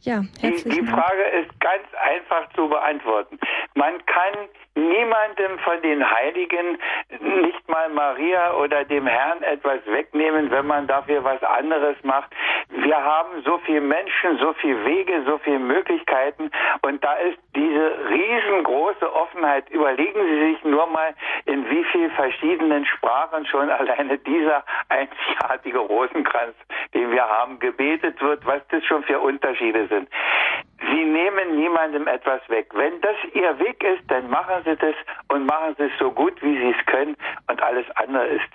Ja, 0.00 0.20
die, 0.42 0.68
die 0.68 0.86
Frage 0.86 1.22
ist 1.40 1.60
ganz 1.60 1.86
einfach 1.94 2.52
zu 2.54 2.68
beantworten. 2.68 3.38
Man 3.74 4.04
kann 4.06 4.34
niemandem 4.74 5.58
von 5.58 5.80
den 5.82 6.08
Heiligen, 6.08 6.78
nicht 7.20 7.68
mal 7.68 7.88
Maria 7.90 8.54
oder 8.54 8.84
dem 8.84 9.06
Herrn 9.06 9.42
etwas 9.42 9.80
wegnehmen, 9.86 10.50
wenn 10.50 10.66
man 10.66 10.86
dafür 10.86 11.22
was 11.24 11.42
anderes 11.42 11.96
macht. 12.02 12.30
Wir 12.68 12.96
haben 12.96 13.42
so 13.44 13.58
viele 13.58 13.82
Menschen, 13.82 14.38
so 14.38 14.52
viele 14.54 14.84
Wege, 14.84 15.22
so 15.26 15.38
viele 15.38 15.58
Möglichkeiten 15.58 16.50
und 16.82 17.04
da 17.04 17.14
ist 17.14 17.38
diese 17.54 18.08
riesengroße 18.08 19.12
Offenheit. 19.14 19.68
Überlegen 19.70 20.20
Sie 20.24 20.52
sich 20.52 20.64
nur 20.64 20.86
mal, 20.86 21.14
in 21.44 21.68
wie 21.68 21.84
vielen 21.84 22.10
verschiedenen 22.12 22.86
Sprachen 22.86 23.44
schon 23.46 23.70
alleine 23.70 24.18
dieser 24.18 24.64
einzigartige 24.88 25.78
Rosenkranz, 25.78 26.54
den 26.94 27.10
wir 27.10 27.28
haben, 27.28 27.58
gebetet 27.58 28.20
wird, 28.20 28.44
was 28.46 28.66
das 28.68 28.84
schon 28.84 29.02
für 29.04 29.20
Unterschiede 29.20 29.86
sind. 29.88 30.08
Sie 30.90 31.04
nehmen 31.04 31.56
niemandem 31.56 32.06
etwas 32.06 32.40
weg. 32.48 32.70
Wenn 32.74 33.00
das 33.00 33.16
Ihr 33.34 33.58
Weg 33.58 33.82
ist, 33.84 34.02
dann 34.08 34.28
machen 34.30 34.62
Sie 34.64 34.76
das 34.76 34.94
und 35.28 35.46
machen 35.46 35.74
Sie 35.78 35.84
es 35.84 35.92
so 35.98 36.10
gut, 36.10 36.40
wie 36.42 36.56
Sie 36.56 36.74
es 36.78 36.86
können 36.86 37.16
und 37.48 37.62
alles 37.62 37.86
andere 37.96 38.26
ist 38.26 38.52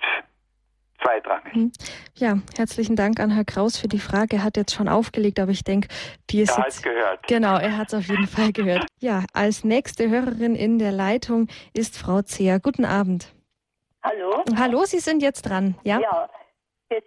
zweitrangig. 1.02 1.54
Mhm. 1.54 1.72
Ja, 2.14 2.38
herzlichen 2.56 2.96
Dank 2.96 3.20
an 3.20 3.30
Herr 3.30 3.44
Kraus 3.44 3.78
für 3.78 3.88
die 3.88 3.98
Frage. 3.98 4.36
Er 4.36 4.44
hat 4.44 4.56
jetzt 4.56 4.74
schon 4.74 4.88
aufgelegt, 4.88 5.38
aber 5.38 5.52
ich 5.52 5.64
denke, 5.64 5.88
die 6.30 6.40
ist 6.40 6.56
er 6.58 6.64
jetzt... 6.64 6.82
gehört. 6.82 7.26
Genau, 7.28 7.56
er 7.56 7.76
hat 7.76 7.88
es 7.88 7.94
auf 7.94 8.08
jeden 8.08 8.26
Fall 8.26 8.52
gehört. 8.52 8.86
Ja, 8.98 9.24
als 9.32 9.64
nächste 9.64 10.10
Hörerin 10.10 10.54
in 10.54 10.78
der 10.78 10.92
Leitung 10.92 11.48
ist 11.72 11.96
Frau 11.98 12.22
Zehr. 12.22 12.60
Guten 12.60 12.84
Abend. 12.84 13.32
Hallo? 14.02 14.42
Hallo, 14.56 14.84
Sie 14.84 14.98
sind 14.98 15.22
jetzt 15.22 15.42
dran, 15.42 15.76
ja? 15.82 16.00
Ja, 16.00 16.28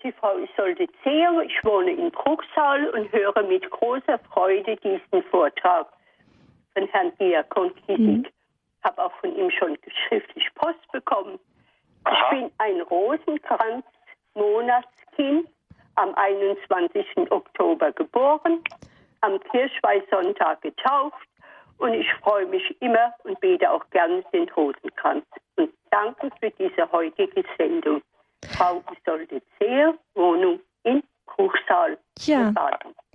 die 0.04 0.12
Frau 0.12 0.38
Isolde 0.38 0.88
Zehr. 1.04 1.42
Ich 1.42 1.64
wohne 1.64 1.92
in 1.92 2.10
Bruchsal 2.12 2.90
und 2.90 3.12
höre 3.12 3.44
mit 3.44 3.70
großer 3.70 4.18
Freude 4.32 4.76
diesen 4.78 5.22
Vortrag 5.30 5.88
von 6.74 6.88
Herrn 6.88 7.12
Diakon 7.20 7.76
Kiesig. 7.76 8.00
Mhm. 8.00 8.26
Habe 8.84 9.06
auch 9.06 9.14
von 9.20 9.36
ihm 9.36 9.52
schon 9.52 9.78
schriftlich 10.08 10.48
Post 10.56 10.92
bekommen. 10.92 11.38
Aha. 12.04 12.16
Ich 12.16 12.30
bin 12.40 12.50
ein 12.58 12.82
Rosenkranz-Monatskind, 12.82 15.48
am 15.96 16.16
21. 16.16 17.32
Oktober 17.32 17.92
geboren, 17.92 18.64
am 19.22 19.40
Kirchweihsonntag 19.40 20.62
getauft 20.62 21.28
und 21.78 21.94
ich 21.94 22.12
freue 22.24 22.48
mich 22.48 22.76
immer 22.82 23.14
und 23.24 23.40
bete 23.40 23.70
auch 23.70 23.88
gerne 23.90 24.24
den 24.34 24.50
Rosenkranz. 24.50 25.26
Und 25.58 25.72
danke 25.90 26.32
für 26.40 26.50
diese 26.52 26.90
heutige 26.92 27.44
Sendung. 27.58 28.02
Frau 28.48 28.84
Isolde 28.98 29.42
Zehr, 29.58 29.94
Wohnung 30.16 30.60
in 30.84 31.04
Bruchsal. 31.26 31.98
Ja, 32.20 32.54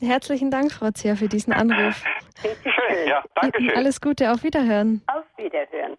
herzlichen 0.01 0.51
Dank, 0.51 0.73
Frau 0.73 0.91
Zehr, 0.91 1.17
für 1.17 1.29
diesen 1.29 1.53
Anruf. 1.53 2.03
Schön, 2.43 3.09
ja, 3.09 3.23
danke 3.35 3.61
schön. 3.63 3.77
Alles 3.77 4.01
Gute, 4.01 4.31
auf 4.31 4.43
Wiederhören. 4.43 5.03
Auf 5.07 5.25
Wiederhören. 5.37 5.97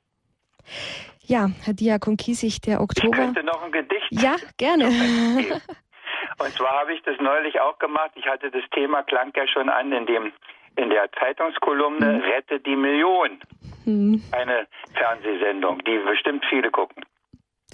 Ja, 1.23 1.49
Herr 1.63 1.73
Diakon 1.73 2.17
Kiesig, 2.17 2.61
der 2.61 2.81
Oktober. 2.81 3.09
Ich 3.09 3.23
könnte 3.23 3.43
noch 3.43 3.61
ein 3.61 3.71
Gedicht. 3.71 4.07
Ja, 4.11 4.35
gerne. 4.57 4.85
Und 6.39 6.53
zwar 6.53 6.79
habe 6.79 6.93
ich 6.93 7.01
das 7.03 7.19
neulich 7.19 7.59
auch 7.59 7.79
gemacht. 7.79 8.11
Ich 8.15 8.25
hatte 8.25 8.51
das 8.51 8.63
Thema, 8.71 9.03
klang 9.03 9.31
ja 9.35 9.47
schon 9.47 9.69
an 9.69 9.91
in 9.91 10.05
dem 10.05 10.31
in 10.77 10.89
der 10.91 11.11
Zeitungskolumne 11.19 12.13
mhm. 12.13 12.21
Rette 12.21 12.59
die 12.59 12.75
Million. 12.75 13.39
Mhm. 13.85 14.21
Eine 14.31 14.67
Fernsehsendung, 14.93 15.83
die 15.83 15.97
bestimmt 15.99 16.45
viele 16.49 16.69
gucken. 16.69 17.03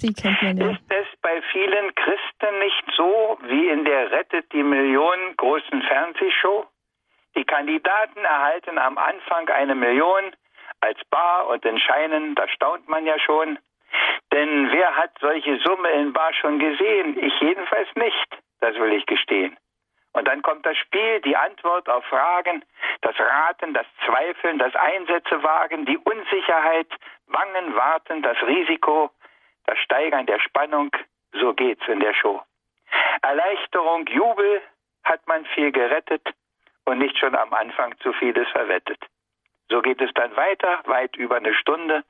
Die 0.00 0.12
kennt 0.12 0.42
man 0.42 0.56
ja. 0.56 0.70
Ist 0.70 0.82
es 0.88 1.06
bei 1.22 1.40
vielen 1.52 1.94
Christen 1.94 2.58
nicht 2.58 2.84
so 2.96 3.38
wie 3.42 3.68
in 3.68 3.84
der 3.84 4.10
Rettet 4.10 4.52
die 4.52 4.62
Million 4.62 5.36
großen 5.36 5.82
Fernsehshow? 5.82 6.66
Die 7.36 7.44
Kandidaten 7.44 8.24
erhalten 8.24 8.78
am 8.78 8.98
Anfang 8.98 9.48
eine 9.48 9.74
Million 9.74 10.34
als 10.80 10.98
Bar 11.10 11.46
und 11.48 11.64
in 11.64 11.78
Scheinen, 11.78 12.34
da 12.34 12.46
staunt 12.48 12.88
man 12.88 13.06
ja 13.06 13.18
schon. 13.18 13.58
Denn 14.32 14.70
wer 14.72 14.96
hat 14.96 15.12
solche 15.20 15.58
Summe 15.58 15.90
in 15.90 16.12
Bar 16.12 16.32
schon 16.34 16.58
gesehen? 16.58 17.16
Ich 17.18 17.40
jedenfalls 17.40 17.88
nicht, 17.94 18.38
das 18.60 18.74
will 18.76 18.92
ich 18.92 19.06
gestehen. 19.06 19.56
Und 20.12 20.28
dann 20.28 20.42
kommt 20.42 20.64
das 20.64 20.76
Spiel, 20.76 21.20
die 21.22 21.36
Antwort 21.36 21.88
auf 21.88 22.04
Fragen, 22.04 22.64
das 23.00 23.18
Raten, 23.18 23.74
das 23.74 23.86
Zweifeln, 24.06 24.58
das 24.58 24.74
Einsätze 24.76 25.42
wagen, 25.42 25.86
die 25.86 25.98
Unsicherheit, 25.98 26.86
Bangen, 27.26 27.74
Warten, 27.74 28.22
das 28.22 28.40
Risiko, 28.42 29.10
das 29.66 29.78
Steigern 29.78 30.26
der 30.26 30.40
Spannung. 30.40 30.90
So 31.32 31.54
geht's 31.54 31.86
in 31.88 32.00
der 32.00 32.14
Show. 32.14 32.42
Erleichterung, 33.22 34.06
Jubel 34.06 34.62
hat 35.04 35.26
man 35.26 35.44
viel 35.46 35.72
gerettet 35.72 36.26
und 36.84 36.98
nicht 36.98 37.18
schon 37.18 37.34
am 37.34 37.52
Anfang 37.52 37.96
zu 37.98 38.12
vieles 38.14 38.48
verwettet. 38.50 39.02
So 39.70 39.82
geht 39.82 40.00
es 40.00 40.12
dann 40.14 40.36
weiter, 40.36 40.80
weit 40.84 41.16
über 41.16 41.36
eine 41.36 41.54
Stunde, 41.54 42.04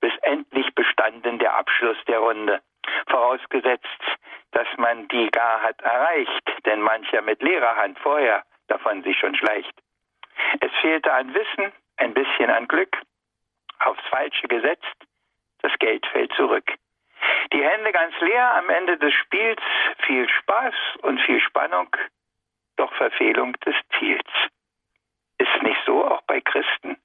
bis 0.00 0.12
endlich 0.22 0.74
bestanden 0.74 1.38
der 1.38 1.54
Abschluss 1.54 1.98
der 2.06 2.20
Runde. 2.20 2.62
Vorausgesetzt, 3.08 3.86
dass 4.52 4.66
man 4.78 5.08
die 5.08 5.28
gar 5.30 5.62
hat 5.62 5.80
erreicht, 5.82 6.52
denn 6.64 6.80
mancher 6.80 7.22
mit 7.22 7.42
leerer 7.42 7.76
Hand 7.76 7.98
vorher 7.98 8.44
davon 8.68 9.02
sich 9.02 9.18
schon 9.18 9.34
schleicht. 9.34 9.74
Es 10.60 10.72
fehlte 10.80 11.12
an 11.12 11.34
Wissen, 11.34 11.72
ein 11.96 12.14
bisschen 12.14 12.50
an 12.50 12.66
Glück, 12.66 12.96
aufs 13.80 14.02
Falsche 14.08 14.48
gesetzt, 14.48 14.96
das 15.62 15.72
Geld 15.78 16.06
fällt 16.06 16.32
zurück. 16.34 16.72
Die 17.52 17.62
Hände 17.62 17.92
ganz 17.92 18.14
leer 18.20 18.54
am 18.54 18.68
Ende 18.70 18.96
des 18.98 19.12
Spiels, 19.14 19.60
viel 20.06 20.28
Spaß 20.28 20.74
und 21.02 21.20
viel 21.22 21.40
Spannung, 21.40 21.88
doch 22.76 22.92
Verfehlung 22.94 23.52
des 23.60 23.74
Ziels. 23.98 24.28
Ist 25.38 25.62
nicht 25.62 25.80
so 25.86 26.04
auch 26.04 26.22
bei 26.22 26.40
Christen? 26.40 26.96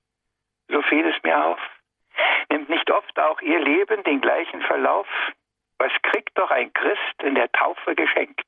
So 0.67 0.81
fiel 0.83 1.07
es 1.07 1.21
mir 1.23 1.45
auf. 1.45 1.59
Nimmt 2.49 2.69
nicht 2.69 2.89
oft 2.91 3.17
auch 3.19 3.41
ihr 3.41 3.59
Leben 3.59 4.03
den 4.03 4.21
gleichen 4.21 4.61
Verlauf? 4.61 5.07
Was 5.77 5.91
kriegt 6.03 6.37
doch 6.37 6.51
ein 6.51 6.71
Christ 6.73 7.23
in 7.23 7.35
der 7.35 7.51
Taufe 7.51 7.95
geschenkt? 7.95 8.45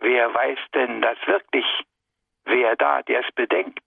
Wer 0.00 0.32
weiß 0.34 0.58
denn 0.74 1.00
das 1.00 1.18
wirklich? 1.26 1.66
Wer 2.44 2.76
da, 2.76 3.02
der 3.02 3.20
es 3.20 3.32
bedenkt? 3.32 3.82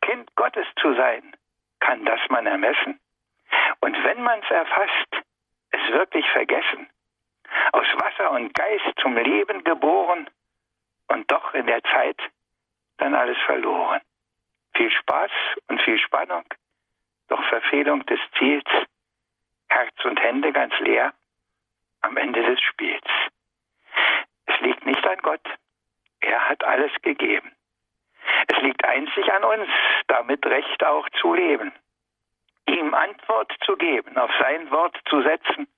Kind 0.00 0.34
Gottes 0.36 0.66
zu 0.80 0.94
sein, 0.94 1.34
kann 1.80 2.04
das 2.04 2.20
man 2.30 2.46
ermessen? 2.46 3.00
Und 3.80 4.02
wenn 4.04 4.22
man 4.22 4.40
es 4.40 4.50
erfasst, 4.50 5.25
es 5.76 5.92
wirklich 5.92 6.28
vergessen? 6.30 6.88
Aus 7.72 7.86
Wasser 7.96 8.32
und 8.32 8.54
Geist 8.54 8.92
zum 9.00 9.16
Leben 9.16 9.64
geboren 9.64 10.28
und 11.08 11.30
doch 11.30 11.54
in 11.54 11.66
der 11.66 11.82
Zeit 11.84 12.20
dann 12.98 13.14
alles 13.14 13.38
verloren. 13.46 14.00
Viel 14.74 14.90
Spaß 14.90 15.30
und 15.68 15.80
viel 15.82 15.98
Spannung, 15.98 16.44
doch 17.28 17.42
Verfehlung 17.48 18.04
des 18.06 18.20
Ziels, 18.38 18.68
Herz 19.68 20.04
und 20.04 20.20
Hände 20.20 20.52
ganz 20.52 20.78
leer 20.80 21.12
am 22.02 22.16
Ende 22.16 22.42
des 22.42 22.60
Spiels. 22.60 23.06
Es 24.46 24.60
liegt 24.60 24.84
nicht 24.86 25.06
an 25.06 25.18
Gott, 25.22 25.46
er 26.20 26.48
hat 26.48 26.62
alles 26.64 26.92
gegeben. 27.02 27.52
Es 28.48 28.60
liegt 28.62 28.84
einzig 28.84 29.32
an 29.32 29.44
uns, 29.44 29.68
damit 30.08 30.44
Recht 30.46 30.84
auch 30.84 31.08
zu 31.20 31.34
leben, 31.34 31.72
ihm 32.68 32.94
Antwort 32.94 33.52
zu 33.64 33.76
geben, 33.76 34.16
auf 34.16 34.30
sein 34.40 34.70
Wort 34.70 34.98
zu 35.08 35.22
setzen. 35.22 35.68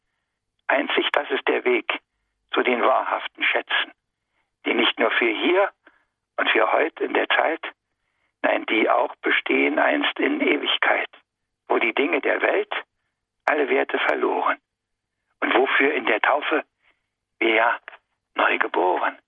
Einzig 0.67 1.09
das 1.13 1.31
ist 1.31 1.47
der 1.49 1.65
Weg 1.65 1.99
zu 2.53 2.63
den 2.63 2.83
wahrhaften 2.83 3.45
Schätzen, 3.45 3.93
die 4.65 4.75
nicht 4.75 4.99
nur 4.99 5.11
für 5.13 5.31
hier 5.31 5.71
und 6.37 6.51
für 6.51 6.73
heute 6.73 7.05
in 7.05 7.15
der 7.15 7.29
Zeit, 7.29 7.61
nein, 8.43 8.65
die 8.67 8.89
auch 8.89 9.15
bestehen 9.17 9.79
einst 9.79 10.19
in 10.19 10.41
Ewigkeit, 10.41 11.09
wo 11.69 11.79
die 11.79 11.95
Dinge 11.95 12.21
der 12.21 12.41
Welt 12.43 12.73
alle 13.45 13.69
Werte 13.69 13.99
verloren 13.99 14.59
und 15.41 15.55
wofür 15.55 15.95
in 15.95 16.07
der 16.07 16.21
Taufe 16.21 16.65
wir 17.39 17.55
ja 17.55 17.79
neu 18.35 18.59
geboren. 18.59 19.19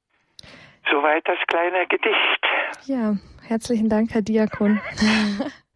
Soweit 0.91 1.27
das 1.29 1.39
kleine 1.47 1.87
Gedicht. 1.87 2.47
Ja, 2.85 3.15
herzlichen 3.47 3.89
Dank, 3.89 4.13
Herr 4.13 4.23
Diakon. 4.23 4.81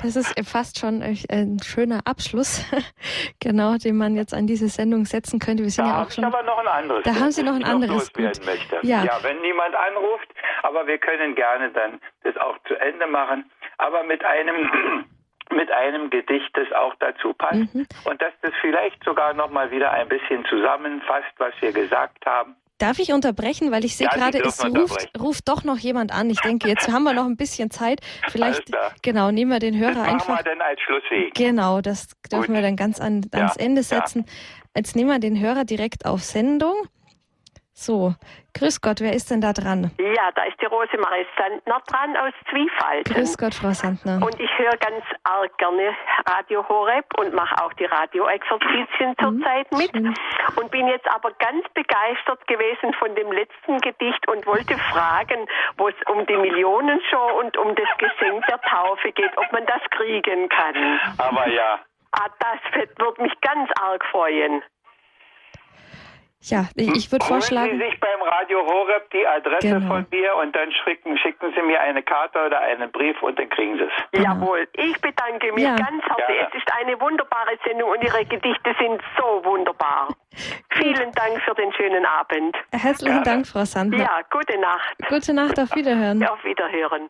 Das 0.00 0.16
ist 0.16 0.34
fast 0.48 0.78
schon 0.78 1.02
ein 1.02 1.58
schöner 1.62 2.00
Abschluss, 2.04 2.64
genau, 3.40 3.76
den 3.76 3.96
man 3.96 4.16
jetzt 4.16 4.34
an 4.34 4.46
diese 4.46 4.68
Sendung 4.68 5.04
setzen 5.04 5.38
könnte. 5.38 5.62
Wir 5.62 5.70
sind 5.70 5.86
da 5.86 5.90
ja 5.90 6.02
auch 6.04 6.10
schon. 6.10 6.24
aber 6.24 6.42
noch 6.42 6.58
ein 6.58 6.68
anderes. 6.68 7.02
Da 7.04 7.14
haben 7.14 7.30
Sie 7.30 7.42
noch 7.42 7.54
ein 7.54 7.64
anderes. 7.64 8.12
Gut. 8.12 8.24
Möchte. 8.44 8.78
Ja. 8.82 9.04
ja, 9.04 9.18
wenn 9.22 9.40
niemand 9.40 9.74
anruft, 9.74 10.28
aber 10.62 10.86
wir 10.86 10.98
können 10.98 11.34
gerne 11.34 11.70
dann 11.70 12.00
das 12.22 12.36
auch 12.36 12.56
zu 12.66 12.74
Ende 12.74 13.06
machen, 13.06 13.50
aber 13.78 14.02
mit 14.04 14.24
einem 14.24 15.04
mit 15.50 15.70
einem 15.70 16.10
Gedicht, 16.10 16.50
das 16.54 16.70
auch 16.72 16.94
dazu 17.00 17.32
passt 17.34 17.74
mhm. 17.74 17.86
und 18.04 18.20
dass 18.20 18.32
das 18.42 18.52
vielleicht 18.60 19.02
sogar 19.04 19.34
noch 19.34 19.50
mal 19.50 19.70
wieder 19.70 19.92
ein 19.92 20.08
bisschen 20.08 20.44
zusammenfasst, 20.46 21.32
was 21.38 21.52
wir 21.60 21.72
gesagt 21.72 22.24
haben. 22.26 22.56
Darf 22.84 22.98
ich 22.98 23.14
unterbrechen, 23.14 23.70
weil 23.72 23.82
ich 23.86 23.96
sehe 23.96 24.08
ja, 24.12 24.14
gerade, 24.14 24.40
es 24.40 24.62
ruft, 24.62 25.08
ruft 25.18 25.48
doch 25.48 25.64
noch 25.64 25.78
jemand 25.78 26.12
an. 26.12 26.28
Ich 26.28 26.38
denke, 26.40 26.68
jetzt 26.68 26.86
haben 26.92 27.04
wir 27.04 27.14
noch 27.14 27.24
ein 27.24 27.38
bisschen 27.38 27.70
Zeit. 27.70 28.00
Vielleicht, 28.28 28.70
genau, 29.00 29.30
nehmen 29.30 29.50
wir 29.50 29.58
den 29.58 29.78
Hörer 29.78 29.94
das 29.94 30.08
einfach. 30.08 30.38
Wir 30.40 30.44
dann 30.44 30.60
als 30.60 30.78
Schlussweg. 30.82 31.32
Genau, 31.32 31.80
das 31.80 32.08
dürfen 32.30 32.48
Gut. 32.48 32.56
wir 32.56 32.60
dann 32.60 32.76
ganz 32.76 33.00
an, 33.00 33.22
ans 33.32 33.54
ja, 33.56 33.64
Ende 33.64 33.82
setzen. 33.82 34.26
Ja. 34.26 34.32
Jetzt 34.76 34.96
nehmen 34.96 35.08
wir 35.08 35.18
den 35.18 35.40
Hörer 35.40 35.64
direkt 35.64 36.04
auf 36.04 36.22
Sendung. 36.22 36.74
So, 37.76 38.14
grüß 38.56 38.80
Gott, 38.80 39.00
wer 39.00 39.12
ist 39.14 39.32
denn 39.32 39.40
da 39.40 39.52
dran? 39.52 39.90
Ja, 39.98 40.30
da 40.36 40.44
ist 40.44 40.60
die 40.62 40.66
Rosemarie 40.66 41.26
Sandner 41.36 41.82
dran 41.88 42.16
aus 42.16 42.32
Zwiefalten. 42.48 43.12
Grüß 43.12 43.36
Gott, 43.36 43.52
Frau 43.52 43.72
Sandner. 43.72 44.24
Und 44.24 44.38
ich 44.38 44.50
höre 44.56 44.76
ganz 44.76 45.02
arg 45.24 45.58
gerne 45.58 45.90
Radio 46.24 46.66
Horeb 46.68 47.04
und 47.18 47.34
mache 47.34 47.52
auch 47.60 47.72
die 47.72 47.86
Radioexerzitien 47.86 49.16
mhm, 49.18 49.18
zurzeit 49.18 49.72
mit. 49.72 49.90
Schön. 49.90 50.14
Und 50.54 50.70
bin 50.70 50.86
jetzt 50.86 51.10
aber 51.12 51.32
ganz 51.32 51.66
begeistert 51.74 52.46
gewesen 52.46 52.94
von 52.94 53.12
dem 53.16 53.32
letzten 53.32 53.80
Gedicht 53.80 54.22
und 54.28 54.46
wollte 54.46 54.78
fragen, 54.92 55.44
wo 55.76 55.88
es 55.88 55.96
um 56.06 56.24
die 56.26 56.36
Millionenshow 56.36 57.40
und 57.40 57.56
um 57.56 57.74
das 57.74 57.88
Geschenk 57.98 58.46
der 58.46 58.60
Taufe 58.70 59.10
geht, 59.10 59.36
ob 59.36 59.50
man 59.50 59.66
das 59.66 59.82
kriegen 59.90 60.48
kann. 60.48 61.00
Aber 61.18 61.48
ja. 61.48 61.80
Ah, 62.12 62.28
das 62.38 62.86
würde 62.98 63.20
mich 63.20 63.32
ganz 63.40 63.68
arg 63.80 64.04
freuen. 64.12 64.62
Ja, 66.44 66.66
ich 66.76 67.10
würde 67.10 67.24
vorschlagen. 67.24 67.78
Sie 67.78 67.84
sich 67.86 67.98
beim 68.00 68.20
Radio 68.20 68.66
Horeb 68.66 69.10
die 69.12 69.26
Adresse 69.26 69.66
genau. 69.66 69.86
von 69.86 70.06
mir 70.10 70.36
und 70.36 70.54
dann 70.54 70.70
schicken, 70.72 71.16
schicken 71.16 71.52
Sie 71.56 71.62
mir 71.62 71.80
eine 71.80 72.02
Karte 72.02 72.38
oder 72.44 72.60
einen 72.60 72.92
Brief 72.92 73.20
und 73.22 73.38
dann 73.38 73.48
kriegen 73.48 73.78
Sie 73.78 73.84
es. 73.84 73.92
Genau. 74.12 74.34
Jawohl, 74.34 74.68
ich 74.74 75.00
bedanke 75.00 75.52
mich 75.52 75.64
ja. 75.64 75.74
ganz 75.76 76.04
herzlich. 76.04 76.40
Ja. 76.40 76.48
Es 76.48 76.54
ist 76.54 76.70
eine 76.78 77.00
wunderbare 77.00 77.56
Sendung 77.64 77.90
und 77.90 78.04
Ihre 78.04 78.26
Gedichte 78.26 78.74
sind 78.78 79.00
so 79.18 79.42
wunderbar. 79.44 80.08
Vielen 80.70 81.12
Dank 81.12 81.40
für 81.42 81.54
den 81.54 81.72
schönen 81.72 82.04
Abend. 82.04 82.56
Herzlichen 82.72 83.16
ja. 83.16 83.22
Dank, 83.22 83.46
Frau 83.46 83.64
Sandner. 83.64 83.98
Ja, 83.98 84.20
gute 84.30 84.58
Nacht. 84.60 84.96
Gute 85.08 85.32
Nacht, 85.32 85.58
auf 85.58 85.74
Wiederhören. 85.74 86.22
Auf 86.26 86.44
Wiederhören. 86.44 87.08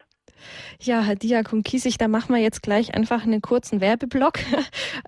Ja, 0.80 1.02
Herr 1.02 1.16
Diakon 1.16 1.62
Kiesig, 1.62 1.98
da 1.98 2.08
machen 2.08 2.34
wir 2.34 2.42
jetzt 2.42 2.62
gleich 2.62 2.94
einfach 2.94 3.24
einen 3.24 3.42
kurzen 3.42 3.80
Werbeblock. 3.80 4.38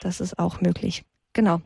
Das 0.00 0.20
ist 0.20 0.38
auch 0.38 0.60
möglich. 0.60 1.04
Genau. 1.32 1.60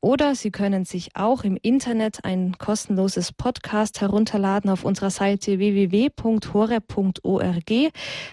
Oder 0.00 0.34
Sie 0.34 0.50
können 0.50 0.84
sich 0.84 1.16
auch 1.16 1.44
im 1.44 1.56
Internet 1.60 2.24
ein 2.24 2.56
kostenloses 2.58 3.32
Podcast 3.32 4.00
herunterladen 4.00 4.70
auf 4.70 4.84
unserer 4.84 5.10
Seite 5.10 5.58
www.hore.org, 5.58 6.82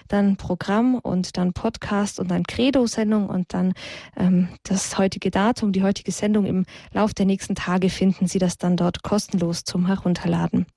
dann 0.08 0.38
Programm 0.38 0.96
und 0.96 1.38
dann 1.38 1.54
Podcast 1.54 2.20
und 2.20 2.30
dann 2.30 2.44
Credo-Sendung 2.44 3.30
und 3.30 3.54
dann 3.54 3.74
ähm, 4.18 4.50
das 4.64 4.98
heutige 4.98 5.32
Datum, 5.32 5.72
die 5.72 5.84
heutige 5.84 6.12
Sendung 6.12 6.46
im 6.46 6.66
Lauf 6.94 7.14
der 7.14 7.26
nächsten 7.26 7.56
Tage 7.56 7.90
finden 7.90 8.11
Sie 8.28 8.40
das 8.40 8.58
dann 8.58 8.78
dort 8.78 9.04
kostenlos 9.04 9.64
zum 9.64 9.88
Herunterladen. 9.88 10.68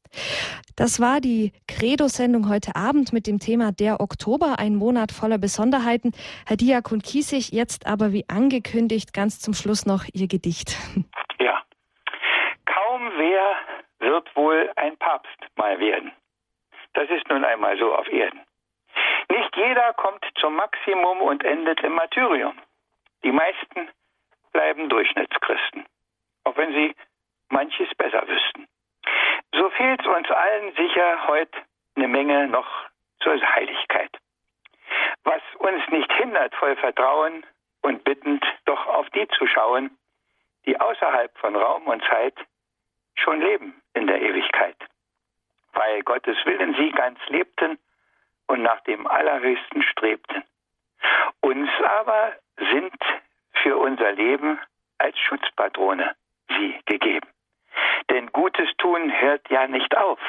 Das 0.77 1.01
war 1.01 1.21
die 1.21 1.53
Credo-Sendung 1.69 2.49
heute 2.49 2.77
Abend 2.77 3.13
mit 3.13 3.27
dem 3.27 3.39
Thema 3.39 3.73
Der 3.73 4.01
Oktober, 4.01 4.59
ein 4.59 4.75
Monat 4.75 5.13
voller 5.13 5.39
Besonderheiten. 5.39 6.13
Herr 6.47 6.57
Diakon 6.57 7.01
Kiesig, 7.01 7.53
jetzt 7.53 7.87
aber 7.87 8.13
wie 8.13 8.25
angekündigt 8.29 9.13
ganz 9.13 9.41
zum 9.41 9.55
Schluss 9.55 9.87
noch 9.87 10.05
Ihr 10.13 10.29
Gedicht. 10.29 10.77
Ja. 11.41 11.63
Kaum 12.65 13.11
wer 13.17 13.55
wird 14.01 14.37
wohl 14.37 14.71
ein 14.77 14.97
Papst 14.97 15.39
mal 15.57 15.79
werden. 15.79 16.13
Das 16.95 17.09
ist 17.11 17.29
nun 17.29 17.45
einmal 17.45 17.77
so 17.79 17.95
auf 17.95 18.09
Erden. 18.09 18.41
Nicht 19.31 19.57
jeder 19.57 19.93
kommt 19.95 20.25
zum 20.41 20.55
Maximum 20.55 21.21
und 21.23 21.45
endet 21.45 21.81
im 21.83 21.95
Martyrium. 21.95 22.55
Die 23.25 23.33
meisten 23.33 23.89
bleiben 24.53 24.89
Durchschnittschristen, 24.89 25.87
auch 26.45 26.57
wenn 26.57 26.73
sie 26.73 26.95
manches 27.49 27.89
besser 27.97 28.27
wüssten. 28.27 28.67
So 29.53 29.71
fehlt 29.71 30.07
uns 30.07 30.31
allen 30.31 30.75
sicher 30.75 31.27
heute 31.29 31.59
eine 31.97 32.09
Menge 32.09 32.49
noch 32.49 32.69
zur 33.21 33.41
Heiligkeit. 33.41 34.11
Was 35.25 35.43
uns 35.59 35.83
nicht 35.89 36.13
hindert, 36.13 36.55
voll 36.57 36.77
Vertrauen 36.77 37.47
und 37.83 38.05
bittend 38.05 38.45
doch 38.65 38.87
auf 38.87 39.09
die 39.11 39.27
zu 39.29 39.47
schauen, 39.47 39.97
die 40.67 40.79
außerhalb 40.81 41.37
von 41.39 41.57
Raum 41.57 41.87
und 41.87 42.03
Zeit 42.05 42.35
schon 43.15 43.41
leben 43.41 43.81
in 43.95 44.07
der 44.07 44.21
Ewigkeit. 44.21 44.77
Weil 45.73 46.03
Gottes 46.03 46.37
Willen 46.45 46.75
sie 46.75 46.91
ganz 46.91 47.19
lebten 47.29 47.79
und 48.47 48.63
nach 48.63 48.81
dem 48.81 49.07
Allerhöchsten 49.07 49.83
strebten. 49.83 50.45
Uns 51.41 51.71
aber 52.01 52.33
sind 52.57 52.97
für 53.63 53.77
unser 53.77 54.13
Leben 54.13 54.59
als 54.99 55.19
Schutzpatrone 55.19 56.15
sie 56.49 56.81
gegeben. 56.87 57.29
Tun 58.85 59.19
hört 59.19 59.49
ja 59.49 59.67
nicht 59.67 59.97
auf, 59.97 60.21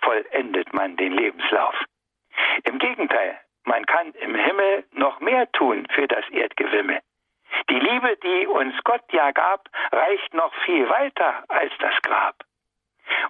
vollendet 0.00 0.72
man 0.72 0.96
den 0.96 1.12
Lebenslauf. 1.12 1.74
Im 2.62 2.78
Gegenteil, 2.78 3.40
man 3.64 3.84
kann 3.84 4.12
im 4.12 4.36
Himmel 4.36 4.84
noch 4.92 5.18
mehr 5.18 5.50
tun 5.50 5.88
für 5.92 6.06
das 6.06 6.24
Erdgewimmel. 6.30 7.00
Die 7.68 7.80
Liebe, 7.80 8.16
die 8.22 8.46
uns 8.46 8.76
Gott 8.84 9.02
ja 9.10 9.32
gab, 9.32 9.68
reicht 9.90 10.32
noch 10.34 10.54
viel 10.64 10.88
weiter 10.88 11.42
als 11.48 11.72
das 11.80 12.00
Grab. 12.02 12.36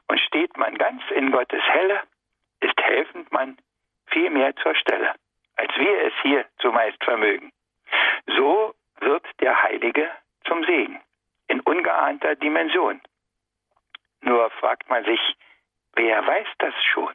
Und 0.09 0.21
steht 0.21 0.55
man 0.59 0.77
ganz 0.77 1.03
in 1.11 1.31
Gottes 1.31 1.63
Helle, 1.63 2.03
ist 2.61 2.79
helfend 2.83 3.33
man 3.33 3.57
viel 4.09 4.29
mehr 4.29 4.55
zur 4.57 4.75
Stelle, 4.75 5.15
als 5.57 5.75
wir 5.79 6.05
es 6.05 6.13
hier 6.21 6.45
zumeist 6.59 7.03
vermögen. 7.03 7.51
So 8.27 8.75
wird 8.99 9.25
der 9.41 9.63
Heilige 9.63 10.11
zum 10.45 10.63
Segen 10.65 11.01
in 11.49 11.61
ungeahnter 11.61 12.35
Dimension. 12.37 13.01
Nur 14.23 14.51
fragt 14.51 14.89
man 14.89 15.05
sich, 15.05 15.21
wer 15.95 16.27
weiß 16.27 16.47
das 16.59 16.75
schon? 16.93 17.15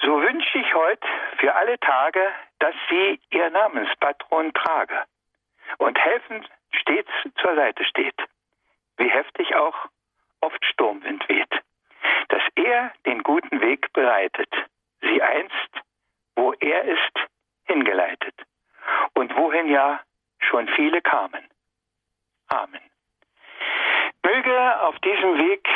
So 0.00 0.20
wünsche 0.20 0.58
ich 0.58 0.74
heute 0.74 1.06
für 1.38 1.54
alle 1.54 1.78
Tage, 1.80 2.32
dass 2.58 2.74
sie 2.90 3.20
ihr 3.30 3.50
Namenspatron 3.50 4.52
trage 4.52 5.04
und 5.78 5.98
helfend 5.98 6.48
stets 6.72 7.10
zur 7.40 7.54
Seite 7.54 7.84
steht, 7.84 8.16
wie 8.96 9.08
heftig 9.08 9.54
auch 9.54 9.88
oft 10.40 10.64
Sturmwind 10.64 11.28
weht, 11.28 11.62
dass 12.28 12.42
er 12.56 12.92
den 13.06 13.22
guten 13.22 13.60
Weg 13.60 13.92
bereitet, 13.92 14.52
sie 15.00 15.22
einst, 15.22 15.70
wo 16.34 16.52
er 16.54 16.82
ist, 16.84 17.28
hingeleitet 17.64 18.34
und 19.14 19.34
wohin 19.36 19.68
ja 19.68 20.00
schon 20.40 20.68
viele 20.68 21.00
kamen. 21.00 21.48
Amen. 22.48 22.92
Möge 24.24 24.80
auf 24.82 24.98
diesem 25.00 25.38
Weg 25.38 25.68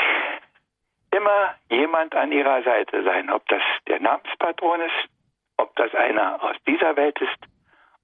immer 1.11 1.55
jemand 1.69 2.15
an 2.15 2.33
ihrer 2.33 2.63
Seite 2.63 3.03
sein, 3.03 3.31
ob 3.31 3.47
das 3.49 3.63
der 3.87 4.01
Namenspatron 4.01 4.81
ist, 4.81 5.09
ob 5.57 5.75
das 5.77 5.95
einer 5.95 6.43
aus 6.43 6.57
dieser 6.67 6.97
Welt 6.97 7.21
ist, 7.21 7.39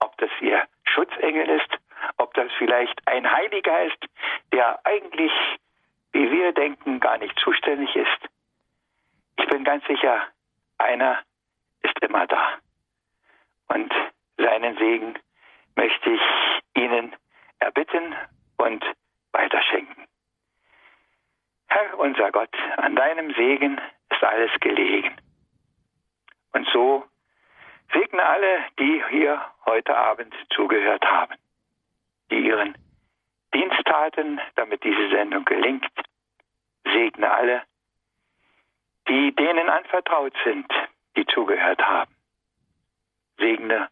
ob 0.00 0.16
das 0.18 0.30
ihr 0.40 0.66
Schutzengel 0.84 1.48
ist, 1.48 1.68
ob 2.18 2.34
das 2.34 2.50
vielleicht 2.58 3.00
ein 3.06 3.30
Heiliger 3.30 3.84
ist, 3.84 3.98
der 4.52 4.78
eigentlich, 4.84 5.32
wie 6.12 6.30
wir 6.30 6.52
denken, 6.52 7.00
gar 7.00 7.18
nicht 7.18 7.38
zuständig 7.38 7.94
ist. 7.94 8.28
Ich 9.38 9.46
bin 9.46 9.64
ganz 9.64 9.86
sicher, 9.86 10.26
einer 10.78 11.18
ist 11.82 11.98
immer 12.00 12.26
da. 12.26 12.58
Und 13.68 13.92
seinen 14.36 14.76
Segen 14.76 15.18
möchte 15.76 16.10
ich 16.10 16.20
Ihnen 16.74 17.14
erbitten 17.58 18.14
und 18.56 18.84
weiterschenken. 19.32 20.06
Herr 21.68 21.98
unser 21.98 22.30
Gott, 22.32 22.54
an 22.76 22.96
deinem 22.96 23.32
Segen 23.34 23.80
ist 24.10 24.22
alles 24.22 24.50
gelegen. 24.60 25.16
Und 26.52 26.68
so 26.72 27.04
segne 27.92 28.22
alle, 28.24 28.64
die 28.78 29.02
hier 29.10 29.40
heute 29.66 29.96
Abend 29.96 30.34
zugehört 30.54 31.04
haben, 31.04 31.34
die 32.30 32.46
ihren 32.46 32.76
Dienst 33.54 33.84
taten, 33.84 34.40
damit 34.56 34.82
diese 34.84 35.08
Sendung 35.10 35.44
gelingt. 35.44 35.86
Segne 36.84 37.30
alle, 37.30 37.62
die 39.08 39.34
denen 39.34 39.68
anvertraut 39.68 40.34
sind, 40.44 40.70
die 41.16 41.26
zugehört 41.26 41.80
haben. 41.80 42.14
Segne 43.38 43.88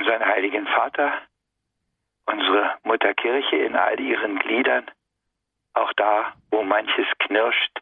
unseren 0.00 0.24
heiligen 0.24 0.66
Vater, 0.66 1.12
unsere 2.24 2.78
Mutterkirche 2.84 3.56
in 3.56 3.76
all 3.76 4.00
ihren 4.00 4.38
Gliedern, 4.38 4.90
auch 5.74 5.92
da, 5.92 6.32
wo 6.50 6.62
manches 6.62 7.06
knirscht, 7.18 7.80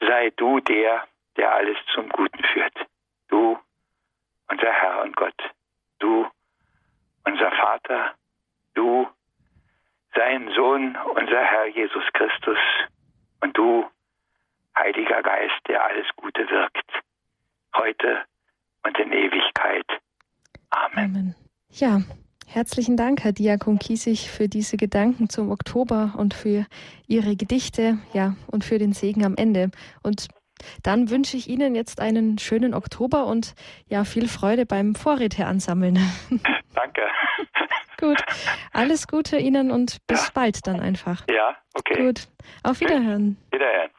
sei 0.00 0.30
du 0.30 0.58
der, 0.58 1.06
der 1.36 1.54
alles 1.54 1.78
zum 1.94 2.08
Guten 2.08 2.42
führt. 2.52 2.74
Du, 3.28 3.56
unser 4.50 4.72
Herr 4.72 5.02
und 5.02 5.14
Gott. 5.14 5.40
Du, 6.00 6.28
unser 7.24 7.52
Vater. 7.52 8.14
Du, 8.74 9.08
sein 10.16 10.50
Sohn, 10.50 10.96
unser 10.96 11.44
Herr 11.44 11.66
Jesus 11.66 12.04
Christus. 12.12 12.58
Und 13.40 13.56
du, 13.56 13.88
Heiliger 14.76 15.22
Geist, 15.22 15.60
der 15.68 15.84
alles 15.84 16.08
Gute 16.16 16.50
wirkt. 16.50 16.90
Heute 17.76 18.24
und 18.82 18.98
in 18.98 19.12
Ewigkeit. 19.12 19.86
Amen. 20.70 21.04
Amen. 21.04 21.34
Ja, 21.70 22.00
Herzlichen 22.48 22.96
Dank, 22.96 23.24
Herr 23.24 23.32
Diakon 23.32 23.78
Kiesig, 23.78 24.30
für 24.30 24.48
diese 24.48 24.76
Gedanken 24.76 25.28
zum 25.28 25.50
Oktober 25.50 26.14
und 26.16 26.32
für 26.32 26.64
Ihre 27.08 27.34
Gedichte, 27.36 27.98
ja, 28.12 28.36
und 28.46 28.64
für 28.64 28.78
den 28.78 28.92
Segen 28.92 29.26
am 29.26 29.36
Ende. 29.36 29.70
Und 30.02 30.28
dann 30.82 31.10
wünsche 31.10 31.36
ich 31.36 31.48
Ihnen 31.48 31.74
jetzt 31.74 32.00
einen 32.00 32.38
schönen 32.38 32.72
Oktober 32.72 33.26
und 33.26 33.54
ja, 33.88 34.04
viel 34.04 34.28
Freude 34.28 34.64
beim 34.64 34.94
Vorräte 34.94 35.46
ansammeln. 35.46 35.98
Danke. 36.74 37.02
Gut. 38.00 38.22
Alles 38.72 39.08
Gute 39.08 39.38
Ihnen 39.38 39.70
und 39.70 39.98
bis 40.06 40.26
ja. 40.26 40.30
bald 40.32 40.66
dann 40.66 40.80
einfach. 40.80 41.24
Ja, 41.28 41.56
okay. 41.74 42.06
Gut. 42.06 42.28
Auf 42.62 42.80
Wiederhören. 42.80 43.36
Wiederhören. 43.50 43.90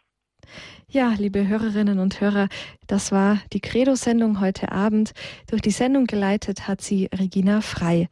Ja, 0.90 1.14
liebe 1.18 1.46
Hörerinnen 1.46 2.00
und 2.00 2.22
Hörer, 2.22 2.48
das 2.88 3.12
war 3.12 3.42
die 3.52 3.60
Credo-Sendung 3.60 4.40
heute 4.40 4.72
Abend. 4.72 5.12
Durch 5.48 5.62
die 5.62 5.72
Sendung 5.72 6.06
geleitet 6.08 6.66
hat 6.66 6.80
sie 6.80 7.10
Regina 7.14 7.60
Frei. 7.60 8.08